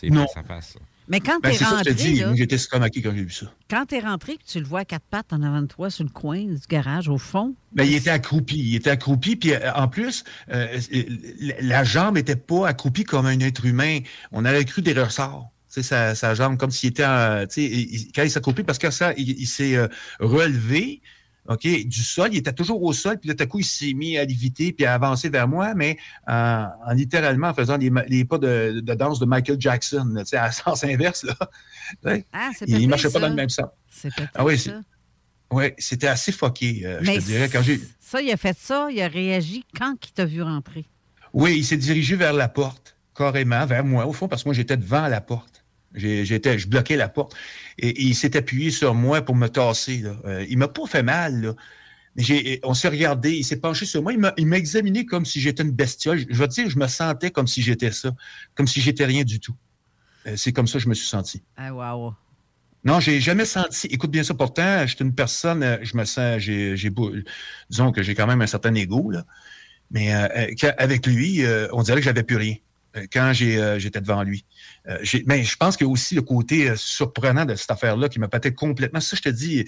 [0.01, 0.27] tu sais, Non.
[0.27, 0.75] face à face.
[0.77, 0.81] là.
[1.07, 2.15] Mais quand Ben, t'es c'est ça que je te rentré, dis.
[2.21, 3.53] là, Moi, j'étais stomaqué quand j'ai vu ça.
[3.69, 6.03] quand t'es rentré, que tu le vois à quatre pattes en avant de toi, sur
[6.03, 8.57] le coin du garage, au fond, Ben, il était accroupi.
[8.57, 9.37] Il était accroupi.
[9.37, 10.79] Puis euh, en plus, euh,
[11.61, 13.99] la- jambe n'était pas accroupie comme un être humain.
[14.33, 15.51] On aurait cru des ressorts.
[15.69, 18.31] Tu sais, sa, sa jambe, comme s'il était, euh, tu sais, il- il- quand il
[18.31, 19.89] s'accroupit, parce que ça, il, il s'est euh,
[20.21, 21.03] relevé,
[21.49, 22.31] OK, du sol.
[22.33, 23.19] Il était toujours au sol.
[23.19, 25.75] Puis là, tout à coup, il s'est mis à léviter puis à avancer vers moi,
[25.75, 30.25] mais en, en littéralement en faisant les, pas de, de danse de Michael Jackson, tu
[30.25, 31.37] sais, à sens inverse, là.
[32.33, 33.69] Ah, c'est il peut-être marchait pas dans le même sens.
[33.91, 34.81] c'est Ah oui, ça.
[35.51, 37.49] Oui, c'était assez fucké, euh, je te dirais.
[37.49, 37.81] Quand j'ai...
[38.01, 40.87] ça, il a fait ça, il a réagi quand il t'a vu rentrer?
[41.33, 44.55] Oui, il s'est dirigé vers la porte, carrément, vers moi, au fond, parce que moi,
[44.55, 45.54] j'étais devant la porte.
[45.95, 47.35] J'étais, je bloquais la porte.
[47.79, 49.99] Et, et il s'est appuyé sur moi pour me tasser.
[49.99, 50.17] Là.
[50.25, 51.55] Euh, il m'a pas fait mal, là.
[52.17, 55.25] J'ai, on s'est regardé, il s'est penché sur moi, il m'a, il m'a examiné comme
[55.25, 56.19] si j'étais une bestiole.
[56.19, 58.15] Je, je veux dire, je me sentais comme si j'étais ça,
[58.55, 59.57] comme si j'étais rien du tout.
[60.29, 61.43] Euh, c'est comme ça que je me suis senti.
[61.57, 62.15] Ah, wow.
[62.85, 63.89] Non, j'ai jamais senti.
[63.89, 64.33] Écoute bien ça.
[64.35, 65.63] Pourtant, je suis une personne.
[65.65, 66.39] euh, Je me sens.
[66.39, 67.13] J'ai, j'ai beau-
[67.69, 69.25] disons que j'ai quand même un certain ego là.
[69.91, 72.55] Mais euh, euh, avec lui, euh, on dirait que j'avais plus rien
[73.13, 74.45] quand j'ai, euh, j'étais devant lui.
[74.89, 77.71] Euh, j'ai- mais je pense qu'il y a aussi le côté euh, surprenant de cette
[77.71, 79.01] affaire-là qui m'a peut-être complètement.
[79.01, 79.65] Ça, je te dis,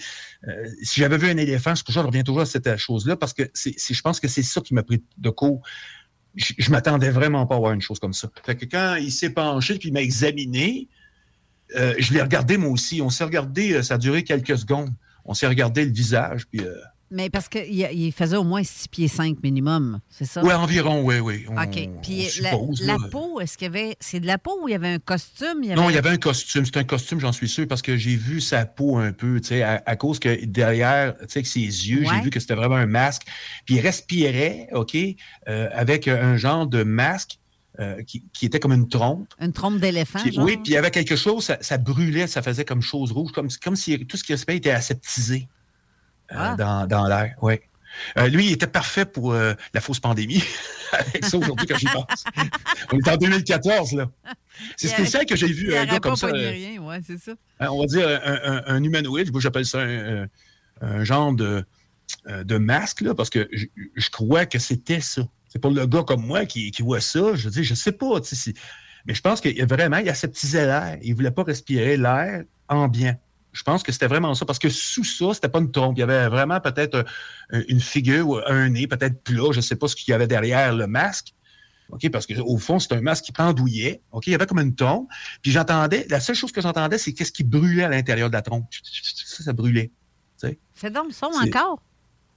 [0.47, 3.33] euh, si j'avais vu un éléphant, que je reviens toujours à cette euh, chose-là parce
[3.33, 5.61] que je pense que c'est ça qui m'a pris de court.
[6.35, 8.29] Je, je m'attendais vraiment pas à voir une chose comme ça.
[8.45, 10.87] Fait que quand il s'est penché puis il m'a examiné,
[11.75, 13.01] euh, je l'ai regardé moi aussi.
[13.01, 14.93] On s'est regardé, euh, ça a duré quelques secondes.
[15.25, 16.73] On s'est regardé le visage, puis euh,
[17.09, 20.43] Mais parce qu'il il faisait au moins 6 pieds 5 minimum, c'est ça?
[20.43, 21.45] ouais, environ, oui, oui.
[21.49, 21.89] On- OK.
[22.03, 23.95] Puis la, peau, est-ce qu'il y avait.
[24.01, 25.59] C'est de la peau ou il y avait un costume?
[25.63, 26.65] Il y Non, il y avait un costume.
[26.65, 29.47] C'est un costume, j'en suis sûr, parce que j'ai vu sa peau un peu, tu
[29.47, 32.15] sais, à, à cause que derrière, tu sais, avec ses yeux, Ouais.
[32.17, 33.23] j'ai vu que c'était vraiment un masque.
[33.65, 34.95] Puis il respirait, OK,
[35.47, 37.39] euh, avec un genre de masque
[37.79, 39.27] euh, qui, qui était comme une trompe.
[39.39, 42.65] Une trompe d'éléphant, oui, puis il y avait quelque chose, ça, ça brûlait, ça faisait
[42.65, 45.47] comme chose rouge, comme, comme si tout ce qui respirait était aseptisé
[46.29, 46.55] Ah.
[46.57, 47.35] dans, dans l'air.
[47.41, 47.59] Oui.
[48.17, 50.43] Euh, lui, il était parfait pour euh, la fausse pandémie.
[50.91, 52.23] Avec ça, aujourd'hui, quand j'y pense.
[52.93, 54.09] On est en 2014, là.
[54.75, 56.27] C'est spécial que j'ai vu il un gars comme ça.
[56.27, 57.33] euh, rien, ouais, c'est ça.
[57.59, 61.65] un- on va dire un, un- un humanoïde, moi j'appelle ça un, genre de,
[62.27, 65.23] euh, de masque, là, parce que je, je crois que c'était ça.
[65.49, 68.19] C'est pour le gars comme moi qui, qui voit ça, je dis, je sais pas,
[69.05, 70.97] mais je pense qu'il y a vraiment, il aseptisait l'air.
[71.01, 73.17] Il voulait pas respirer l'air ambiant.
[73.57, 75.97] Je pense que c'était vraiment ça, parce que sous ça, c'était pas une trompe.
[75.97, 77.05] Il y avait vraiment peut-être
[77.53, 80.27] euh, une figure ou un nez, peut-être plat, je sais pas ce qu'il y avait
[80.27, 81.33] derrière le masque.
[81.89, 84.03] OK, parce qu'au fond, c'est un masque qui pendouillait.
[84.11, 85.09] OK, il y avait comme une trompe.
[85.41, 88.43] Puis j'entendais, la seule chose que j'entendais, c'est qu'est-ce qui brûlait à l'intérieur de la
[88.43, 88.67] trompe.
[88.83, 89.91] Ça, ça brûlait.
[90.75, 91.81] Fais donc le son C'est- encore.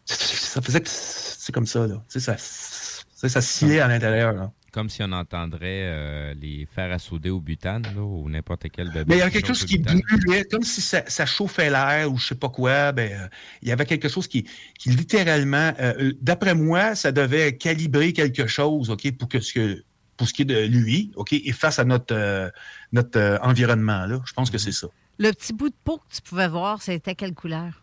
[0.07, 2.03] ça faisait c'est comme ça, là.
[2.09, 4.53] Ça, sais, ça scillait à l'intérieur, là.
[4.73, 8.89] Comme si on entendrait euh, les fers à souder au butane, là, ou n'importe quel
[8.89, 9.05] bébé.
[9.09, 12.19] Mais il y avait quelque chose qui brûlait, comme si ça, ça chauffait l'air ou
[12.19, 12.93] je sais pas quoi.
[12.93, 13.29] Ben, euh,
[13.63, 14.47] il y avait quelque chose qui,
[14.79, 19.85] qui littéralement, euh, d'après moi, ça devait calibrer quelque chose, OK, pour que ce que
[20.17, 22.53] pour ce qui est de lui, OK, et face à notre,
[22.93, 24.21] notre environnement, là.
[24.27, 24.87] Je pense que c'est ça.
[25.19, 27.83] Le petit bout de peau que tu pouvais voir, c'était quelle couleur?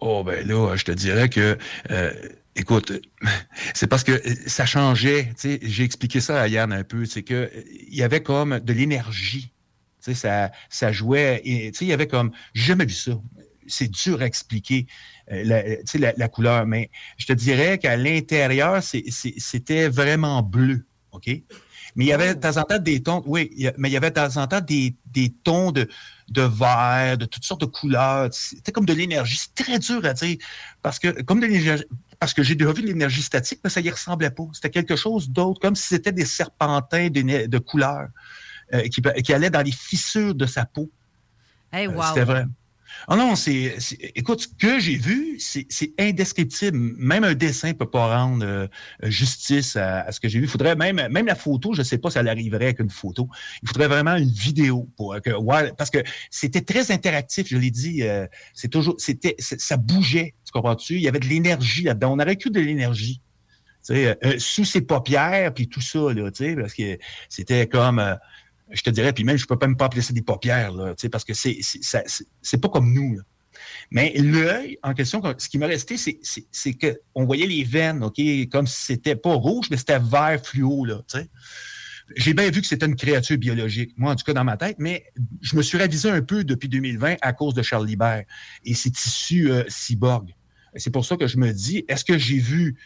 [0.00, 1.56] Oh, ben là, je te dirais que
[2.56, 2.92] Écoute,
[3.74, 5.32] c'est parce que ça changeait.
[5.62, 7.04] J'ai expliqué ça à Yann un peu.
[7.04, 7.50] C'est que
[7.88, 9.52] il y avait comme de l'énergie.
[10.00, 11.42] Ça, ça jouait.
[11.44, 12.32] Il y avait comme.
[12.54, 13.12] J'ai jamais vu ça.
[13.66, 14.86] C'est dur à expliquer
[15.30, 20.86] euh, la, la, couleur, mais je te dirais qu'à l'intérieur, c'était vraiment bleu.
[21.12, 21.30] OK?
[21.96, 24.10] Mais il y avait de temps en temps des tons, oui, mais il y avait
[24.10, 25.88] de temps en temps des, des tons de,
[26.28, 28.28] de vert, de toutes sortes de couleurs.
[28.32, 29.38] C'était comme de l'énergie.
[29.38, 30.36] C'est très dur à dire
[30.82, 31.84] parce que comme de l'énergie,
[32.18, 34.44] parce que j'ai déjà vu de l'énergie statique, mais ça y ressemblait pas.
[34.52, 38.08] C'était quelque chose d'autre, comme si c'était des serpentins de, de couleurs
[38.74, 40.90] euh, qui, qui, allaient dans les fissures de sa peau.
[41.72, 42.02] Hey, euh, wow.
[42.08, 42.44] c'était vrai.
[43.08, 43.76] Oh non, c'est,
[44.14, 45.66] écoute, ce que j'ai vu, c'est,
[45.98, 46.76] indescriptible.
[46.76, 48.66] Même un dessin peut pas rendre euh,
[49.02, 50.44] justice à, ce que j'ai vu.
[50.44, 53.28] Il faudrait même, même la photo, je sais pas si elle arriverait avec une photo.
[53.62, 55.98] Il faudrait vraiment une vidéo pour que, ouais, parce que
[56.30, 57.48] c'était très interactif.
[57.48, 60.34] Je l'ai dit, euh, c'est toujours, c'était, ça bougeait.
[60.44, 60.94] Tu comprends-tu?
[60.96, 62.12] Il y avait de l'énergie là-dedans.
[62.12, 63.20] On aurait que de l'énergie.
[63.82, 66.98] Sais, euh, sous ses paupières puis tout ça là, parce que
[67.30, 68.18] c'était comme
[68.72, 71.24] je te dirais, puis même, je peux même pas appeler ça des paupières, là, parce
[71.24, 73.18] que c'est, c'est, pas comme nous.
[73.90, 76.20] Mais l'œil en question, ce qui m'a resté, c'est,
[76.50, 78.20] c'est, qu'on voyait les veines, OK,
[78.50, 81.28] comme si c'était pas rouge, mais c'était vert fluo, là, tu sais.
[82.16, 84.76] J'ai bien vu que c'était une créature biologique, moi, en tout cas, dans ma tête,
[84.80, 85.04] mais
[85.42, 88.24] je me suis révisé un peu depuis 2020 à cause de Charles Libert
[88.64, 90.34] et ses tissus euh, cyborg.
[90.74, 92.76] C'est pour ça que je me dis, est-ce que j'ai vu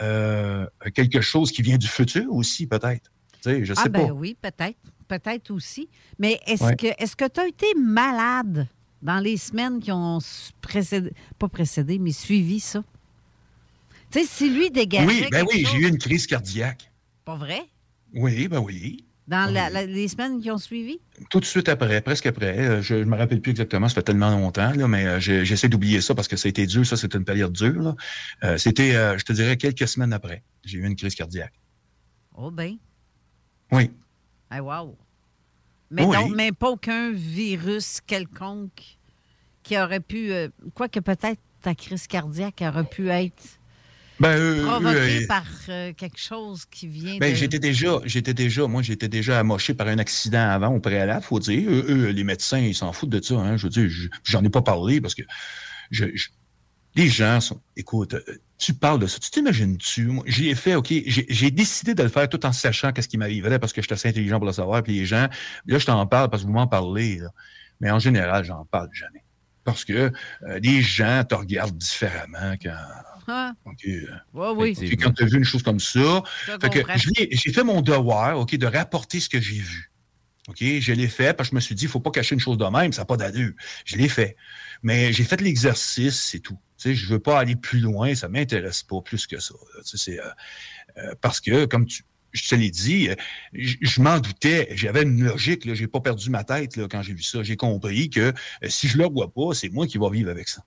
[0.00, 3.10] euh, quelque chose qui vient du futur aussi, peut-être?
[3.42, 4.12] Tu sais, je sais ah, ben pas.
[4.12, 4.78] oui, peut-être
[5.10, 5.88] peut-être aussi.
[6.18, 8.68] Mais est-ce que est-ce que tu as été malade
[9.02, 10.18] dans les semaines qui ont
[10.60, 12.84] précédé, pas précédé, mais suivi ça?
[14.10, 15.06] Tu sais, si lui dégageait.
[15.06, 16.90] Oui, ben oui, j'ai eu une crise cardiaque.
[17.24, 17.62] Pas vrai?
[18.14, 19.04] Oui, ben oui.
[19.28, 19.48] Dans
[19.86, 20.98] les semaines qui ont suivi?
[21.30, 22.58] Tout de suite après, presque après.
[22.58, 25.68] Euh, je ne me rappelle plus exactement, ça fait tellement longtemps, là, mais euh, j'essaie
[25.68, 27.94] d'oublier ça parce que ça a été dur, ça, c'était une période dure.
[28.42, 30.42] Euh, c'était, je te dirais, quelques semaines après.
[30.64, 31.54] J'ai eu une crise cardiaque.
[32.36, 32.76] Oh ben.
[33.72, 33.90] Oui.
[34.52, 34.96] Wow.
[35.90, 38.98] Mais donc, même pas aucun virus quelconque
[39.62, 40.32] qui aurait pu.
[40.32, 43.60] Euh, quoi que peut-être ta crise cardiaque aurait pu être.
[44.20, 47.36] Ben, euh, provoquée par euh, quelque chose qui vient ben, de...
[47.36, 51.38] j'étais déjà, j'étais déjà, moi, j'étais déjà amoché par un accident avant, au préalable, faut
[51.38, 51.70] dire.
[51.70, 53.56] Eux, les médecins, ils s'en foutent de ça, hein.
[53.56, 53.90] Je veux dire,
[54.24, 55.22] j'en ai pas parlé parce que
[55.90, 56.04] je,
[56.94, 57.60] les gens sont.
[57.76, 59.18] Écoute, euh, tu parles de ça.
[59.18, 60.10] Tu t'imagines-tu?
[60.26, 63.58] J'y ai fait, OK, j'ai décidé de le faire tout en sachant qu'est-ce qui m'arriverait
[63.58, 64.82] parce que j'étais assez intelligent pour le savoir.
[64.82, 65.28] Puis les gens,
[65.66, 67.20] là, je t'en parle parce que vous m'en parlez.
[67.80, 69.24] Mais en général, j'en parle jamais.
[69.64, 70.12] Parce que
[70.42, 72.76] euh, les gens te regardent différemment quand.
[73.28, 73.52] Ah.
[73.64, 74.06] Okay.
[74.34, 74.96] Ouais, oui.
[74.96, 76.22] quand tu as vu une chose comme ça.
[76.62, 79.90] j'ai fait mon devoir, OK, de rapporter ce que j'ai vu.
[80.48, 82.34] OK, je l'ai fait parce que je me suis dit, il ne faut pas cacher
[82.34, 83.52] une chose de même, ça n'a pas d'allure.
[83.84, 84.36] Je l'ai fait.
[84.82, 86.58] Mais j'ai fait l'exercice, c'est tout.
[86.82, 89.54] Je je veux pas aller plus loin, ça m'intéresse pas plus que ça.
[89.54, 90.20] Euh,
[90.96, 91.86] euh, parce que, comme
[92.32, 93.14] je te l'ai dit, euh,
[93.52, 94.68] je, m'en doutais.
[94.76, 97.42] J'avais une logique, là, j'ai pas perdu ma tête quand j'ai vu ça.
[97.42, 98.32] J'ai compris que
[98.68, 100.62] si je le vois pas, c'est moi qui vais vivre avec ça.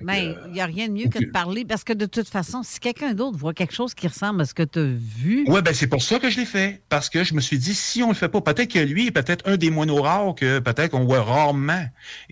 [0.00, 2.28] Mais il ben, n'y a rien de mieux que de parler parce que de toute
[2.28, 5.44] façon, si quelqu'un d'autre voit quelque chose qui ressemble à ce que tu as vu.
[5.48, 6.82] Oui, ben c'est pour ça que je l'ai fait.
[6.88, 9.10] Parce que je me suis dit, si on le fait pas, peut-être que lui est
[9.10, 11.84] peut-être un des moineaux rares que peut-être qu'on voit rarement.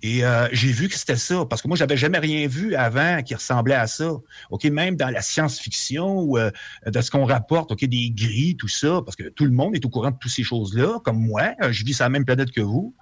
[0.03, 1.45] Et euh, j'ai vu que c'était ça.
[1.45, 4.13] Parce que moi, j'avais jamais rien vu avant qui ressemblait à ça.
[4.51, 6.51] OK, même dans la science-fiction ou euh,
[6.87, 9.85] de ce qu'on rapporte, OK, des gris, tout ça, parce que tout le monde est
[9.85, 11.55] au courant de toutes ces choses-là, comme moi.
[11.63, 12.95] Euh, je vis sur la même planète que vous.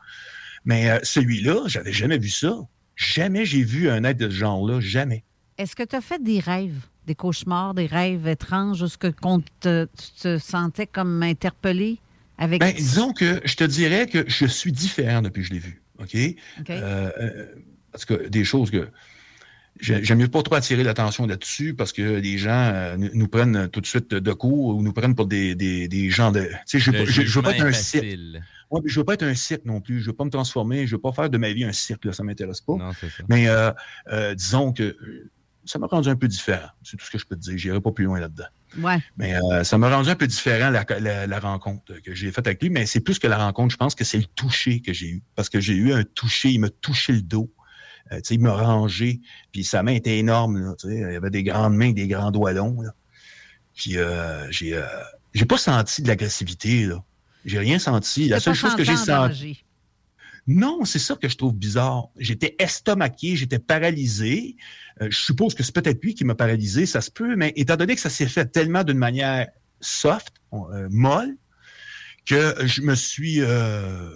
[0.65, 2.57] Mais celui-là, j'avais jamais vu ça.
[2.97, 5.25] Jamais j'ai vu un être de ce genre-là, jamais.
[5.59, 9.09] Est-ce que tu as fait des rêves, des cauchemars, des rêves étranges, où que
[9.61, 11.99] te, tu te sentais comme interpellé
[12.39, 12.61] avec...
[12.61, 15.83] Ben, disons que je te dirais que je suis différent depuis que je l'ai vu,
[16.01, 16.15] OK?
[16.15, 16.31] Euh,
[16.71, 17.47] euh,
[17.93, 18.89] parce que des choses que...
[19.81, 23.81] J'aime mieux pas trop attirer l'attention là-dessus parce que les gens euh, nous prennent tout
[23.81, 26.43] de suite de court ou nous prennent pour des, des, gens de...
[26.69, 27.73] Tu sais, je ne veux pas être un
[28.71, 30.01] Ouais, je veux pas être un cirque non plus.
[30.01, 30.87] Je veux pas me transformer.
[30.87, 32.05] Je veux pas faire de ma vie un cirque.
[32.05, 32.75] Là, ça m'intéresse pas.
[32.75, 33.07] Non, ça.
[33.29, 33.71] Mais euh,
[34.13, 35.31] euh, disons que euh,
[35.65, 36.69] ça m'a rendu un peu différent.
[36.83, 37.57] C'est tout ce que je peux te dire.
[37.57, 38.47] J'irai pas plus loin là-dedans.
[38.79, 38.99] Ouais.
[39.17, 42.71] Mais ça m'a rendu un peu différent la, rencontre que j'ai faite avec lui.
[42.71, 43.73] Mais c'est plus que la rencontre.
[43.73, 45.23] Je pense que c'est le toucher que j'ai eu.
[45.37, 46.51] Parce que j'ai eu un toucher.
[46.51, 47.51] Il m'a touché le dos.
[48.31, 49.21] il m'a rangé.
[49.53, 50.59] Puis sa main était énorme.
[50.59, 52.83] Là, il y avait des grandes mains, des grands doigts longs.
[53.75, 54.85] Puis euh, j'ai euh,
[55.35, 57.03] j'ai pas senti de l'agressivité, là.
[57.45, 58.29] J'ai rien senti.
[58.29, 59.65] La seule chose que j'ai senti.
[60.47, 62.09] Non, c'est ça que je trouve bizarre.
[62.19, 64.57] J'étais estomaqué, j'étais paralysé.
[65.01, 67.77] Euh, je suppose que c'est peut-être lui qui m'a paralysé, ça se peut, mais étant
[67.77, 69.49] donné que ça s'est fait tellement d'une manière
[69.81, 71.37] soft, euh, molle,
[72.27, 74.11] que je me suis euh,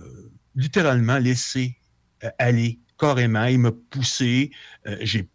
[0.55, 1.77] littéralement laissé
[2.39, 3.45] aller carrément.
[3.45, 4.51] Il m'a poussé.
[5.01, 5.29] J'ai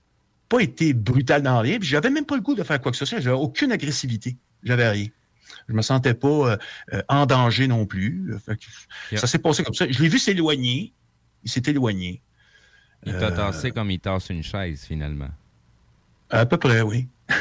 [0.49, 1.77] pas été brutal dans rien.
[1.81, 3.19] J'avais même pas le goût de faire quoi que ce soit.
[3.19, 4.37] J'avais aucune agressivité.
[4.63, 5.07] J'avais rien.
[5.69, 6.57] Je me sentais pas euh,
[6.93, 8.33] euh, en danger non plus.
[8.45, 8.57] Fait
[9.11, 9.85] que Ça s'est passé comme ça.
[9.89, 10.93] Je l'ai vu s'éloigner.
[11.43, 12.21] Il s'est éloigné.
[13.05, 15.29] Il t'a Euh, tassé comme il tasse une chaise, finalement.
[16.29, 17.07] À peu près, oui.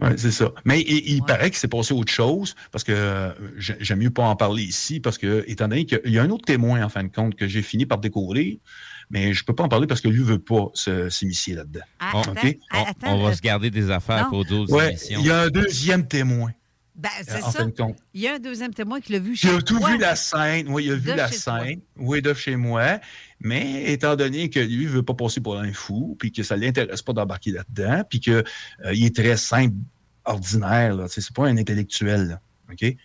[0.00, 0.52] Ouais, c'est ça.
[0.64, 4.10] Mais il, il paraît qu'il s'est passé autre chose, parce que euh, j'ai- j'aime mieux
[4.10, 6.88] pas en parler ici, parce que, étant donné qu'il y a un autre témoin, en
[6.88, 8.58] fin de compte, que j'ai fini par découvrir,
[9.10, 11.80] mais je peux pas en parler parce que lui veut pas se- s'immiscer là-dedans.
[11.98, 12.58] Ah, On- OK?
[12.74, 14.30] on, on va se garder des affaires Non.
[14.30, 15.18] pour d'autres Ouais, émissions.
[15.20, 16.52] il y a un deuxième témoin,
[16.98, 17.64] Ben, c'est en ça.
[18.12, 19.90] Il y a un deuxième témoin qui l'a vu chez Il a tout toi.
[19.92, 20.66] vu la scène.
[20.68, 21.38] Oui, il a vu De la toi.
[21.38, 21.80] scène.
[21.96, 22.98] Oui, de chez moi.
[23.40, 26.56] Mais étant donné que lui ne veut pas passer pour un fou, puis que ça
[26.56, 28.42] ne l'intéresse pas d'embarquer là-dedans, puis qu'il
[28.84, 29.76] est très simple,
[30.24, 32.28] ordinaire, sais, c'est pas un intellectuel.
[32.28, 32.40] là?
[32.82, 32.96] Ouais.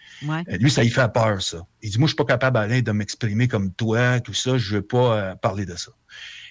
[0.49, 1.65] Euh, Lui, ça lui fait peur, ça.
[1.81, 4.75] Il dit Moi, je suis pas capable, Alain, de m'exprimer comme toi, tout ça, je
[4.75, 5.91] veux pas euh, parler de ça.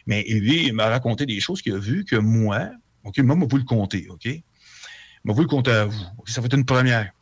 [0.07, 2.71] Mais lui, il m'a raconté des choses qu'il a vues que moi,
[3.05, 4.29] OK, moi, moi, vous le compter, OK?
[5.25, 6.05] Moi, vous le compter à vous.
[6.27, 7.13] Ça va être une première.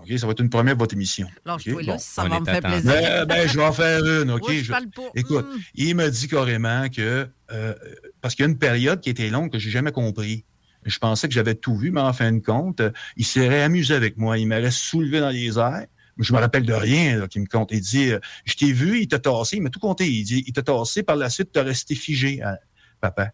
[0.00, 1.28] OK, ça va être une première de votre émission.
[1.44, 1.98] Là, Bon.
[1.98, 2.92] ça va me faire plaisir.
[2.92, 4.50] Ben, ben, je vais en faire une, OK?
[4.52, 5.10] Je Je- parle pas.
[5.14, 5.58] Écoute, Mm.
[5.74, 7.28] il m'a dit carrément que...
[7.50, 7.74] euh,
[8.20, 10.44] parce qu'il y a une période qui était longue que j'ai jamais compris.
[10.84, 12.80] Je pensais que j'avais tout vu, mais en fin de compte,
[13.16, 14.38] il s'est amusé avec moi.
[14.38, 15.86] Il m'aurait soulevé dans les airs.
[16.18, 17.70] Je me rappelle de rien là, qu'il me compte.
[17.72, 20.08] Il dit, euh, je t'ai vu, il t'a tassé, il m'a tout compté.
[20.10, 22.56] Il dit, il t'a tassé, par la suite, t'as resté figé, hein,
[23.00, 23.30] papa.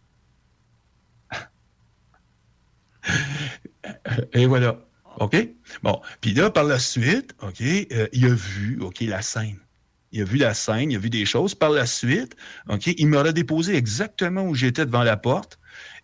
[4.32, 4.78] Et voilà.
[5.18, 5.36] OK?
[5.82, 6.00] Bon.
[6.20, 9.58] Puis là, par la suite, OK, euh, il a vu, OK, la scène.
[10.12, 11.54] Il a vu la scène, il a vu des choses.
[11.54, 12.36] Par la suite,
[12.68, 15.58] OK, il m'aurait déposé exactement où j'étais devant la porte.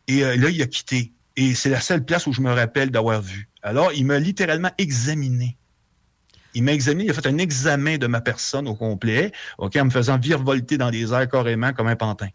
[0.09, 1.13] Et euh, là, il a quitté.
[1.37, 3.49] Et c'est la seule place où je me rappelle d'avoir vu.
[3.63, 5.57] Alors, il m'a littéralement examiné.
[6.55, 9.85] Il m'a examiné, il a fait un examen de ma personne au complet, OK, en
[9.85, 12.29] me faisant virevolter dans les airs carrément comme un pantin.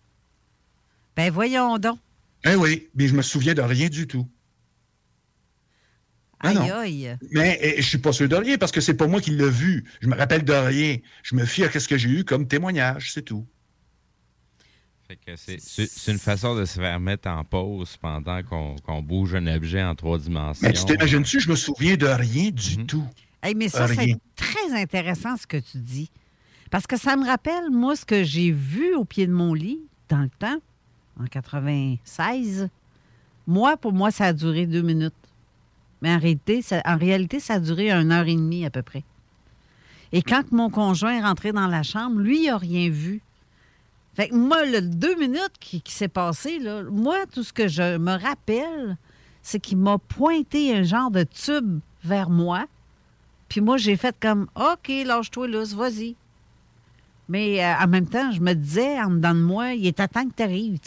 [1.15, 1.99] Ben voyons donc.
[2.45, 4.27] Eh oui, mais je me souviens de rien du tout.
[6.45, 6.73] Ah Aïe, non.
[6.79, 7.17] aïe.
[7.31, 9.49] Mais eh, je suis pas sûr de rien parce que c'est pas moi qui l'ai
[9.49, 9.83] vu.
[10.01, 10.97] Je me rappelle de rien.
[11.23, 13.45] Je me fie à ce que j'ai eu comme témoignage, c'est tout.
[15.37, 19.93] C'est- une façon de se faire mettre en pause pendant qu'on bouge un objet en
[19.93, 20.67] trois dimensions.
[20.67, 23.05] Mais tu t'imagines-tu, je me souviens de rien du tout.
[23.43, 26.09] Hey, mais ça, c'est très intéressant ce que tu dis.
[26.71, 29.79] Parce que ça me rappelle, moi, ce que j'ai vu au pied de mon lit
[30.09, 30.57] dans le temps,
[31.19, 32.67] en 96.
[33.45, 35.13] Moi, pour moi, ça a duré deux minutes.
[36.05, 38.83] Mais en réalité, ça, en réalité, ça a duré une heure et demie à peu
[38.83, 39.03] près.
[40.11, 43.23] Et quand mon conjoint est rentré dans la chambre, lui, il n'a rien vu.
[44.13, 47.67] Fait que moi, le deux minutes qui, qui s'est passé, là, moi, tout ce que
[47.67, 48.97] je me rappelle,
[49.41, 52.67] c'est qu'il m'a pointé un genre de tube vers moi.
[53.49, 56.15] Puis moi, j'ai fait comme OK, lâche-toi, Luce, vas-y.
[57.29, 60.07] Mais euh, en même temps, je me disais, en dedans de moi, il est à
[60.07, 60.77] temps que tu arrives.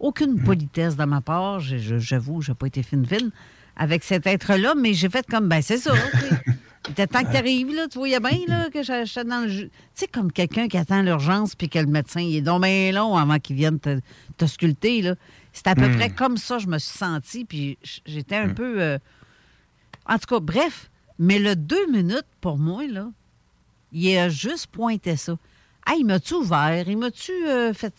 [0.00, 1.60] Aucune politesse de ma part.
[1.60, 3.30] J'avoue, je n'ai pas été fine-fine
[3.78, 5.94] avec cet être-là, mais j'ai fait comme, ben c'est ça.
[6.86, 7.86] Il était temps que tu arrives, là.
[7.88, 9.64] Tu voyais bien là, que je- j'étais dans le jeu.
[9.66, 12.92] Tu sais, comme quelqu'un qui attend l'urgence puis que le médecin, il est donc bien
[12.92, 14.00] long avant qu'il vienne te,
[14.38, 15.14] te sculpter, là.
[15.52, 15.96] C'était à peu Hmm.
[15.96, 17.76] près comme ça, je me suis sentie, puis
[18.06, 18.80] j'étais un peu...
[18.80, 18.98] euh,
[20.06, 23.10] En tout cas, bref, mais le deux minutes, pour moi, là,
[23.92, 25.36] il a juste pointé ça.
[25.84, 26.88] Ah, il m'a-tu ouvert?
[26.88, 27.92] Il m'a-tu euh, fait...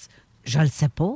[0.45, 1.13] Je le sais pas.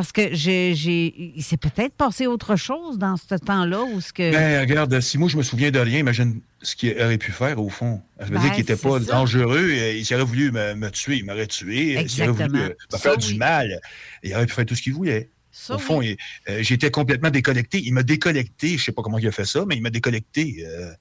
[0.00, 4.14] Parce que j'ai, j'ai, il s'est peut-être passé autre chose dans ce temps-là où ce
[4.14, 4.30] que...
[4.32, 7.60] Ben, regarde, si moi je me souviens de rien, imagine ce qu'il aurait pu faire
[7.62, 8.00] au fond.
[8.18, 9.12] Ça veut Ben, dire qu'il n'était pas ça.
[9.12, 9.68] dangereux.
[9.94, 12.08] Il s'aurait voulu me, me tuer, il m'aurait tué.
[12.08, 12.58] S'il aurait voulu Exactement.
[12.64, 13.78] euh, me Ça, faire du mal,
[14.22, 15.28] il aurait pu faire tout ce qu'il voulait.
[15.52, 16.16] Ça, au fond, oui.
[16.48, 17.82] il- euh, j'étais complètement déconnecté.
[17.84, 18.78] Il m'a déconnecté.
[18.78, 20.64] Je sais pas comment il a fait ça, mais il m'a déconnecté.
[20.66, 20.92] euh,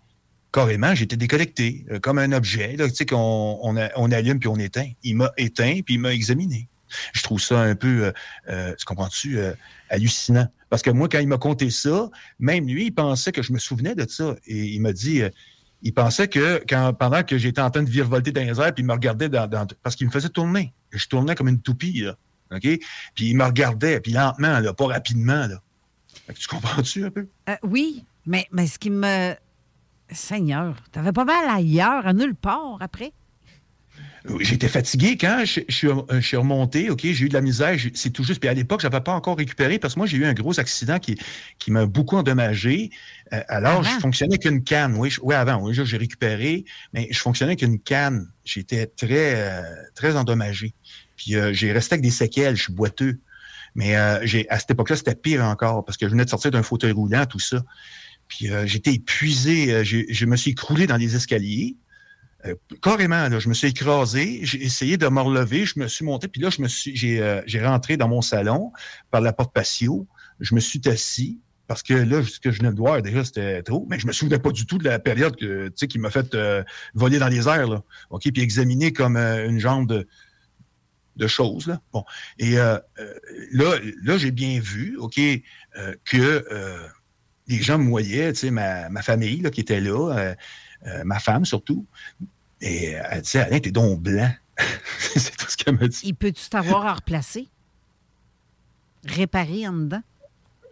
[0.52, 4.40] carrément, j'étais déconnecté, euh, comme un objet, là, tu sais, qu'on on, a- on allume
[4.40, 4.90] puis on éteint.
[5.04, 6.68] Il m'a éteint puis il m'a examiné.
[7.14, 8.11] Je trouve ça un peu, euh,
[8.49, 9.53] euh, tu comprends-tu, euh,
[9.90, 10.48] hallucinant.
[10.70, 12.10] Parce que moi, quand il m'a conté ça,
[12.40, 14.36] même lui, il pensait que je me souvenais de ça.
[14.45, 15.22] Et il m'a dit,
[15.82, 16.64] il pensait que
[16.94, 19.49] pendant que j'étais en train de virevolter dans les airs, puis il me regardait dans,
[19.82, 20.74] parce qu'il me faisait tourner.
[20.91, 22.16] Je tournais comme une toupie, là.
[22.52, 22.61] OK?
[22.61, 25.61] Puis il me regardait, puis lentement, là, pas rapidement, là.
[26.36, 27.28] Tu comprends-tu un peu?
[27.64, 29.34] Oui, mais, mais ce qui me...
[30.11, 33.14] Seigneur, t'avais pas mal ailleurs, à nulle part après?
[34.40, 37.76] J'étais fatigué quand je, je, suis, je, suis, remonté, OK, j'ai eu de la misère,
[37.94, 38.40] c'est tout juste.
[38.40, 40.60] Puis à l'époque, je n'avais pas encore récupéré parce que moi, j'ai eu un gros
[40.60, 41.18] accident qui,
[41.58, 42.92] qui m'a beaucoup endommagé.
[43.34, 44.96] Euh, alors, je fonctionnais qu'une canne.
[44.96, 48.32] Oui, oui avant, oui, j'ai récupéré, mais je fonctionnais qu'une canne.
[48.46, 49.62] J'étais très, euh,
[49.96, 50.74] très endommagé.
[51.16, 53.20] Puis euh, j'ai resté avec des séquelles, je suis boiteux.
[53.76, 56.64] Mais j'ai à cette époque-là, c'était pire encore parce que je venais de sortir d'un
[56.64, 57.64] fauteuil roulant, tout ça.
[58.28, 61.78] Puis j'étais épuisé, je me suis écroulé dans les escaliers.
[62.45, 66.06] Euh, carrément, là, je me suis écrasé, j'ai essayé de me relever, je me suis
[66.06, 68.72] monté, puis là, je me suis, j'ai, euh, j'ai rentré dans mon salon
[69.11, 70.07] par la porte patio,
[70.40, 73.61] je me suis assis, parce que là, ce que je venais de voir, déjà, c'était
[73.61, 76.34] trop, mais je me souvenais pas du tout de la période que, qui m'a fait
[76.34, 76.64] euh,
[76.94, 80.07] voler dans les airs, là, OK, puis examiner comme une jambe de,
[81.18, 81.82] de choses, là.
[81.91, 82.06] Bon,
[82.38, 82.82] et là,
[83.52, 85.20] là, j'ai bien vu, OK,
[86.06, 86.45] que
[87.48, 90.36] les gens me voyaient, tu sais, ma, ma famille, là, qui était là,
[90.86, 91.86] euh, ma femme surtout.
[92.62, 94.32] Et elle disait, Alain, t'es donc blanc.
[95.16, 96.02] c'est tout ce qu'elle m'a dit.
[96.04, 97.48] Il peut-tu t'avoir à replacer?
[99.06, 100.02] Réparer en dedans?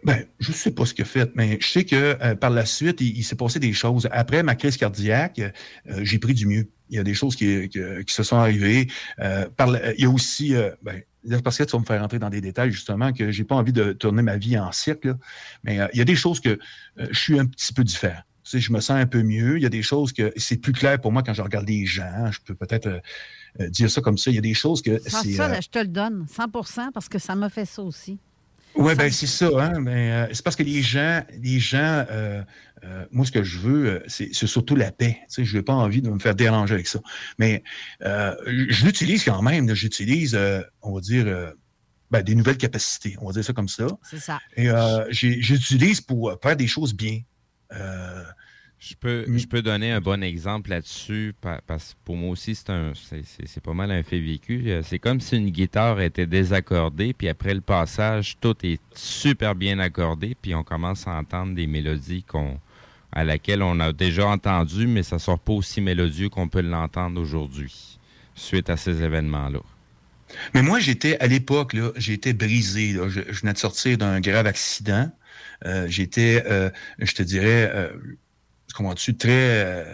[0.04, 2.50] Ben, je ne sais pas ce qu'il a fait, mais je sais que euh, par
[2.50, 4.08] la suite, il, s'est passé des choses.
[4.12, 6.68] Après ma crise cardiaque, euh, j'ai pris du mieux.
[6.90, 8.88] Il y a des choses qui, qui, se sont arrivées.
[9.56, 11.02] par il y a aussi, ben,
[11.42, 13.74] parce que tu vas me faire rentrer dans des détails, justement, que j'ai pas envie
[13.74, 15.06] de tourner ma vie en cirque,
[15.64, 16.58] mais il y a des choses que
[16.96, 18.22] je suis un petit peu différent
[18.52, 19.56] je me sens un peu mieux.
[19.56, 21.86] Il y a des choses que c'est plus clair pour moi quand je regarde les
[21.86, 22.30] gens.
[22.30, 23.00] Je peux peut-être euh,
[23.60, 24.30] euh, dire ça comme ça.
[24.30, 24.98] Il y a des choses que.
[25.00, 28.18] Ça, ça je te le donne, 100% parce que ça m'a fait ça aussi.
[28.74, 29.48] Oui, ben c'est ça.
[29.58, 29.84] Hein?
[29.86, 32.06] Euh, c'est parce que les gens, les gens
[33.10, 35.18] moi, ce que je veux, c'est surtout la paix.
[35.22, 37.00] Tu sais, je n'ai pas envie de me faire déranger avec ça.
[37.38, 37.64] Mais
[38.00, 39.74] je l'utilise quand même.
[39.74, 40.38] J'utilise,
[40.82, 41.52] on va dire,
[42.10, 43.16] ben, des nouvelles capacités.
[43.20, 43.88] On va dire ça comme ça.
[44.08, 44.38] C'est ça.
[44.56, 44.68] Et
[45.10, 47.22] j'utilise pour faire des choses bien.
[47.72, 48.24] Euh,
[48.78, 51.34] je peux, je peux donner un bon exemple là-dessus,
[51.66, 54.70] parce que pour moi aussi, c'est pas mal un fait vécu.
[54.70, 59.56] Euh, c'est comme si une guitare était désaccordée, puis après le passage, tout est super
[59.56, 62.60] bien accordé, puis on commence à entendre des mélodies qu'on
[63.10, 67.20] à laquelle on a déjà entendu, mais ça sort pas aussi mélodieux qu'on peut l'entendre
[67.20, 67.98] aujourd'hui,
[68.34, 69.60] suite à ces événements-là.
[70.54, 72.92] Mais moi, j'étais, à l'époque, j'étais brisé.
[73.08, 75.10] Je, je, venais de sortir d'un grave accident.
[75.66, 77.92] Euh, j'étais, euh, je te dirais, euh,
[78.74, 79.86] comment tu très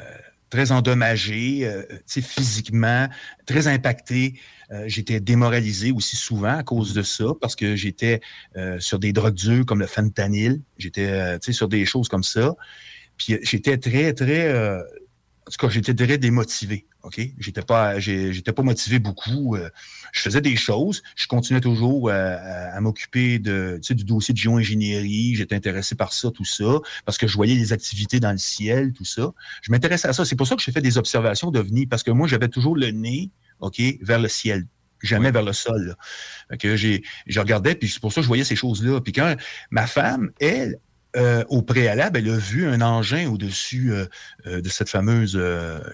[0.50, 1.68] très endommagé,
[2.06, 3.08] physiquement,
[3.44, 4.38] très impacté.
[4.86, 8.20] j'étais démoralisé aussi souvent à cause de ça, parce que j'étais
[8.78, 10.60] sur des drogues dures comme le fentanyl.
[10.78, 12.54] J'étais sur des choses comme ça.
[13.16, 14.78] Puis j'étais très, très
[15.46, 16.86] en tout cas, j'étais très démotivé.
[17.02, 17.20] OK?
[17.38, 19.56] J'étais pas, j'étais pas motivé beaucoup.
[19.56, 19.68] Euh,
[20.12, 21.02] je faisais des choses.
[21.16, 22.36] Je continuais toujours euh,
[22.72, 25.34] à, m'occuper de, tu sais, du dossier de géo-ingénierie.
[25.34, 28.92] J'étais intéressé par ça, tout ça, parce que je voyais les activités dans le ciel,
[28.94, 29.32] tout ça.
[29.60, 30.24] Je m'intéressais à ça.
[30.24, 32.90] C'est pour ça que j'ai fait des observations d'OVNI, parce que moi, j'avais toujours le
[32.90, 33.30] nez,
[33.60, 34.66] OK, vers le ciel
[35.02, 35.96] jamais vers le sol.
[36.58, 39.00] Que j'ai, je regardais, puis c'est pour ça que je voyais ces choses-là.
[39.02, 39.36] Puis quand
[39.70, 40.78] ma femme, elle,
[41.16, 44.06] euh, au préalable, elle a vu un engin au-dessus euh,
[44.46, 45.40] euh, de cette fameuse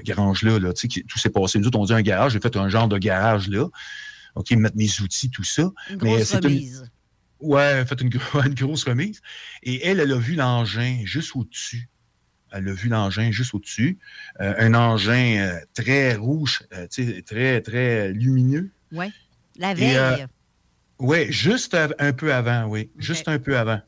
[0.03, 0.59] garage-là.
[0.59, 1.59] Là, tu sais, tout s'est passé.
[1.59, 2.33] Nous autres, on dit un garage.
[2.33, 3.67] J'ai fait un genre de garage là.
[4.35, 5.71] OK, mettre mes outils, tout ça.
[5.91, 6.91] Une grosse remise.
[7.41, 7.49] Une...
[7.49, 8.11] Ouais, fait une,
[8.47, 9.21] une, grosse remise.
[9.63, 11.89] Et elle, elle a vu l'engin juste au-dessus.
[12.53, 13.99] Elle a vu l'engin juste au-dessus.
[14.39, 16.63] un engin très rouge,
[17.27, 18.71] très, très lumineux.
[18.91, 19.07] Oui.
[19.57, 20.27] La veille.
[20.99, 22.91] oui, juste un peu avant, oui.
[22.99, 23.81] Juste un peu avant.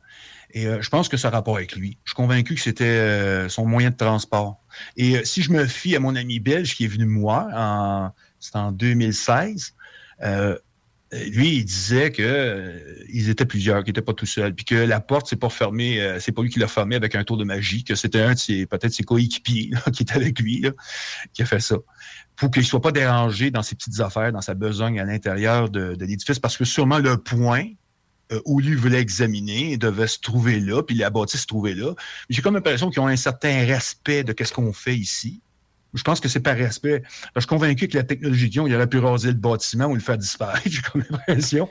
[0.53, 1.99] Et euh, je pense que ça a rapport avec lui.
[2.05, 4.61] Je suis convaincu que c'était euh, son moyen de transport.
[4.97, 8.13] Et euh, si je me fie à mon ami belge qui est venu me en,
[8.39, 9.75] c'était en 2016,
[11.31, 14.99] lui, il disait que ils étaient plusieurs, qu'il n'était pas tout seul, puis que la
[15.01, 17.85] porte, c'est pas fermée, c'est pas lui qui l'a fermée avec un tour de magie,
[17.85, 20.65] que c'était un de ses, peut-être ses coéquipiers qui était avec lui,
[21.35, 21.77] qui a fait ça
[22.37, 25.69] pour qu'il ne soit pas dérangé dans ses petites affaires, dans sa besogne à l'intérieur
[25.69, 27.67] de l'édifice, parce que sûrement le point
[28.33, 31.95] euh, où lui voulait examiner, devait se trouver là, puis la bâtisse se trouvait là.
[32.31, 35.41] J'ai comme l'impression qu'ils ont un certain respect de ce qu'on fait ici.
[35.95, 37.03] Je pense que c'est par respect.
[37.37, 39.95] Je suis convaincu que la technologie qu'ils ont, il aurait pu raser le bâtiment ou
[39.95, 41.69] le faire disparaître, j'ai comme l'impression.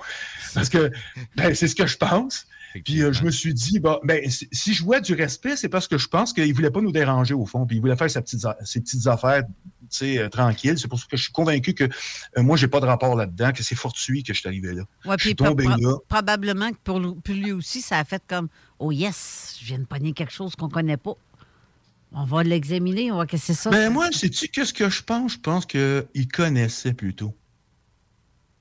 [0.53, 0.91] Parce que
[1.35, 2.45] ben, c'est ce que je pense.
[2.79, 5.97] Puis euh, je me suis dit, ben, si je vois du respect, c'est parce que
[5.97, 8.21] je pense qu'il ne voulait pas nous déranger au fond, puis il voulait faire ses
[8.21, 9.43] petites, ses petites affaires
[10.01, 10.77] euh, tranquille.
[10.77, 13.51] C'est pour ça que je suis convaincu que euh, moi, j'ai pas de rapport là-dedans,
[13.51, 14.83] que c'est fortuit que je suis arrivé là.
[15.05, 15.97] Ouais, là.
[16.07, 18.47] Probablement que pour lui aussi, ça a fait comme
[18.79, 21.15] Oh yes, je viens de pogner quelque chose qu'on connaît pas.
[22.13, 23.69] On va l'examiner, on va que c'est ça.
[23.69, 25.33] Ben moi, sais-tu qu'est-ce que je pense?
[25.33, 27.33] Je pense qu'il connaissait plutôt.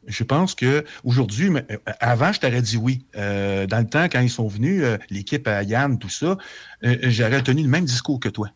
[0.06, 3.04] Je pense que aujourd'hui, euh, avant, je t'aurais dit oui.
[3.14, 6.36] dans le temps, quand ils sont venus, l'équipe à Yann, tout ça,
[6.82, 8.50] j'aurais tenu le même discours que toi.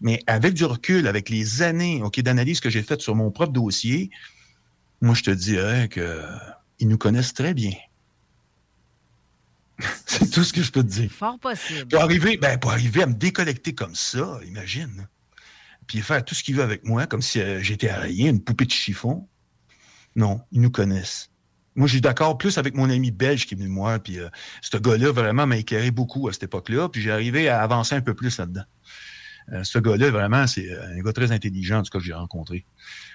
[0.00, 3.52] Mais avec du recul, avec les années ok, d'analyse que j'ai faites sur mon propre
[3.52, 4.10] dossier,
[5.00, 7.72] moi, je te dirais qu'ils nous connaissent très bien.
[10.06, 11.10] C'est tout ce que je peux te dire.
[11.10, 11.86] Fort possible.
[11.88, 15.06] Pour arriver, ben, pour arriver à me déconnecter comme ça, imagine.
[15.86, 18.64] Puis faire tout ce qu'il veut avec moi, comme si euh, j'étais arrayé, une poupée
[18.64, 19.28] de chiffon.
[20.16, 21.30] Non, ils nous connaissent.
[21.76, 23.98] Moi, j'ai d'accord plus avec mon ami belge qui est venu moi.
[23.98, 24.28] Puis euh,
[24.62, 26.88] ce gars-là, vraiment, m'a éclairé beaucoup à cette époque-là.
[26.88, 28.64] Puis j'ai arrivé à avancer un peu plus là-dedans.
[29.52, 32.64] Euh, ce gars-là, vraiment, c'est un gars très intelligent, en tout cas, que j'ai rencontré.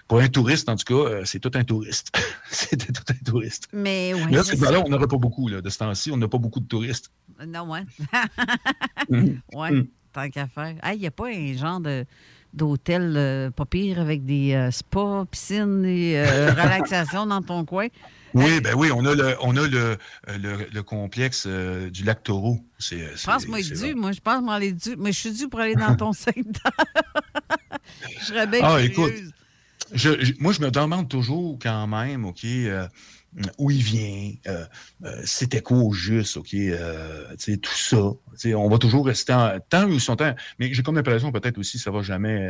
[0.08, 2.16] Pour un touriste, en tout cas, euh, c'est tout un touriste.
[2.52, 3.68] C'était tout un touriste.
[3.74, 4.32] Mais oui.
[4.32, 6.12] Là, là on n'aurait pas beaucoup, là, de ce temps-ci.
[6.12, 7.12] On n'a pas beaucoup de touristes.
[7.46, 7.84] Non, ouais.
[9.10, 9.40] Mm.
[9.54, 9.88] ouais, Mm.
[10.14, 10.76] tant qu'à faire.
[10.94, 12.06] Il n'y a pas un genre de
[12.54, 17.88] d'hôtel euh, pas pire avec des euh, spas, piscines et euh, relaxation dans ton coin.
[18.34, 22.04] Oui, ben oui, on a le, on a le, euh, le, le complexe euh, du
[22.04, 22.60] lac Taureau.
[22.80, 25.50] C'est, Je pense moi dû, moi je pense m'en aller dû, mais je suis dû
[25.50, 26.72] pour aller dans ton secteur.
[28.20, 28.90] je serais bien Ah, curieuse.
[28.90, 29.34] écoute,
[29.94, 32.46] je, je- moi, je me demande toujours quand même, OK,
[33.58, 34.66] où il vient, euh,
[35.06, 37.26] euh, c'était quoi au juste, OK, euh,
[37.62, 38.02] tout ça.
[38.56, 40.34] On va toujours rester en tant ou son temps.
[40.60, 42.50] Mais j'ai comme l'impression, peut-être aussi, ça va jamais,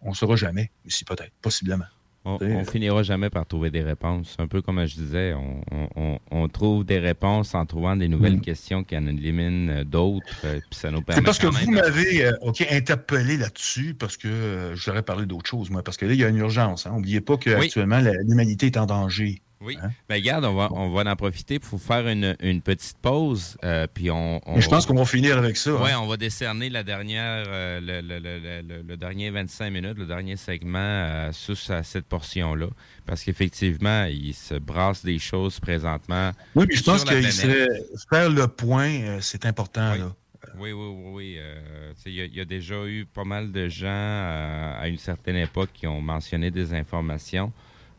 [0.00, 1.86] on ne saura jamais, aussi peut-être, possiblement.
[2.24, 4.34] On, on finira jamais par trouver des réponses.
[4.38, 8.08] Un peu comme je disais, on, on- on- on trouve des réponses en trouvant des
[8.08, 8.40] nouvelles Mm.
[8.42, 12.32] questions qui en éliminent d'autres, puis ça nous permet C'est parce que vous m'avez euh,
[12.70, 15.82] interpellé là-dessus parce que euh, j'aurais parlé d'autre chose, moi.
[15.82, 16.86] Parce que là, il y a une urgence.
[16.86, 16.92] Hein.
[16.94, 19.40] N'oubliez pas qu'actuellement, la- l'humanité est en danger.
[19.60, 19.76] Oui.
[19.82, 19.90] Hein?
[20.08, 23.56] Ben, regarde, on va, on va en profiter pour faire une, une petite pause.
[23.64, 25.72] euh, puis on, je pense qu'on va finir avec ça.
[25.74, 25.98] Oui, hein.
[26.00, 31.32] on va décerner la dernière, euh, le, le- dernier 25 minutes, le dernier segment euh,
[31.32, 32.68] sur cette portion-là.
[33.06, 36.30] Parce qu'effectivement, il se brasse des choses présentement.
[36.54, 37.68] Oui, mais je pense qu'il serait
[38.10, 39.94] faire le point, euh, c'est important.
[39.94, 40.14] Là.
[40.56, 41.10] Oui, oui, oui.
[41.12, 41.36] oui.
[41.38, 44.80] euh, sais, Il y, a- il y a déjà eu pas mal de gens euh,
[44.80, 47.52] à une certaine époque qui ont mentionné des informations.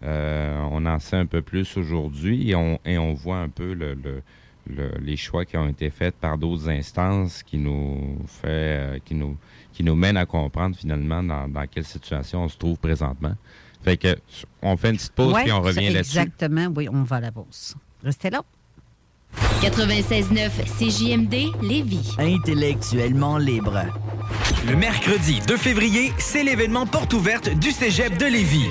[0.04, 3.74] Euh, on en sait un peu plus aujourd'hui et on, et on voit un peu
[3.74, 4.22] le, le-
[4.70, 9.16] le- les choix qui ont été faits par d'autres instances qui nous fait, euh, qui
[9.16, 9.36] nous,
[9.74, 13.36] qui nous mènent à comprendre finalement dans, dans quelle situation on se trouve présentement.
[13.82, 14.16] Fait que
[14.62, 16.18] on fait une petite pause Ouais, puis on revient là-dessus.
[16.18, 17.76] Exactement, oui, on va à la pause.
[18.04, 18.42] Restez là.
[19.62, 22.16] 96.9 CJMD Lévis.
[22.18, 23.82] Intellectuellement libre.
[24.68, 28.70] Le mercredi 2 février, c'est l'événement porte ouverte du Cégep de Lévis.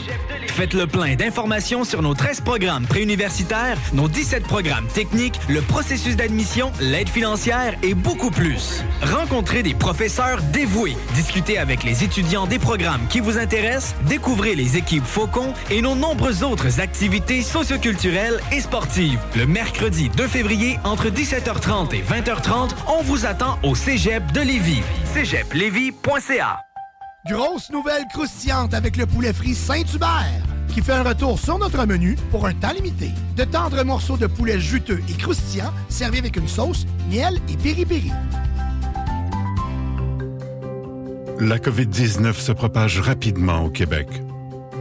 [0.48, 6.16] Faites le plein d'informations sur nos 13 programmes préuniversitaires, nos 17 programmes techniques, le processus
[6.16, 8.82] d'admission, l'aide financière et beaucoup plus.
[9.02, 14.76] Rencontrez des professeurs dévoués, discutez avec les étudiants des programmes qui vous intéressent, découvrez les
[14.76, 19.20] équipes Faucon et nos nombreuses autres activités socioculturelles et sportives.
[19.36, 20.47] Le mercredi 2 février,
[20.84, 24.82] entre 17h30 et 20h30, on vous attend au Cégep de Lévis.
[25.12, 26.60] cégeplevy.ca
[27.28, 32.16] Grosse nouvelle croustillante avec le poulet frit Saint-Hubert qui fait un retour sur notre menu
[32.30, 33.10] pour un temps limité.
[33.36, 38.12] De tendres morceaux de poulet juteux et croustillants servis avec une sauce, miel et piri-piri.
[41.40, 44.08] La COVID-19 se propage rapidement au Québec.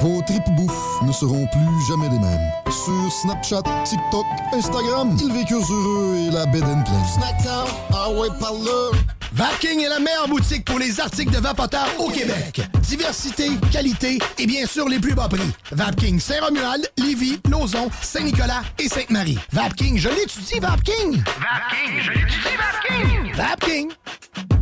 [0.00, 2.50] Vos tripes bouffe ne seront plus jamais les mêmes.
[2.70, 7.04] Sur Snapchat, TikTok, Instagram, ils vécurent heureux et la bed and pleine.
[7.14, 8.98] Snackdown, ah ouais, par là.
[9.34, 12.60] Vapking est la meilleure boutique pour les articles de vapoteurs au Québec.
[12.82, 15.40] Diversité, qualité et bien sûr les plus bas prix.
[15.70, 19.38] Vapking Saint-Romuald, Lévis, Lauson, Saint-Nicolas et Sainte-Marie.
[19.52, 21.22] Vapking, je l'étudie, Vapking!
[21.24, 23.34] Vapking, je l'étudie, Vapking!
[23.34, 24.61] Vapking!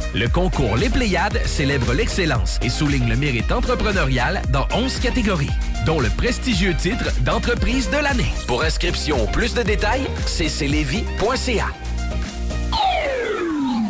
[0.13, 5.49] Le concours Les Pléiades célèbre l'excellence et souligne le mérite entrepreneurial dans 11 catégories,
[5.85, 8.33] dont le prestigieux titre d'entreprise de l'année.
[8.45, 11.67] Pour inscription ou plus de détails, cclevy.ca.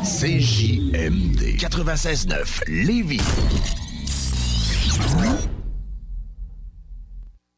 [0.04, 3.22] CJMD 96.9 Lévis.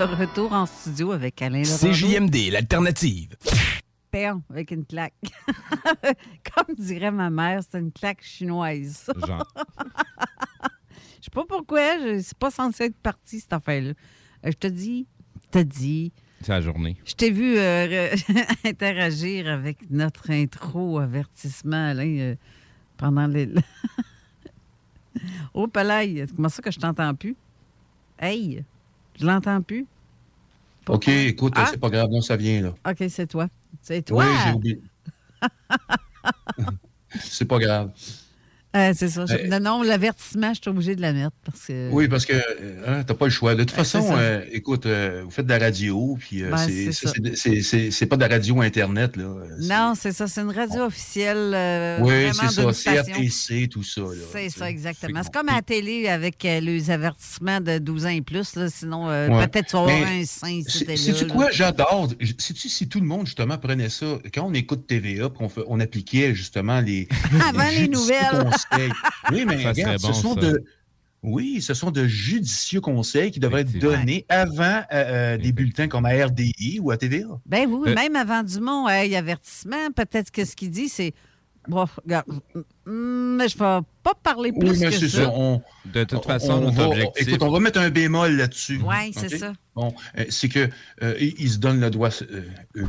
[0.00, 1.92] De retour en studio avec Alain Laurent.
[1.92, 3.36] CJMD, l'alternative.
[4.10, 5.12] Péon, avec une claque.
[6.56, 9.04] Comme dirait ma mère, c'est une claque chinoise.
[9.26, 9.46] Genre.
[11.20, 13.90] Je sais pas pourquoi, je- c'est pas censé être parti, cette affaire-là.
[14.46, 15.06] Euh, Je te dis,
[15.44, 16.96] je te dis, C'est la journée.
[17.04, 18.14] je t'ai vu euh,
[18.64, 22.34] interagir avec notre intro avertissement, Alain, euh,
[22.96, 23.50] pendant les...
[25.52, 27.36] oh, palais, comment ça que je t'entends plus?
[28.18, 28.64] Hey,
[29.20, 29.86] je l'entends plus.
[30.88, 31.66] OK, écoute, Ah.
[31.70, 32.74] c'est pas grave, non, ça vient, là.
[32.90, 33.48] OK, c'est toi.
[33.82, 34.24] C'est toi.
[34.24, 34.80] Oui, j'ai oublié.
[37.20, 37.90] c'est pas grave.
[38.76, 39.24] Euh, c'est ça.
[39.26, 41.90] Je- non, non, l'avertissement, je suis obligée de la mettre parce que.
[41.90, 42.34] Oui, parce que
[42.86, 43.54] hein, t'as pas le choix.
[43.56, 48.06] De toute façon, euh, écoute, euh, vous faites de la radio, puis euh, Ben, c'est-
[48.06, 49.34] pas de la radio Internet, là.
[49.60, 50.26] Non, c'est ça.
[50.28, 51.98] C'est une radio officielle.
[52.02, 53.02] oui, c'est ça.
[53.02, 54.02] CRTC, tout ça.
[54.32, 55.20] C'est ça, exactement.
[55.24, 58.54] C'est comme à la télé avec les avertissements de 12 ans et plus.
[58.54, 59.46] là, sinon, Ouais.
[59.48, 61.50] peut-être tu vas avoir un sein si c'est- là, quoi?
[61.50, 62.08] J'adore.
[62.20, 64.18] Je- Sais-tu si tout le monde, justement, prenait ça?
[64.32, 67.06] Quand on écoute TVA, puis on, appliquait, justement, les,
[67.48, 68.50] Avant les nouvelles.
[68.66, 68.92] Conseils.
[69.30, 70.40] Oui, mais Ça regarde, ce sont ça.
[70.40, 70.64] de...
[71.22, 75.86] Oui, ce sont de judicieux conseils qui devraient être donnés avant euh, euh, des bulletins
[75.86, 77.26] comme à RDI ou à TVA.
[77.44, 81.12] Ben oui, Euh, même avant Dumont, hey, avertissement, peut-être que ce qu'il dit, c'est.
[81.68, 82.24] Bon, regarde,
[82.86, 85.24] mm, mais je ne vais pas parler plus Oui, mais que c'est ça.
[85.24, 85.30] ça.
[85.34, 87.28] on- De toute on- façon, on notre va- objectif.
[87.28, 88.80] Écoute, on va mettre un bémol là-dessus.
[88.82, 89.52] Oui, c'est ça.
[89.74, 90.70] Bon, euh, c'est que
[91.02, 92.44] euh, ils se donnent le doigt, euh,
[92.76, 92.88] eux.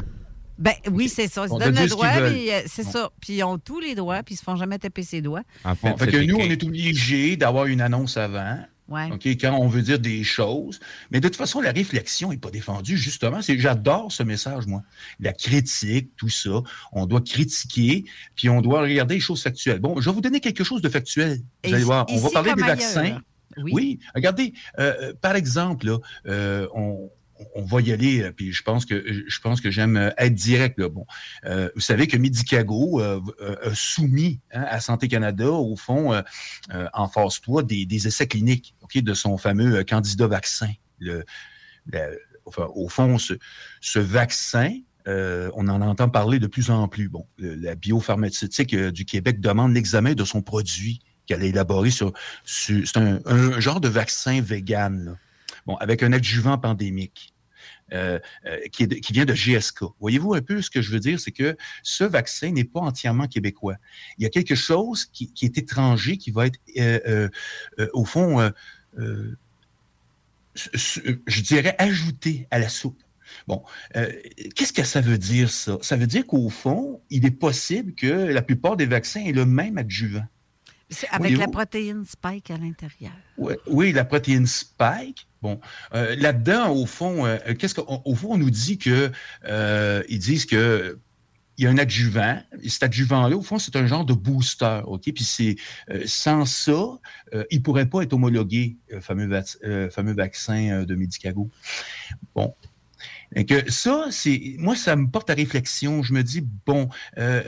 [0.62, 1.44] Ben oui, c'est ça.
[1.46, 2.92] Ils se On donnent le droit, euh, c'est Bon.
[2.92, 3.10] ça.
[3.20, 5.42] Puis ils ont tous les droits, puis ils se font jamais taper ses doigts.
[5.64, 8.60] En Bon, fait que nous, on est obligés d'avoir une annonce avant.
[8.88, 9.10] Ouais.
[9.12, 10.80] OK, quand on veut dire des choses.
[11.10, 13.42] Mais de toute façon, la réflexion n'est pas défendue, justement.
[13.42, 14.84] C'est, j'adore ce message, moi.
[15.20, 16.62] La critique, tout ça.
[16.92, 18.04] On doit critiquer,
[18.36, 19.80] puis on doit regarder les choses factuelles.
[19.80, 21.38] Bon, je vais vous donner quelque chose de factuel.
[21.64, 22.06] Vous Et allez voir.
[22.10, 23.20] On va parler des vaccins.
[23.58, 24.00] Oui.
[24.16, 25.98] regardez, euh, euh, par exemple, là,
[26.28, 27.10] euh, on,
[27.56, 30.34] on va y aller, euh, puis je pense que je pense que j'aime euh, être
[30.34, 30.82] direct.
[30.82, 31.06] Bon,
[31.46, 33.22] euh, vous savez que Medicago a
[33.74, 36.22] soumis hein, à Santé Canada, au fond,
[36.94, 40.72] en phase 3, des, essais cliniques de son fameux candidat vaccin.
[42.56, 44.74] Au fond, ce, vaccin,
[45.06, 47.10] on en entend parler de plus en plus.
[47.10, 52.14] Bon, la biopharmaceutique du Québec demande l'examen de son produit qu'elle a élaboré sur,
[52.46, 55.18] c'est un, genre de vaccin vegan,
[55.66, 57.31] bon, avec un adjuvant pandémique.
[57.94, 59.84] Euh, euh, qui, est de- qui vient de GSK.
[60.00, 63.28] Voyez-vous un peu ce que je veux dire, c'est que ce vaccin n'est pas entièrement
[63.28, 63.76] québécois.
[64.18, 67.30] Il y a quelque chose qui, qui est étranger, qui va être, euh,
[67.94, 68.52] au fond,
[70.56, 73.02] je dirais, ajouté à la soupe.
[73.48, 73.64] Bon,
[73.96, 74.12] euh,
[74.56, 75.78] qu'est-ce que ça veut dire, ça?
[75.82, 79.46] Ça veut dire qu'au fond, il est possible que la plupart des vaccins aient le
[79.46, 80.26] même adjuvant.
[81.12, 83.14] Avec la protéine spike à l'intérieur.
[83.68, 85.26] Oui, la protéine spike.
[85.42, 85.60] Bon,
[85.96, 89.12] euh, là-dedans, au fond, euh, qu'est-ce au fond, on nous dit que
[89.46, 91.00] euh, ils disent que
[91.58, 92.42] il y a un adjuvant.
[92.62, 95.02] Et cet adjuvant-là, au fond, c'est un genre de booster, ok?
[95.14, 95.56] Puis c'est
[96.06, 97.00] sans ça,
[97.52, 99.58] il pourrait pas être homologué, euh, fameux, vac-
[99.92, 101.50] fameux vaccin de Medicago.
[102.36, 102.56] Bon.
[103.48, 106.04] Que ça, c'est moi, ça me porte à réflexion.
[106.04, 106.90] Je me dis bon,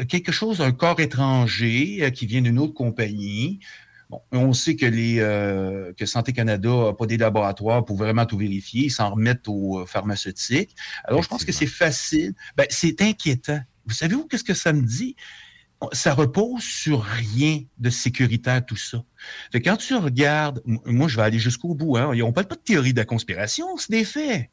[0.08, 3.60] quelque chose, un corps étranger qui vient d'une autre compagnie.
[4.10, 8.26] Bon, on sait que les euh, que Santé Canada n'a pas des laboratoires pour vraiment
[8.26, 8.86] tout vérifier.
[8.86, 10.76] Ils s'en remettent aux pharmaceutiques.
[11.04, 12.34] Alors, je pense que c'est facile.
[12.56, 13.60] Ben, c'est inquiétant.
[13.86, 15.16] Vous savez où qu'est-ce que ça me dit?
[15.92, 19.04] ça repose sur rien de sécuritaire, tout ça.
[19.52, 22.12] Fait quand tu regardes, moi, je vais aller jusqu'au bout, hein.
[22.24, 24.50] On parle pas de théorie de la conspiration, c'est des faits.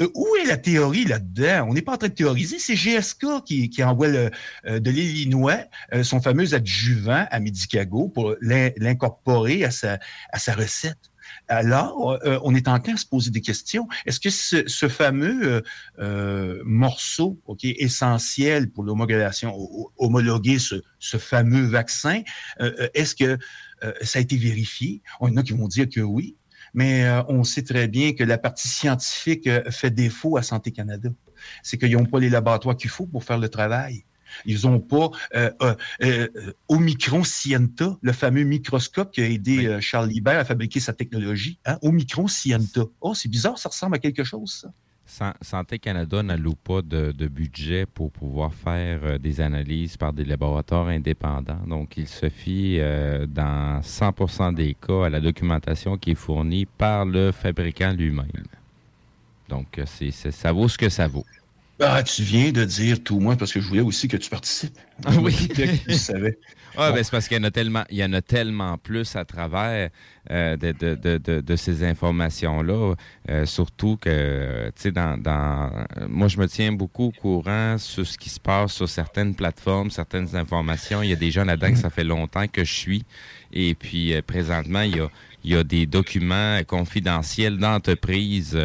[0.00, 1.66] Euh, où est la théorie là-dedans?
[1.68, 2.58] On n'est pas en train de théoriser.
[2.58, 4.30] C'est GSK qui, qui envoie le,
[4.66, 5.58] euh, de l'Illinois
[5.94, 9.98] euh, son fameux adjuvant à Medicago pour l'incorporer à sa,
[10.32, 11.10] à sa recette.
[11.48, 13.88] Alors, on est en train de se poser des questions.
[14.06, 15.64] Est-ce que ce, fameux
[16.64, 19.52] morceau qui est essentiel pour l'homologation,
[19.96, 22.22] homologuer ce, ce, fameux vaccin,
[22.94, 23.38] est-ce que
[24.02, 25.02] ça a été vérifié?
[25.18, 26.36] On y en a qui vont dire que oui
[26.76, 30.70] mais euh, on sait très bien que la partie scientifique euh, fait défaut à Santé
[30.70, 31.08] Canada.
[31.62, 34.04] C'est qu'ils n'ont pas les laboratoires qu'il faut pour faire le travail.
[34.44, 35.50] Ils n'ont pas euh,
[36.02, 36.28] euh,
[36.68, 41.58] Omicron Sienta, le fameux microscope qui a aidé Charles Libert à fabriquer sa technologie.
[41.64, 41.78] Hein?
[41.80, 42.82] Omicron Sienta.
[43.00, 44.68] Oh, c'est bizarre, ça ressemble à quelque chose, ça.
[45.06, 50.88] Santé Canada n'alloue pas de, budget pour pouvoir faire euh, des analyses par des laboratoires
[50.88, 51.60] indépendants.
[51.66, 56.66] Donc, il se fie euh, dans 100% des cas à la documentation qui est fournie
[56.66, 58.26] par le fabricant lui-même.
[59.48, 61.24] Donc, euh, c'est, ça vaut ce que ça vaut.
[61.80, 64.78] Ah, tu viens de dire tout moi parce que je voulais aussi que tu participes.
[65.04, 65.48] Ah oui.
[65.88, 66.38] tu savais.
[66.78, 69.16] Ah, ben, c'est parce qu'il y en a tellement, il y en a tellement plus
[69.16, 69.90] à travers
[70.30, 72.94] euh, de, de, de, de, ces informations-là.
[73.30, 75.70] Euh, surtout que, tu sais, dans, dans,
[76.08, 79.90] moi, je me tiens beaucoup au courant sur ce qui se passe sur certaines plateformes,
[79.90, 81.02] certaines informations.
[81.02, 83.04] Il y a des gens là-dedans que ça fait longtemps que je suis.
[83.52, 85.08] Et puis, euh, présentement, il y a,
[85.46, 88.58] il y a des documents confidentiels d'entreprises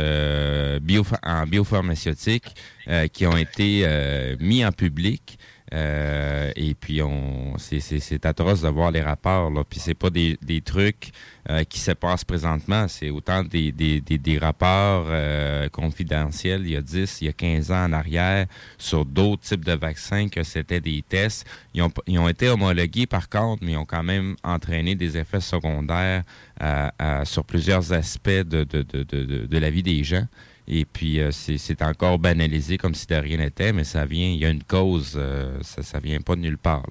[0.82, 2.56] bio, en biopharmaceutique
[3.14, 3.86] qui ont été
[4.40, 5.38] mis en public.
[5.74, 9.64] Euh, et puis on c'est atroce de voir les rapports là.
[9.64, 11.12] Puis c'est pas des, des trucs
[11.50, 16.76] euh, qui se passent présentement, c'est autant des, des, des, rapports euh, confidentiels il y
[16.76, 20.44] a 10, il y a 15 ans en arrière sur d'autres types de vaccins que
[20.44, 21.48] c'était des tests.
[21.74, 25.18] Ils ont, ils ont été homologués par contre, mais ils ont quand même entraîné des
[25.18, 26.24] effets secondaires
[27.24, 30.28] sur plusieurs aspects de, de, de, de, de la vie des gens.
[30.74, 34.40] Et puis, euh, c'est encore banalisé comme si de rien n'était, mais ça vient, il
[34.40, 36.88] y a une cause, euh, ça ne vient pas de nulle part.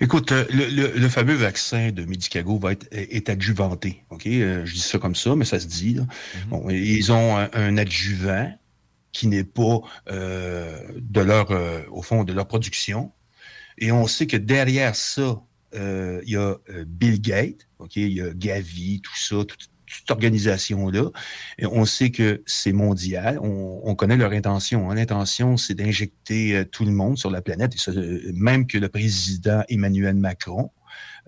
[0.00, 4.04] Écoute, euh, le, fameux vaccin de Medicago va être est adjuvanté.
[4.10, 4.22] OK?
[4.24, 5.96] je dis ça comme ça, mais ça se dit.
[6.52, 6.72] Mm-hmm.
[6.72, 8.56] ils ont un, adjuvant
[9.10, 11.50] qui n'est pas de leur,
[11.90, 13.10] au fond, de leur production.
[13.78, 15.42] Et on sait que derrière ça,
[15.74, 16.54] il y a
[16.86, 17.96] Bill Gates, OK?
[17.96, 19.56] Il y a Gavi, tout ça, tout,
[19.88, 21.10] cette organisation-là.
[21.62, 23.38] On sait que c'est mondial.
[23.40, 24.90] On, connaît leur intention.
[24.90, 24.94] Hein.
[24.94, 29.62] L'intention, c'est d'injecter euh, tout le monde sur la planète, et même que le président
[29.68, 30.70] Emmanuel Macron,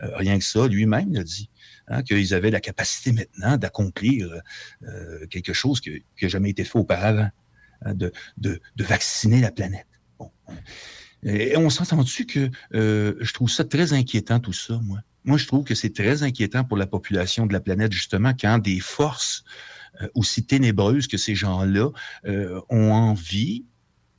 [0.02, 1.50] euh, rien que ça, lui-même l'a dit.
[1.88, 4.40] Hein, qu'ils avaient la capacité maintenant d'accomplir
[4.84, 7.30] euh, quelque chose qui n'a jamais été fait auparavant,
[7.82, 9.88] hein, de, de, vacciner la planète.
[11.24, 15.00] Et on s'entend-tu que je trouve ça très inquiétant, tout ça, moi?
[15.24, 18.58] Moi, je trouve que c'est très inquiétant pour la population de la planète, justement, quand
[18.58, 19.44] des forces
[20.00, 21.90] euh, aussi ténébreuses que ces gens-là
[22.26, 23.64] euh, ont envie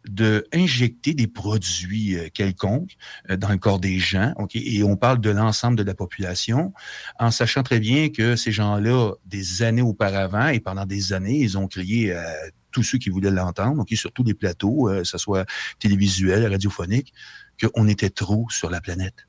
[0.08, 2.98] de injecter des produits euh, quelconques
[3.30, 6.74] dans le corps des gens, et on parle de l'ensemble de la population,
[7.20, 11.58] en sachant très bien que ces gens-là, des années auparavant et pendant des années, ils
[11.58, 12.34] ont crié à
[12.72, 15.46] tous ceux qui voulaient l'entendre, ok, sur tous les plateaux, que ce soit
[15.80, 17.14] télévisuel, radiophonique,
[17.62, 19.28] qu'on était trop sur la planète.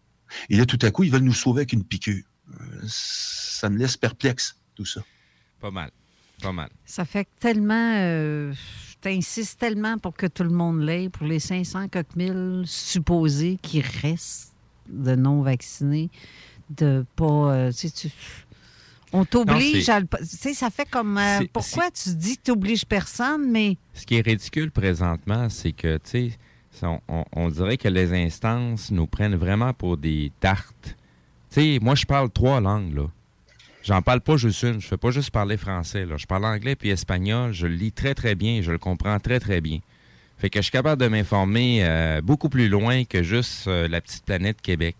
[0.51, 2.25] Et là, tout à coup, ils veulent nous sauver avec une piqûre.
[2.51, 5.03] Euh, ça me laisse perplexe, tout ça.
[5.61, 5.91] Pas mal.
[6.43, 6.69] Pas mal.
[6.85, 7.95] Ça fait tellement.
[7.97, 8.53] Euh,
[9.01, 14.53] T'insistes tellement pour que tout le monde l'ait, pour les 500 mille supposés qui restent
[14.89, 16.09] de non-vaccinés,
[16.71, 17.53] de pas.
[17.53, 18.09] Euh, tu,
[19.13, 20.01] on t'oblige à.
[20.03, 21.19] Tu sais, ça fait comme.
[21.19, 23.77] Euh, pourquoi tu dis que tu n'obliges personne, mais.
[23.93, 26.39] Ce qui est ridicule présentement, c'est que, tu sais
[27.37, 30.97] on, dirait que les instances nous prennent vraiment pour des tartes.
[31.51, 33.07] Tu sais, moi, je parle trois langues, là.
[33.83, 34.81] J'en parle pas juste une.
[34.81, 36.07] Je fais pas juste parler français.
[36.17, 37.53] Je parle anglais puis espagnol.
[37.53, 38.63] Je le lis très, très bien.
[38.63, 39.81] Je le comprends très, très bien.
[40.39, 44.01] Fait que je suis capable de m'informer euh, beaucoup plus loin que juste euh, la
[44.01, 44.97] petite planète Québec.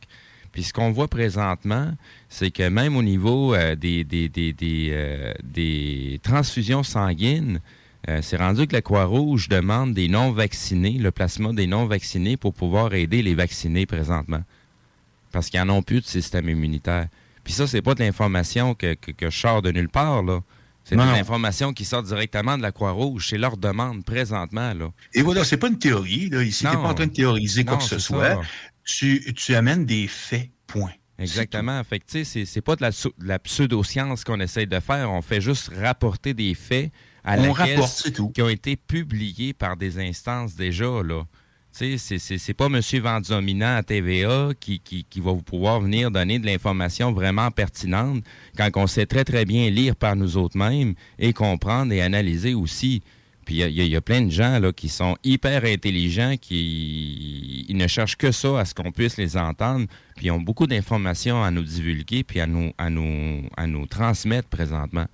[0.53, 1.93] Puis ce qu'on voit présentement,
[2.29, 7.61] c'est que même au niveau euh, des transfusions sanguines,
[8.09, 12.95] euh, c'est rendu que la Croix-Rouge demande des non-vaccinés, le placement des non-vaccinés pour pouvoir
[12.95, 14.43] aider les vaccinés présentement.
[15.31, 17.09] Parce qu'ils n'en ont plus de système immunitaire.
[17.45, 20.41] Puis ça, c'est pas de l'information que, que, je sors de nulle part, là.
[20.85, 21.05] C'est non.
[21.05, 23.29] informations qui sortent directement de la Croix-Rouge.
[23.31, 24.75] C'est leur demande présentement.
[24.75, 24.91] Là.
[25.15, 26.29] Et voilà, c'est pas une théorie.
[26.29, 26.43] Là.
[26.43, 26.83] Ici, tu n'es Non.
[26.83, 28.41] pas en train de théoriser quoi que ce soit.
[28.85, 30.91] Tu, tu amènes des faits, point.
[31.21, 31.83] Exactement.
[31.85, 35.09] Fait que, tu sais, c'est- pas de la, de la pseudo-science qu'on essaye de faire.
[35.13, 36.91] On fait juste rapporter des faits
[37.25, 38.31] à On la rapporte, caisse c'est tout.
[38.31, 41.25] qui ont été publiés par des instances déjà, là.
[41.77, 42.81] Tu sais, c'est- pas M.
[43.01, 48.23] Vendumina à TVA qui, qui, qui va vous pouvoir venir donner de l'information vraiment pertinente
[48.59, 52.53] quand on sait très, très bien lire par nous autres mêmes et comprendre et analyser
[52.53, 53.03] aussi.
[53.47, 57.65] Puis il y y, y a plein de gens là, qui sont hyper intelligents, qui
[57.69, 59.87] ils ne cherchent que ça, à ce qu'on puisse les entendre,
[60.17, 63.87] puis ils ont beaucoup d'informations à nous divulguer, puis à nous, à nous, à nous
[63.87, 65.07] transmettre présentement.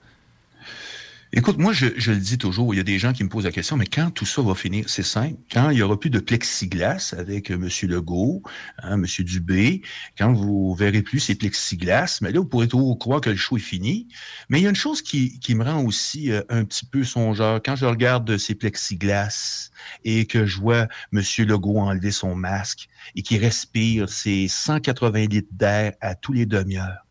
[1.35, 3.53] Écoute, moi, je, le dis toujours, il y a des gens qui me posent la
[3.53, 5.37] question, mais quand tout ça va finir, c'est simple.
[5.53, 7.69] Quand il n'y aura plus de plexiglas avec euh, M.
[7.91, 8.43] Legault,
[8.79, 9.05] hein, M.
[9.27, 9.83] Dubé,
[10.17, 13.59] quand vous verrez plus ces plexiglas, mais là, vous pourrez toujours croire que le show
[13.59, 14.09] est fini.
[14.49, 17.05] Mais il y a une chose qui, qui me rend aussi euh, un petit peu
[17.05, 17.61] songeur.
[17.63, 19.71] Quand je regarde ces plexiglas
[20.05, 21.23] et que je vois M.
[21.41, 27.05] Legault enlever son masque et qui respire ses 180 litres d'air à tous les demi-heures,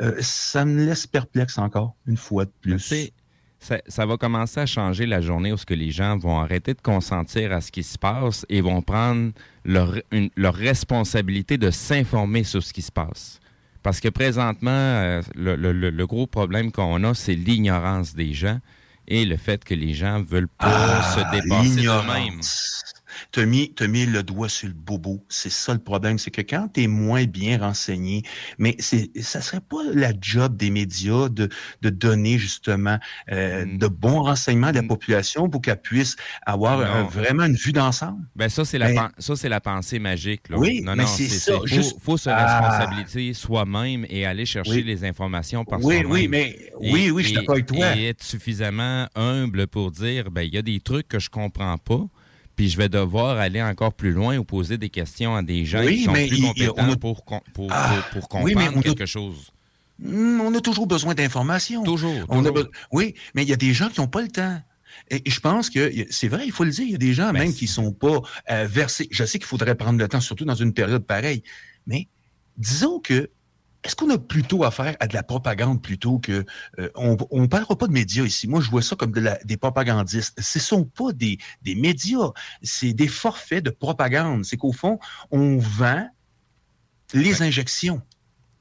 [0.00, 3.10] euh, ça me laisse perplexe encore, une fois de plus.
[3.60, 6.74] Ça, ça va commencer à changer la journée où ce que les gens vont arrêter
[6.74, 9.32] de consentir à ce qui se passe et vont prendre
[9.64, 13.40] leur, une- leur responsabilité de s'informer sur ce qui se passe.
[13.82, 18.32] Parce que présentement, euh, le, le- le- le gros problème qu'on a, c'est l'ignorance des
[18.32, 18.60] gens
[19.08, 22.40] et le fait que les gens veulent pas Ah, se dépasser d'eux-mêmes.
[23.32, 25.24] T'as mis, t'as mis le doigt sur le bobo.
[25.28, 28.22] C'est ça le problème, c'est que quand t'es moins bien renseigné,
[28.58, 31.48] mais c'est, ça serait pas la job des médias de,
[31.82, 32.98] de donner justement
[33.32, 33.78] euh, Mm.
[33.78, 36.16] de bons renseignements à la population pour qu'elle puisse
[36.46, 38.24] avoir vraiment une vue d'ensemble.
[38.36, 40.48] Ben ça, c'est la, ça, c'est la pensée magique.
[40.48, 40.58] Là.
[40.58, 42.60] Oui, non, mais non, c'est ça, faut, juste- faut se Ah.
[42.60, 44.82] responsabiliser soi-même et aller chercher Oui.
[44.84, 46.10] les informations par Oui, soi-même.
[46.12, 47.96] oui, mais- oui, oui, je suis d'accord avec toi.
[47.96, 51.78] Et être suffisamment humble pour dire, ben il y a des trucs que je comprends
[51.78, 52.06] pas,
[52.58, 55.84] puis je vais devoir aller encore plus loin ou poser des questions à des gens
[55.84, 57.24] Oui, qui sont mais plus il- compétents a- pour,
[57.70, 59.52] Ah, comprendre a- quelque chose.
[60.00, 61.84] Hmm, on a toujours besoin d'informations.
[61.84, 62.64] Toujours, On a toujours.
[62.66, 64.60] be- Oui, mais il y a des gens qui n'ont pas le temps.
[65.08, 67.32] Et je pense que c'est vrai, il faut le dire, il y a des gens
[67.32, 68.20] même qui sont pas
[68.50, 69.06] euh, versés.
[69.12, 71.44] Je sais qu'il faudrait prendre le temps, surtout dans une période pareille.
[71.86, 72.08] Mais
[72.56, 73.30] disons que
[73.84, 76.44] est-ce qu'on a plutôt affaire à de la propagande plutôt que
[76.78, 78.48] euh, on on parlera pas de médias ici.
[78.48, 80.40] Moi, je vois ça comme de la- des propagandistes.
[80.40, 82.30] Ce sont pas des, des médias,
[82.62, 84.44] c'est des forfaits de propagande.
[84.44, 84.98] C'est qu'au fond,
[85.30, 86.08] on vend
[87.14, 88.02] les injections.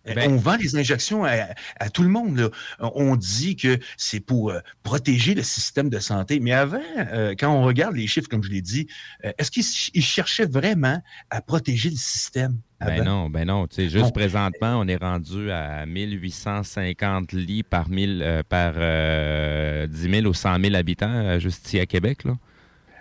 [0.10, 1.48] Euh, Ben- on vend les injections à,
[1.80, 2.38] à tout le monde.
[2.38, 2.50] là.
[2.80, 6.40] On dit que c'est pour euh, protéger le système de santé.
[6.40, 8.88] Mais avant, euh, quand on regarde les chiffres, comme je l'ai dit,
[9.26, 12.58] euh, est-ce qu'ils ch- ils cherchaient vraiment à protéger le système?
[12.80, 13.66] Ben non, ben non.
[13.76, 14.12] Juste Bon.
[14.12, 20.34] présentement, on est rendu à 1850 lits par, mille, euh, par euh, 10 000 ou
[20.34, 22.24] 100 000 habitants, juste ici à Québec.
[22.24, 22.38] Là.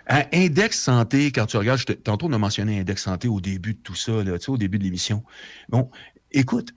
[0.09, 3.41] Un index santé, quand tu regardes, je te- tantôt on a mentionné index santé au
[3.41, 5.23] début de tout ça, là, tu sais, au début de l'émission.
[5.69, 5.91] Bon,
[6.31, 6.69] écoute,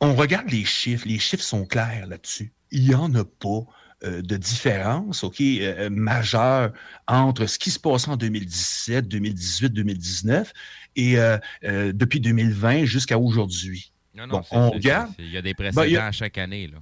[0.00, 2.52] on regarde les chiffres, les chiffres sont clairs là-dessus.
[2.70, 3.60] Il n'y en a pas
[4.02, 6.72] euh, de différence, OK, euh, majeure
[7.06, 10.52] entre ce qui se passe en 2017, 2018, 2019
[10.96, 13.92] et euh, euh, depuis 2020 jusqu'à aujourd'hui.
[14.14, 15.10] Non, non, Bon, c'est- on c'est- regarde.
[15.18, 16.66] c'est- Il y a des Ben, précédents a- à chaque année.
[16.68, 16.78] Là.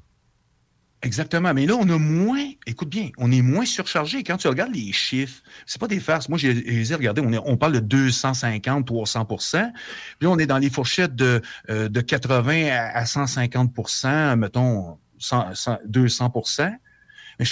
[1.02, 1.54] Exactement.
[1.54, 4.24] Mais là, on a moins, écoute bien, on est moins surchargé.
[4.24, 6.28] Quand tu regardes les chiffres, c'est pas des farces.
[6.28, 9.70] Moi, je les ai on, est- on parle de 250, 300%
[10.18, 14.98] Puis là, on est dans les fourchettes de, euh, de 80 à, à 150% mettons
[15.18, 16.32] 100, 100, 200
[17.38, 17.50] Mais je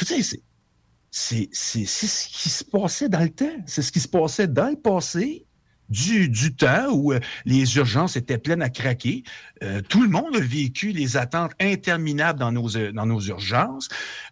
[1.10, 3.56] c'est, c'est, c'est ce qui se passait dans le temps.
[3.66, 5.45] C'est ce qui se passait dans le passé.
[5.88, 9.22] Du, du temps où euh, les urgences étaient pleines à craquer.
[9.62, 13.88] Euh, tout le monde a vécu les attentes interminables dans nos, euh, dans nos urgences.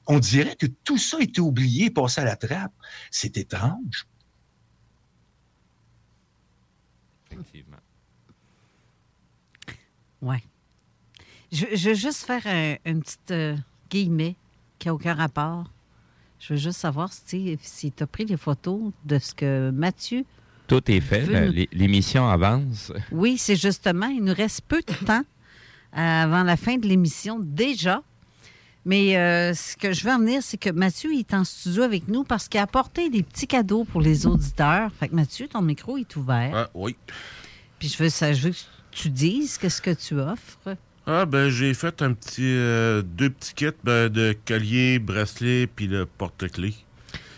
[0.09, 2.73] On dirait que tout ça était oublié, passé à la trappe.
[3.13, 4.07] C'est étrange.
[7.31, 7.77] Effectivement.
[10.23, 10.39] Oui.
[11.53, 13.57] Je, je veux juste faire un, une petite euh,
[13.91, 14.35] guillemet
[14.81, 15.71] qui n'a aucun rapport.
[16.41, 20.25] Je veux juste savoir si, si tu as pris les photos de ce que Mathieu.
[20.67, 21.27] Tout est fait.
[21.27, 22.93] Nous- L'émission avance.
[23.13, 25.23] Oui, c'est justement, il nous reste peu de temps
[25.93, 28.03] avant la fin de l'émission déjà.
[28.87, 31.83] Mais euh, ce que je veux en venir, c'est que Mathieu il est en studio
[31.85, 34.91] avec nous parce qu'il a apporté des petits cadeaux pour les auditeurs.
[35.01, 36.51] Fait que Mathieu, ton micro est ouvert.
[36.55, 36.95] Ah, oui.
[37.79, 38.57] Puis je veux, ça, je veux que
[38.91, 40.77] tu dises qu'est-ce que tu offres.
[41.07, 42.43] Ah, ben, j'ai fait un petit.
[42.45, 46.75] euh, deux petits kits ben, de collier, bracelet, puis le porte-clés.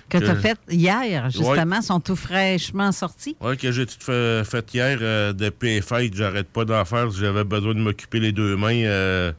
[0.09, 3.37] Que tu as fait hier, justement, sont tout fraîchement sortis?
[3.41, 6.15] Ouais, que j'ai tout fait, fait hier euh, depuis les fêtes.
[6.15, 7.11] J'arrête pas d'en faire.
[7.11, 8.85] J'avais besoin de m'occuper les deux mains.
[8.85, 9.33] euh,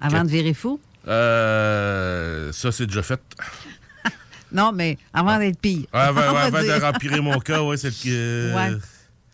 [0.00, 0.80] Avant que- de virer fou?
[1.06, 3.20] Euh, ça, c'est déjà fait.
[4.54, 5.86] Non, mais avant d'être pire.
[5.94, 8.54] Avant, avant de remplir mon cas, ouais, c'est le que.
[8.54, 8.78] Ouais,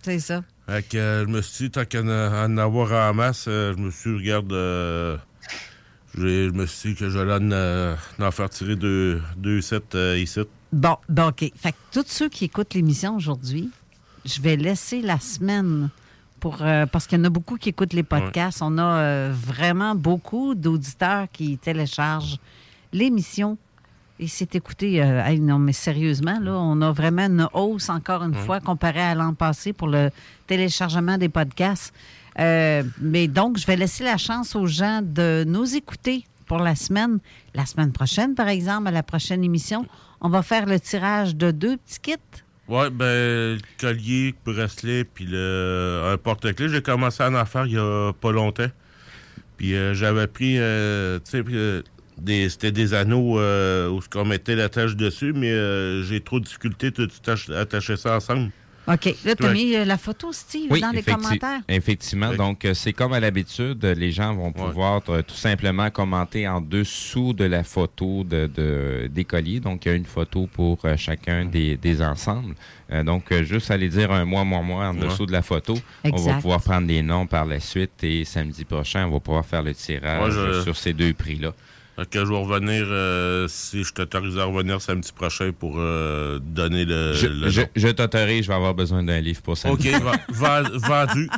[0.02, 0.44] c'est ça.
[0.68, 3.82] Fait que euh, je me suis dit, tant qu'à en avoir en masse, euh, je
[3.82, 5.16] me suis dit, regarde, euh,
[6.16, 10.16] je me suis dit que j'allais en, euh, en faire tirer deux, deux sets euh,
[10.18, 10.38] ici.
[10.72, 11.50] Bon, bon, OK.
[11.56, 13.70] Fait que tous ceux qui écoutent l'émission aujourd'hui,
[14.24, 15.88] je vais laisser la semaine
[16.40, 18.60] pour euh, parce qu'il y en a beaucoup qui écoutent les podcasts.
[18.62, 22.38] On a euh, vraiment beaucoup d'auditeurs qui téléchargent
[22.92, 23.56] l'émission.
[24.20, 28.24] Et c'est écouté, euh, hey, non, mais sérieusement, là, on a vraiment une hausse encore
[28.24, 28.42] une Ouais.
[28.44, 30.10] fois comparé à l'an passé pour le
[30.48, 31.94] téléchargement des podcasts.
[32.36, 37.18] Mais donc, je vais laisser la chance aux gens de nous écouter pour la semaine.
[37.54, 39.86] La semaine prochaine, par exemple, à la prochaine émission,
[40.20, 42.42] on va faire le tirage de deux petits kits?
[42.68, 48.12] Ouais, ben, collier, bracelet, puis un porte-clés, j'ai commencé à en faire il y a
[48.12, 48.70] pas longtemps.
[49.56, 51.82] Puis euh, j'avais pris, euh, tu sais, euh,
[52.18, 56.92] des- c'était des anneaux où on mettait la tâche dessus, mais j'ai trop de difficulté
[57.26, 58.50] ach- attacher ça ensemble.
[58.92, 59.14] OK.
[59.24, 59.52] Là, tu as Ouais.
[59.52, 61.60] mis euh, la photo, Steve, Oui, dans les effecti- commentaires.
[61.68, 62.32] Effectivement.
[62.34, 66.60] Donc, euh, c'est comme à l'habitude, les gens vont pouvoir euh, tout simplement commenter en
[66.60, 69.60] dessous de la photo de, de- des colliers.
[69.60, 72.54] Donc, il y a une photo pour chacun des, des ensembles.
[72.90, 75.06] Euh, donc, juste aller dire un mois, moi, moi en Ouais.
[75.06, 75.74] dessous de la photo.
[76.04, 79.44] On va pouvoir prendre des noms par la suite et samedi prochain, on va pouvoir
[79.44, 81.52] faire le tirage Ouais, je- sur ces deux prix-là.
[82.10, 86.84] Que je vais revenir, euh, si je t'autorise à revenir samedi prochain pour euh, donner
[86.84, 87.66] le, Je, le je, nom.
[87.74, 89.72] je t'autorise, je vais avoir besoin d'un livre pour ça.
[89.72, 90.62] OK, va- va-
[91.06, 91.28] vendu.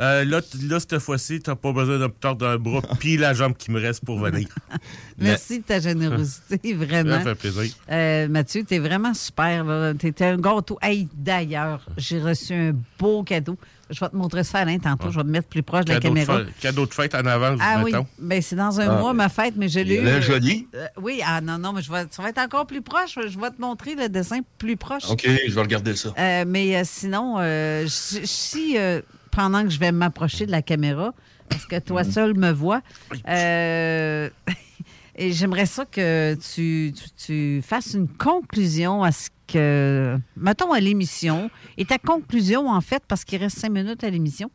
[0.00, 3.32] Euh, là, là, cette fois-ci, t'as pas besoin de me tordre un bras puis la
[3.34, 4.48] jambe qui me reste pour venir.
[5.18, 7.22] Merci de ta générosité, vraiment.
[7.22, 7.74] Ça fait plaisir.
[7.90, 9.64] Euh, Mathieu, t'es vraiment super.
[9.98, 10.78] Tu étais un gâteau.
[10.82, 13.56] Hey, d'ailleurs, j'ai reçu un beau cadeau.
[13.90, 15.10] Je vais te montrer ça, Alain, tantôt.
[15.10, 16.44] Je vais te mettre plus proche de la Cadeau de, caméra.
[16.44, 18.06] fête, cadeau de fête en avance, Ah oui, mettons.
[18.18, 20.00] ben, c'est dans un Ah, mois, ma fête, mais je l'ai eu.
[20.00, 20.68] a l'air euh, joli.
[20.74, 23.14] euh, oui, ah non, non, mais je vais, ça va être encore plus proche.
[23.14, 25.04] Je vais te montrer le dessin plus proche.
[25.08, 26.12] OK, je vais regarder ça.
[26.18, 30.62] Euh, mais euh, sinon, euh, si si, euh, pendant que je vais m'approcher de la
[30.62, 31.12] caméra,
[31.48, 32.10] parce que toi Mhm.
[32.12, 32.82] seul me vois,
[33.28, 34.28] euh,
[35.16, 40.80] et j'aimerais ça que tu, tu- tu fasses une conclusion à ce que, mettons, à
[40.80, 41.50] l'émission.
[41.76, 44.50] Et ta conclusion, en fait, parce qu'il reste cinq minutes à l'émission.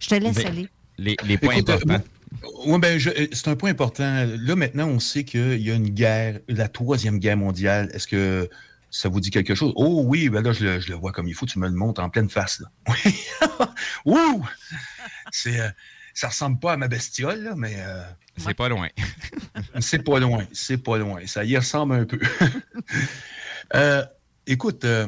[0.00, 0.68] Je te laisse Ben, aller.
[0.98, 2.04] Les, les points Écoute, euh, importants.
[2.66, 4.26] Oui, ben, euh, c'est un point important.
[4.40, 7.90] Là, maintenant, on sait qu'il y a une guerre, la troisième guerre mondiale.
[7.94, 8.48] Est-ce que
[8.90, 9.72] ça vous dit quelque chose?
[9.76, 11.46] Oh oui, ben là, je le, je le vois comme il faut.
[11.46, 12.60] Tu me le montres en pleine face.
[12.60, 12.68] Là.
[13.04, 13.14] Oui.
[14.08, 14.46] Ouh!
[15.30, 15.68] C'est, euh,
[16.14, 17.74] ça ressemble pas à ma bestiole, là, mais...
[17.78, 18.02] euh,
[18.38, 18.88] C'est pas loin.
[19.80, 21.26] c'est pas loin, c'est pas loin.
[21.26, 22.18] Ça y ressemble un peu.
[23.74, 24.02] Euh,
[24.46, 25.06] écoute, euh,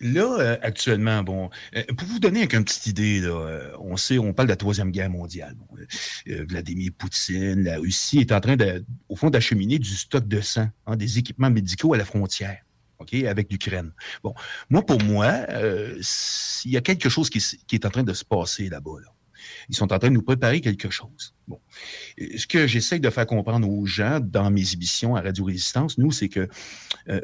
[0.00, 1.48] là, actuellement, bon,
[1.96, 5.08] pour vous donner une petite idée, là, on sait, on parle de la Troisième Guerre
[5.08, 5.54] mondiale.
[5.56, 5.66] Bon,
[6.46, 10.68] Vladimir Poutine, la Russie est en train, de, au fond, d'acheminer du stock de sang,
[10.84, 12.58] hein, des équipements médicaux à la frontière.
[12.98, 13.92] OK, avec l'Ukraine.
[14.22, 14.34] Bon,
[14.70, 16.00] moi, pour moi, euh,
[16.64, 17.38] il y a quelque chose qui,
[17.72, 19.00] est en train de se passer là-bas.
[19.02, 19.12] Là.
[19.68, 21.34] Ils sont en train de nous préparer quelque chose.
[21.46, 21.60] Bon.
[22.36, 26.10] Ce que j'essaie de faire comprendre aux gens dans mes émissions à Radio Résistance, nous,
[26.10, 26.48] c'est que
[27.08, 27.20] euh,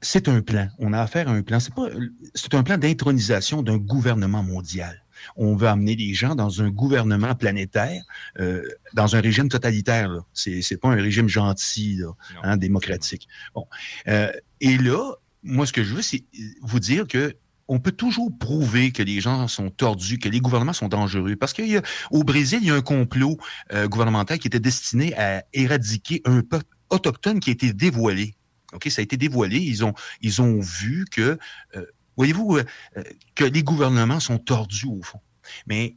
[0.00, 0.68] c'est un plan.
[0.78, 1.60] On a affaire à un plan.
[1.60, 1.88] C'est pas,
[2.34, 5.04] c'est un plan d'intronisation d'un gouvernement mondial.
[5.36, 8.02] On veut amener les gens dans un gouvernement planétaire,
[8.38, 8.62] euh,
[8.94, 10.10] dans un régime totalitaire.
[10.32, 13.28] C'est, c'est pas un régime gentil, là, hein, démocratique.
[13.54, 13.66] Bon.
[14.08, 16.24] Euh, et là, moi, ce que je veux, c'est
[16.62, 17.34] vous dire que
[17.70, 21.36] on peut toujours prouver que les gens sont tordus, que les gouvernements sont dangereux.
[21.36, 23.38] Parce qu'au Brésil, il y a un complot
[23.72, 28.34] euh, gouvernemental qui était destiné à éradiquer un peuple autochtone qui a été dévoilé.
[28.72, 29.58] OK, ça a été dévoilé.
[29.58, 31.38] Ils ont, ils ont vu que,
[31.76, 32.64] euh, voyez-vous, euh,
[32.96, 33.02] euh,
[33.34, 35.20] que les gouvernements sont tordus au fond.
[35.66, 35.96] Mais,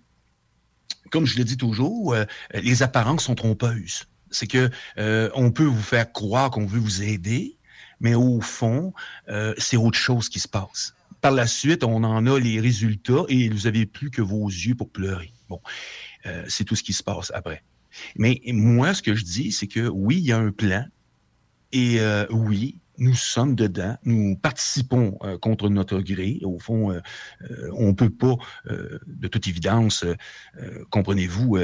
[1.11, 4.05] comme je le dis toujours, euh, les apparences sont trompeuses.
[4.31, 4.71] C'est que
[5.35, 7.55] on peut vous faire croire qu'on veut vous aider,
[7.99, 8.91] mais au fond,
[9.59, 10.95] c'est autre chose qui se passe.
[11.21, 14.73] Par la suite, on en a les résultats et vous avez plus que vos yeux
[14.73, 15.31] pour pleurer.
[15.49, 15.61] Bon,
[16.47, 17.61] c'est tout ce qui se passe après.
[18.15, 20.87] Mais moi, ce que je dis, c'est que oui, il y a un plan
[21.71, 21.99] et
[22.31, 26.39] oui, nous sommes dedans, nous participons euh, contre notre gré.
[26.43, 26.99] Au fond, euh,
[27.49, 30.05] euh, on peut pas, de toute évidence,
[30.89, 31.57] comprenez-vous,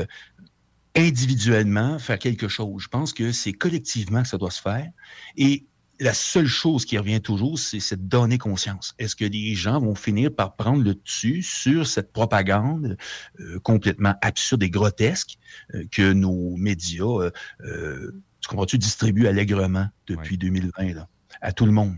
[0.95, 2.83] individuellement faire quelque chose.
[2.83, 4.89] Je pense que c'est collectivement que ça doit se faire.
[5.37, 5.65] Et
[5.99, 8.93] la seule chose qui revient toujours, c'est de donner conscience.
[8.99, 12.97] Est-ce que les gens vont finir par prendre le dessus sur cette propagande
[13.39, 15.37] euh, complètement absurde et grotesque
[15.75, 17.31] euh, que nos médias,
[17.61, 21.07] euh, tu comprends-tu, distribuent allègrement depuis 2020 là,
[21.41, 21.95] à tout le monde?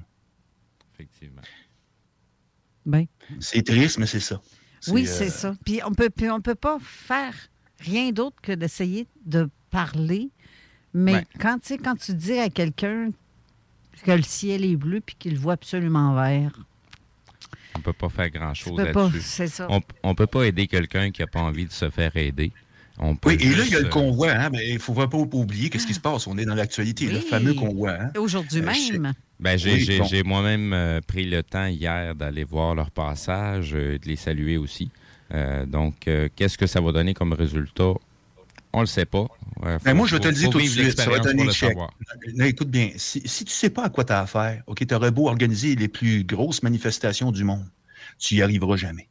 [0.93, 1.41] Effectivement.
[2.85, 3.05] Ben.
[3.39, 4.41] C'est triste, mais c'est ça.
[4.87, 5.55] Oui, euh, c'est ça.
[5.65, 7.33] Puis on peut, puis on peut pas faire
[7.79, 10.29] rien d'autre que d'essayer de parler,
[10.93, 11.27] mais Ouais.
[11.39, 13.11] quand, quand tu dis à quelqu'un
[14.03, 16.51] que le ciel est bleu puis qu'il le voit absolument vert,
[17.75, 19.61] On peut pas faire grand-chose là-dessus.
[19.69, 22.51] On, on peut pas aider quelqu'un qui a pas envie de se faire aider.
[23.03, 24.79] On peut Oui, et là, il y a le euh, convoi, hein, mais il ne
[24.79, 26.27] faut pas, pas oublier qu'est-ce qui se passe.
[26.27, 27.97] On est dans l'actualité, le fameux convoi.
[27.99, 28.11] Hein.
[28.15, 30.29] aujourd'hui Euh, même, Ben, j'ai Oui, bon.
[30.29, 34.57] moi-même euh, pris le temps hier d'aller voir leur passage euh, et de les saluer
[34.57, 34.91] aussi.
[35.33, 37.93] Euh, donc, euh, qu'est-ce que ça va donner comme résultat?
[38.73, 39.27] On le sait pas.
[39.61, 42.37] Ouais, Ben moi, je vais te le dire tout de suite, ça va pour le.
[42.37, 44.93] Là, écoute bien, si, si tu sais pas à quoi tu as affaire, OK, tu
[44.93, 47.65] aurais beau organiser les plus grosses manifestations du monde,
[48.19, 49.07] tu y arriveras jamais.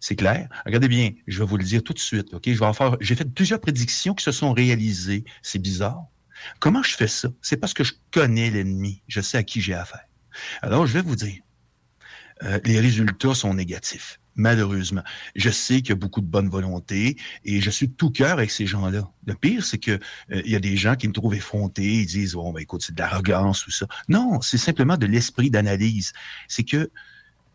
[0.00, 0.48] C'est clair?
[0.64, 2.42] Regardez bien, je vais vous le dire tout de suite, OK?
[2.46, 5.24] Je vais en faire, j'ai fait plusieurs prédictions qui se sont réalisées.
[5.42, 6.04] C'est bizarre.
[6.60, 7.28] Comment je fais ça?
[7.42, 9.02] C'est parce que je connais l'ennemi.
[9.08, 10.04] Je sais à qui j'ai affaire.
[10.62, 11.40] Alors, je vais vous dire,
[12.42, 14.20] euh, les résultats sont négatifs.
[14.34, 15.02] Malheureusement,
[15.34, 17.16] je sais qu'il y a beaucoup de bonne volonté
[17.46, 19.10] et je suis de tout cœur avec ces gens-là.
[19.24, 22.06] Le pire, c'est que euh, il y a des gens qui me trouvent effronté, ils
[22.06, 23.86] disent bon ben écoute c'est de l'arrogance ou ça.
[24.10, 26.12] Non, c'est simplement de l'esprit d'analyse.
[26.48, 26.90] C'est que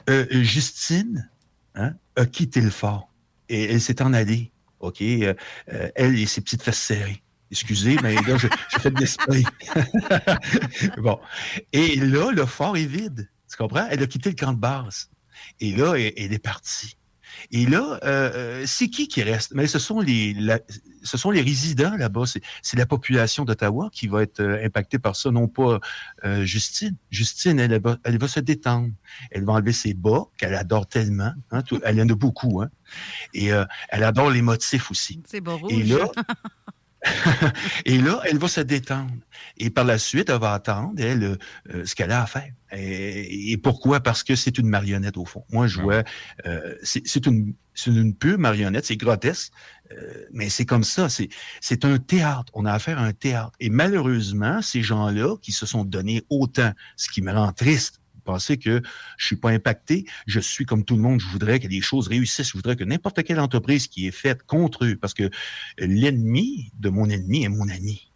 [0.09, 1.29] euh, Justine
[1.75, 3.11] hein, a quitté le fort
[3.49, 4.51] et elle s'est en allée.
[4.79, 5.33] Ok, euh,
[5.71, 7.21] euh, elle et ses petites fesses serrées.
[7.51, 8.47] Excusez, mais là, je,
[8.79, 9.43] fais de l'esprit.
[10.97, 11.19] bon.
[11.73, 13.29] Et là, le fort est vide.
[13.49, 13.85] Tu comprends?
[13.89, 15.09] Elle a quitté le camp de base.
[15.59, 16.97] Et là, elle est partie.
[17.51, 19.53] Et là, euh, euh, c'est qui qui reste?
[19.53, 20.59] Mais ce sont les, la-
[21.03, 22.23] ce sont les résidents là-bas.
[22.61, 25.79] C'est, la population d'Ottawa qui va être euh, impactée par ça, non pas
[26.23, 26.95] euh, Justine.
[27.09, 28.89] Justine, elle, elle va, elle va se détendre.
[29.31, 31.33] Elle va enlever ses bas qu'elle adore tellement.
[31.51, 32.61] hein, tout- elle en a beaucoup.
[32.61, 32.69] Hein,
[33.33, 33.47] et
[33.89, 35.21] elle adore les motifs aussi.
[35.25, 35.71] c'est beau rouge.
[35.73, 36.09] Et là,
[37.85, 39.11] et là, elle va se détendre.
[39.57, 41.37] Et par la suite, elle va attendre, elle,
[41.73, 42.51] euh, ce qu'elle a à faire.
[42.71, 43.99] Et, et pourquoi?
[43.99, 45.43] Parce que c'est une marionnette, au fond.
[45.51, 46.03] Moi, je vois,
[46.45, 47.53] euh, c'est une,
[47.87, 49.51] une pure marionnette, c'est grotesque,
[49.91, 51.09] euh, mais c'est comme ça.
[51.09, 51.29] C'est
[51.59, 52.51] c'est un théâtre.
[52.53, 53.53] On a affaire à un théâtre.
[53.59, 58.57] Et malheureusement, ces gens-là qui se sont donnés autant, ce qui me rend triste, penser
[58.57, 58.81] que
[59.17, 62.07] je suis pas impacté, je suis comme tout le monde, je voudrais que les choses
[62.07, 65.29] réussissent, je voudrais que n'importe quelle entreprise qui est faite contre eux, parce que
[65.77, 68.09] l'ennemi de mon ennemi est mon ami.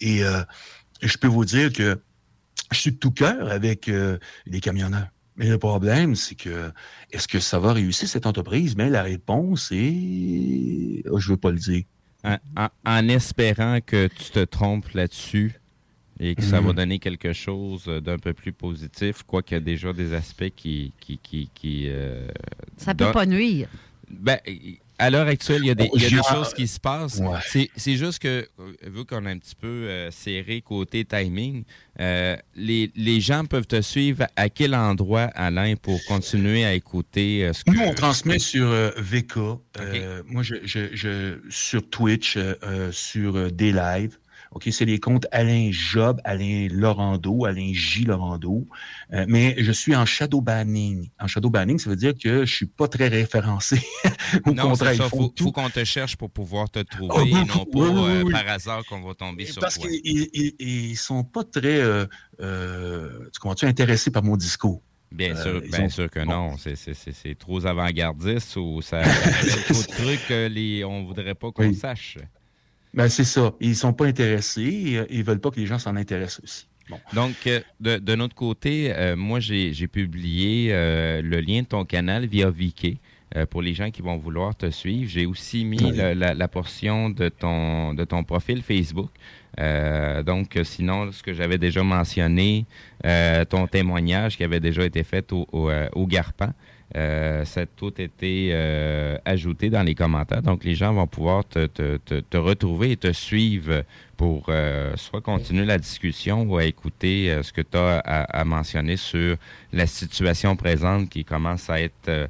[0.00, 0.42] Et euh,
[1.02, 2.00] je peux vous dire que
[2.72, 5.08] je suis de tout cœur avec euh, les camionneurs.
[5.36, 6.72] Mais le problème, c'est que
[7.12, 8.76] est-ce que ça va réussir cette entreprise?
[8.76, 11.84] Mais la réponse est, oh, je veux pas le dire.
[12.84, 15.54] En, espérant que tu te trompes là-dessus
[16.20, 16.76] et que ça va Mhm.
[16.76, 20.92] donner quelque chose d'un peu plus positif, quoiqu'il y a déjà des aspects qui...
[21.00, 22.28] qui, qui, qui, euh,
[22.76, 23.68] ça peut pas nuire.
[24.10, 24.38] Ben,
[25.00, 27.18] à l'heure actuelle, il y a des, il y a des choses qui se passent.
[27.18, 27.38] Ouais.
[27.46, 31.62] C'est- C'est juste que, euh, vu qu'on a un petit peu euh, serré côté timing,
[32.00, 37.44] euh, les, les gens peuvent te suivre à quel endroit, Alain, pour continuer à écouter
[37.44, 37.70] euh, ce que...
[37.70, 39.36] Nous, on transmet sur euh, VK.
[39.78, 44.18] euh, moi, je, je, je- sur Twitch, euh, euh, sur euh, des lives.
[44.52, 48.04] OK, c'est les comptes Alain Job, Alain Laurando, Alain J.
[48.04, 48.66] Laurando.
[49.12, 51.10] Euh, mais je suis en shadow banning.
[51.20, 53.80] En shadow banning, ça veut dire que je suis pas très référencé.
[54.46, 55.08] Au non, contraire, ça.
[55.08, 58.10] faut, faut qu'on te cherche pour pouvoir te trouver Oh, et non pas Oui, oui,
[58.10, 58.32] euh, oui.
[58.32, 59.86] par hasard qu'on va tomber sur Parce toi.
[59.88, 60.54] qu'ils ils, ils-
[60.90, 62.06] ils sont pas très, euh,
[62.40, 64.82] euh, tu comprends-tu, intéressés par mon discours?
[65.10, 66.56] Bien sûr, bien ont- sûr que non.
[66.58, 69.00] C'est- trop avant-gardiste ou ça
[69.68, 71.74] trop de trucs que les, on voudrait pas qu'on Oui.
[71.74, 72.18] sache.
[72.94, 73.52] Ben, c'est ça.
[73.60, 76.66] Ils sont pas intéressés et euh, ils veulent pas que les gens s'en intéressent aussi.
[76.90, 76.98] Bon.
[77.12, 81.84] Donc, euh, de, de notre côté, euh, moi, j'ai publié euh, le lien de ton
[81.84, 82.50] canal via
[83.36, 85.92] euh, pour les gens qui vont vouloir te suivre, j'ai aussi mis Oui.
[85.96, 89.10] la, la portion de ton, de ton profil Facebook.
[90.24, 92.64] Donc, sinon, ce que j'avais déjà mentionné,
[93.50, 96.52] ton témoignage qui avait déjà été fait au, au, au Garpan,
[96.96, 100.42] euh, ça a tout été euh, ajouté dans les commentaires.
[100.42, 101.68] Donc, les gens vont pouvoir te,
[102.36, 103.82] retrouver et te suivre
[104.16, 109.36] pour euh, soit continuer la discussion ou écouter ce que tu as à, mentionner sur
[109.72, 112.28] la situation présente qui commence à être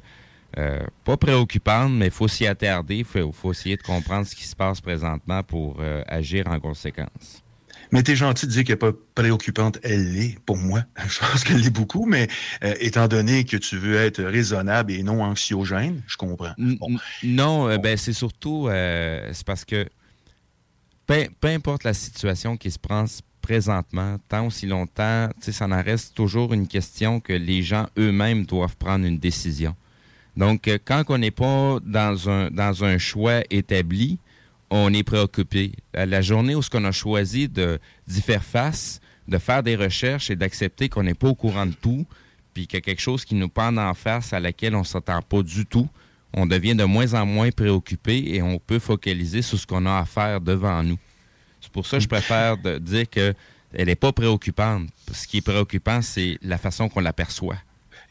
[1.05, 2.97] pas préoccupante, mais il faut s'y attarder.
[2.97, 5.77] Il faut, essayer de comprendre ce qui se passe présentement pour
[6.07, 7.43] agir en conséquence.
[7.91, 9.79] Mais t'es gentil de dire qu'elle n'est pas préoccupante.
[9.83, 10.83] Elle l'est, pour moi.
[11.07, 12.27] Je pense qu'elle l'est beaucoup, mais
[12.63, 16.53] euh, étant donné que tu veux être raisonnable et non anxiogène, je comprends.
[17.23, 19.87] Non, euh, ben, c'est surtout euh, c'est parce que
[21.07, 23.05] peu, peu importe la situation qui se prend
[23.41, 28.75] présentement, tant aussi longtemps, ça en reste toujours une question que les gens eux-mêmes doivent
[28.77, 29.75] prendre une décision.
[30.37, 34.19] Donc, quand on n'est pas dans un, dans un choix établi,
[34.69, 35.73] on est préoccupé.
[35.93, 39.75] À La journée où ce qu'on a choisi de d'y faire face, de faire des
[39.75, 42.05] recherches et d'accepter qu'on n'est pas au courant de tout,
[42.53, 45.21] puis qu'il y a quelque chose qui nous pend en face à laquelle on s'attend
[45.21, 45.87] pas du tout,
[46.33, 49.97] on devient de moins en moins préoccupé et on peut focaliser sur ce qu'on a
[49.97, 50.97] à faire devant nous.
[51.61, 53.33] C'est pour ça que je préfère de dire que
[53.73, 54.89] elle n'est pas préoccupante.
[55.11, 57.57] Ce qui est préoccupant, c'est la façon qu'on l'aperçoit.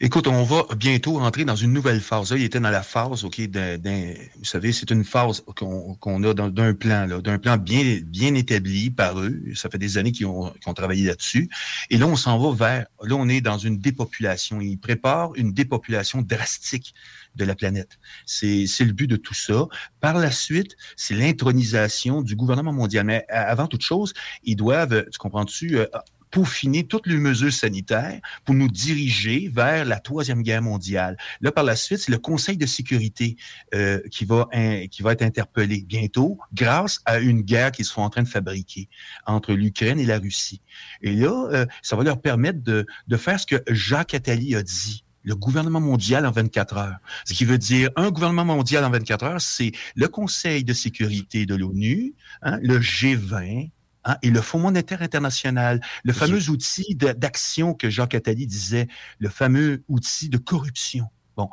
[0.01, 2.31] Écoute, on va bientôt entrer dans une nouvelle phase.
[2.31, 6.33] Là, il était dans la phase, OK, d'un, vous savez, c'est une phase qu'on, a
[6.33, 9.37] d'un plan, d'un plan bien, bien établi par eux.
[9.55, 11.49] Ça fait des années qu'ils ont, ont travaillé là-dessus.
[11.89, 14.61] Et là, on s'en va vers, là, on est dans une dépopulation.
[14.61, 16.93] Ils préparent une dépopulation drastique
[17.35, 17.99] de la planète.
[18.25, 19.67] C'est, le but de tout ça.
[19.99, 23.05] Par la suite, c'est l'intronisation du gouvernement mondial.
[23.05, 24.13] Mais avant toute chose,
[24.45, 25.87] ils doivent, tu comprends-tu, euh,
[26.31, 31.17] peaufiner toutes les mesures sanitaires pour nous diriger vers la troisième guerre mondiale.
[31.41, 33.37] Là, par la suite, c'est le Conseil de sécurité
[33.73, 34.47] euh, qui va
[34.91, 38.89] qui va être interpellé bientôt grâce à une guerre qu'ils sont en train de fabriquer
[39.25, 40.61] entre l'Ukraine et la Russie.
[41.01, 44.63] Et là, euh, ça va leur permettre de, de faire ce que Jacques Attali a
[44.63, 45.03] dit.
[45.23, 46.97] Le gouvernement mondial en 24 heures.
[47.25, 51.45] Ce qui veut dire un gouvernement mondial en 24 heures, c'est le Conseil de sécurité
[51.45, 53.69] de l'ONU, hein, le G20,
[54.09, 58.87] hein, et le Fonds monétaire international, le fameux outil d'action que Jacques Attali disait,
[59.19, 61.07] le fameux outil de corruption.
[61.37, 61.49] Bon,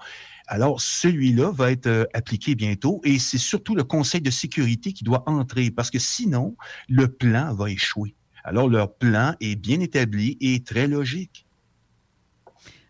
[0.49, 5.05] alors celui-là va être euh, appliqué bientôt et c'est surtout le Conseil de sécurité qui
[5.05, 6.57] doit entrer parce que sinon,
[6.89, 8.15] le plan va échouer.
[8.43, 11.47] Alors leur plan est bien établi et très logique.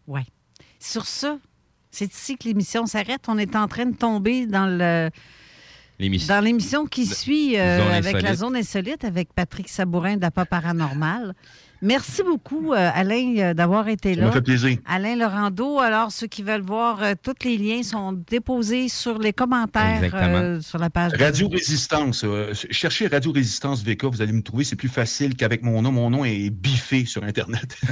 [0.06, 0.20] Oui.
[0.78, 1.38] Sur ça,
[1.90, 3.24] c'est ici que l'émission s'arrête.
[3.28, 5.10] On est en train de tomber dans le.
[5.98, 11.34] Dans l'émission qui suit euh, avec la zone insolite avec Patrick Sabourin d'Apa Paranormal.
[11.82, 14.26] Merci beaucoup, euh, Alain, euh, d'avoir été Ça là.
[14.28, 14.78] m'a fait plaisir.
[14.86, 15.78] Alain Laurando.
[15.78, 20.36] Alors, ceux qui veulent voir, euh, tous les liens sont déposés sur les commentaires Exactement.
[20.38, 21.12] euh, sur la page.
[21.12, 22.24] de- Radio Résistance.
[22.24, 24.64] euh, cherchez Radio Résistance VK, vous allez me trouver.
[24.64, 25.92] C'est plus facile qu'avec mon nom.
[25.92, 27.76] Mon nom est biffé sur Internet.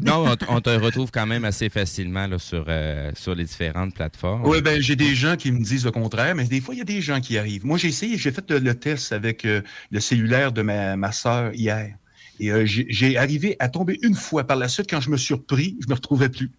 [0.00, 4.42] Non, on, te retrouve quand même assez facilement là, sur, euh, sur les différentes plateformes.
[4.46, 6.82] Oui, ben j'ai des gens qui me disent le contraire, mais des fois, il y
[6.82, 7.64] a des gens qui arrivent.
[7.64, 11.12] Moi, j'ai essayé, j'ai fait le, le test avec euh, le cellulaire de ma, ma
[11.12, 11.94] sœur hier.
[12.40, 14.44] Et euh, j'ai arrivé à tomber une fois.
[14.44, 16.50] Par la suite, quand je me suis repris, je ne me retrouvais plus.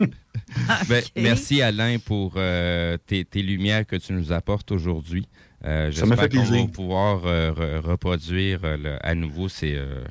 [0.88, 5.26] Ben, Merci Alain pour euh, tes, tes lumières que tu nous apportes aujourd'hui.
[5.64, 6.70] Euh, Ça m'a J'espère fait qu'on va plaisir.
[6.70, 9.74] pouvoir euh, re- reproduire euh, le- à nouveau ces...
[9.74, 10.04] euh,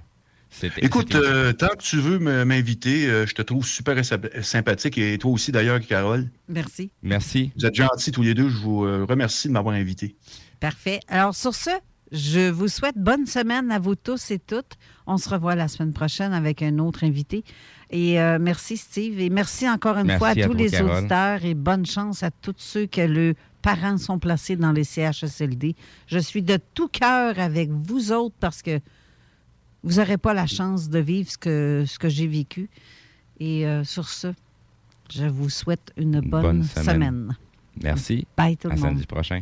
[0.78, 4.98] Écoute, euh, tant que tu veux me- m'inviter, euh, je te trouve super symp- sympathique
[4.98, 6.30] et toi aussi d'ailleurs, Carole.
[6.48, 6.92] Merci.
[7.04, 7.52] Merci.
[7.58, 8.48] Vous êtes gentils tous les deux.
[8.50, 10.16] Je vous euh, remercie de m'avoir invité.
[10.60, 11.00] Parfait.
[11.10, 11.72] Alors, sur ce,
[12.12, 14.74] je vous souhaite bonne semaine à vous tous et toutes.
[15.08, 17.44] On se revoit la semaine prochaine avec un autre invité.
[17.92, 19.20] Et euh, merci, Steve.
[19.20, 20.92] Et merci encore une Merci fois à, à tous toi, les Carole.
[20.98, 25.76] auditeurs et bonne chance à tous ceux que leurs parents sont placés dans les CHSLD.
[26.08, 28.80] Je suis de tout cœur avec vous autres parce que
[29.84, 32.70] vous n'aurez pas la chance de vivre ce que, ce que j'ai vécu.
[33.40, 34.34] Et euh, sur ce,
[35.14, 36.86] je vous souhaite une bonne, bonne semaine.
[36.96, 37.38] semaine.
[37.84, 38.26] Merci.
[38.38, 38.86] Bye tout le à monde.
[38.90, 39.42] samedi prochain.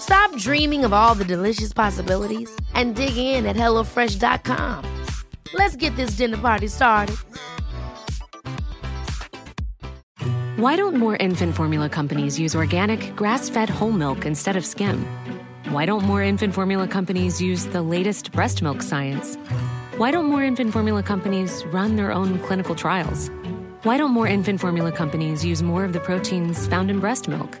[0.00, 4.84] Stop dreaming of all the delicious possibilities and dig in at HelloFresh.com.
[5.54, 7.16] Let's get this dinner party started.
[10.56, 15.06] Why don't more infant formula companies use organic, grass fed whole milk instead of skim?
[15.70, 19.36] Why don't more infant formula companies use the latest breast milk science?
[19.98, 23.30] Why don't more infant formula companies run their own clinical trials?
[23.84, 27.60] Why don't more infant formula companies use more of the proteins found in breast milk?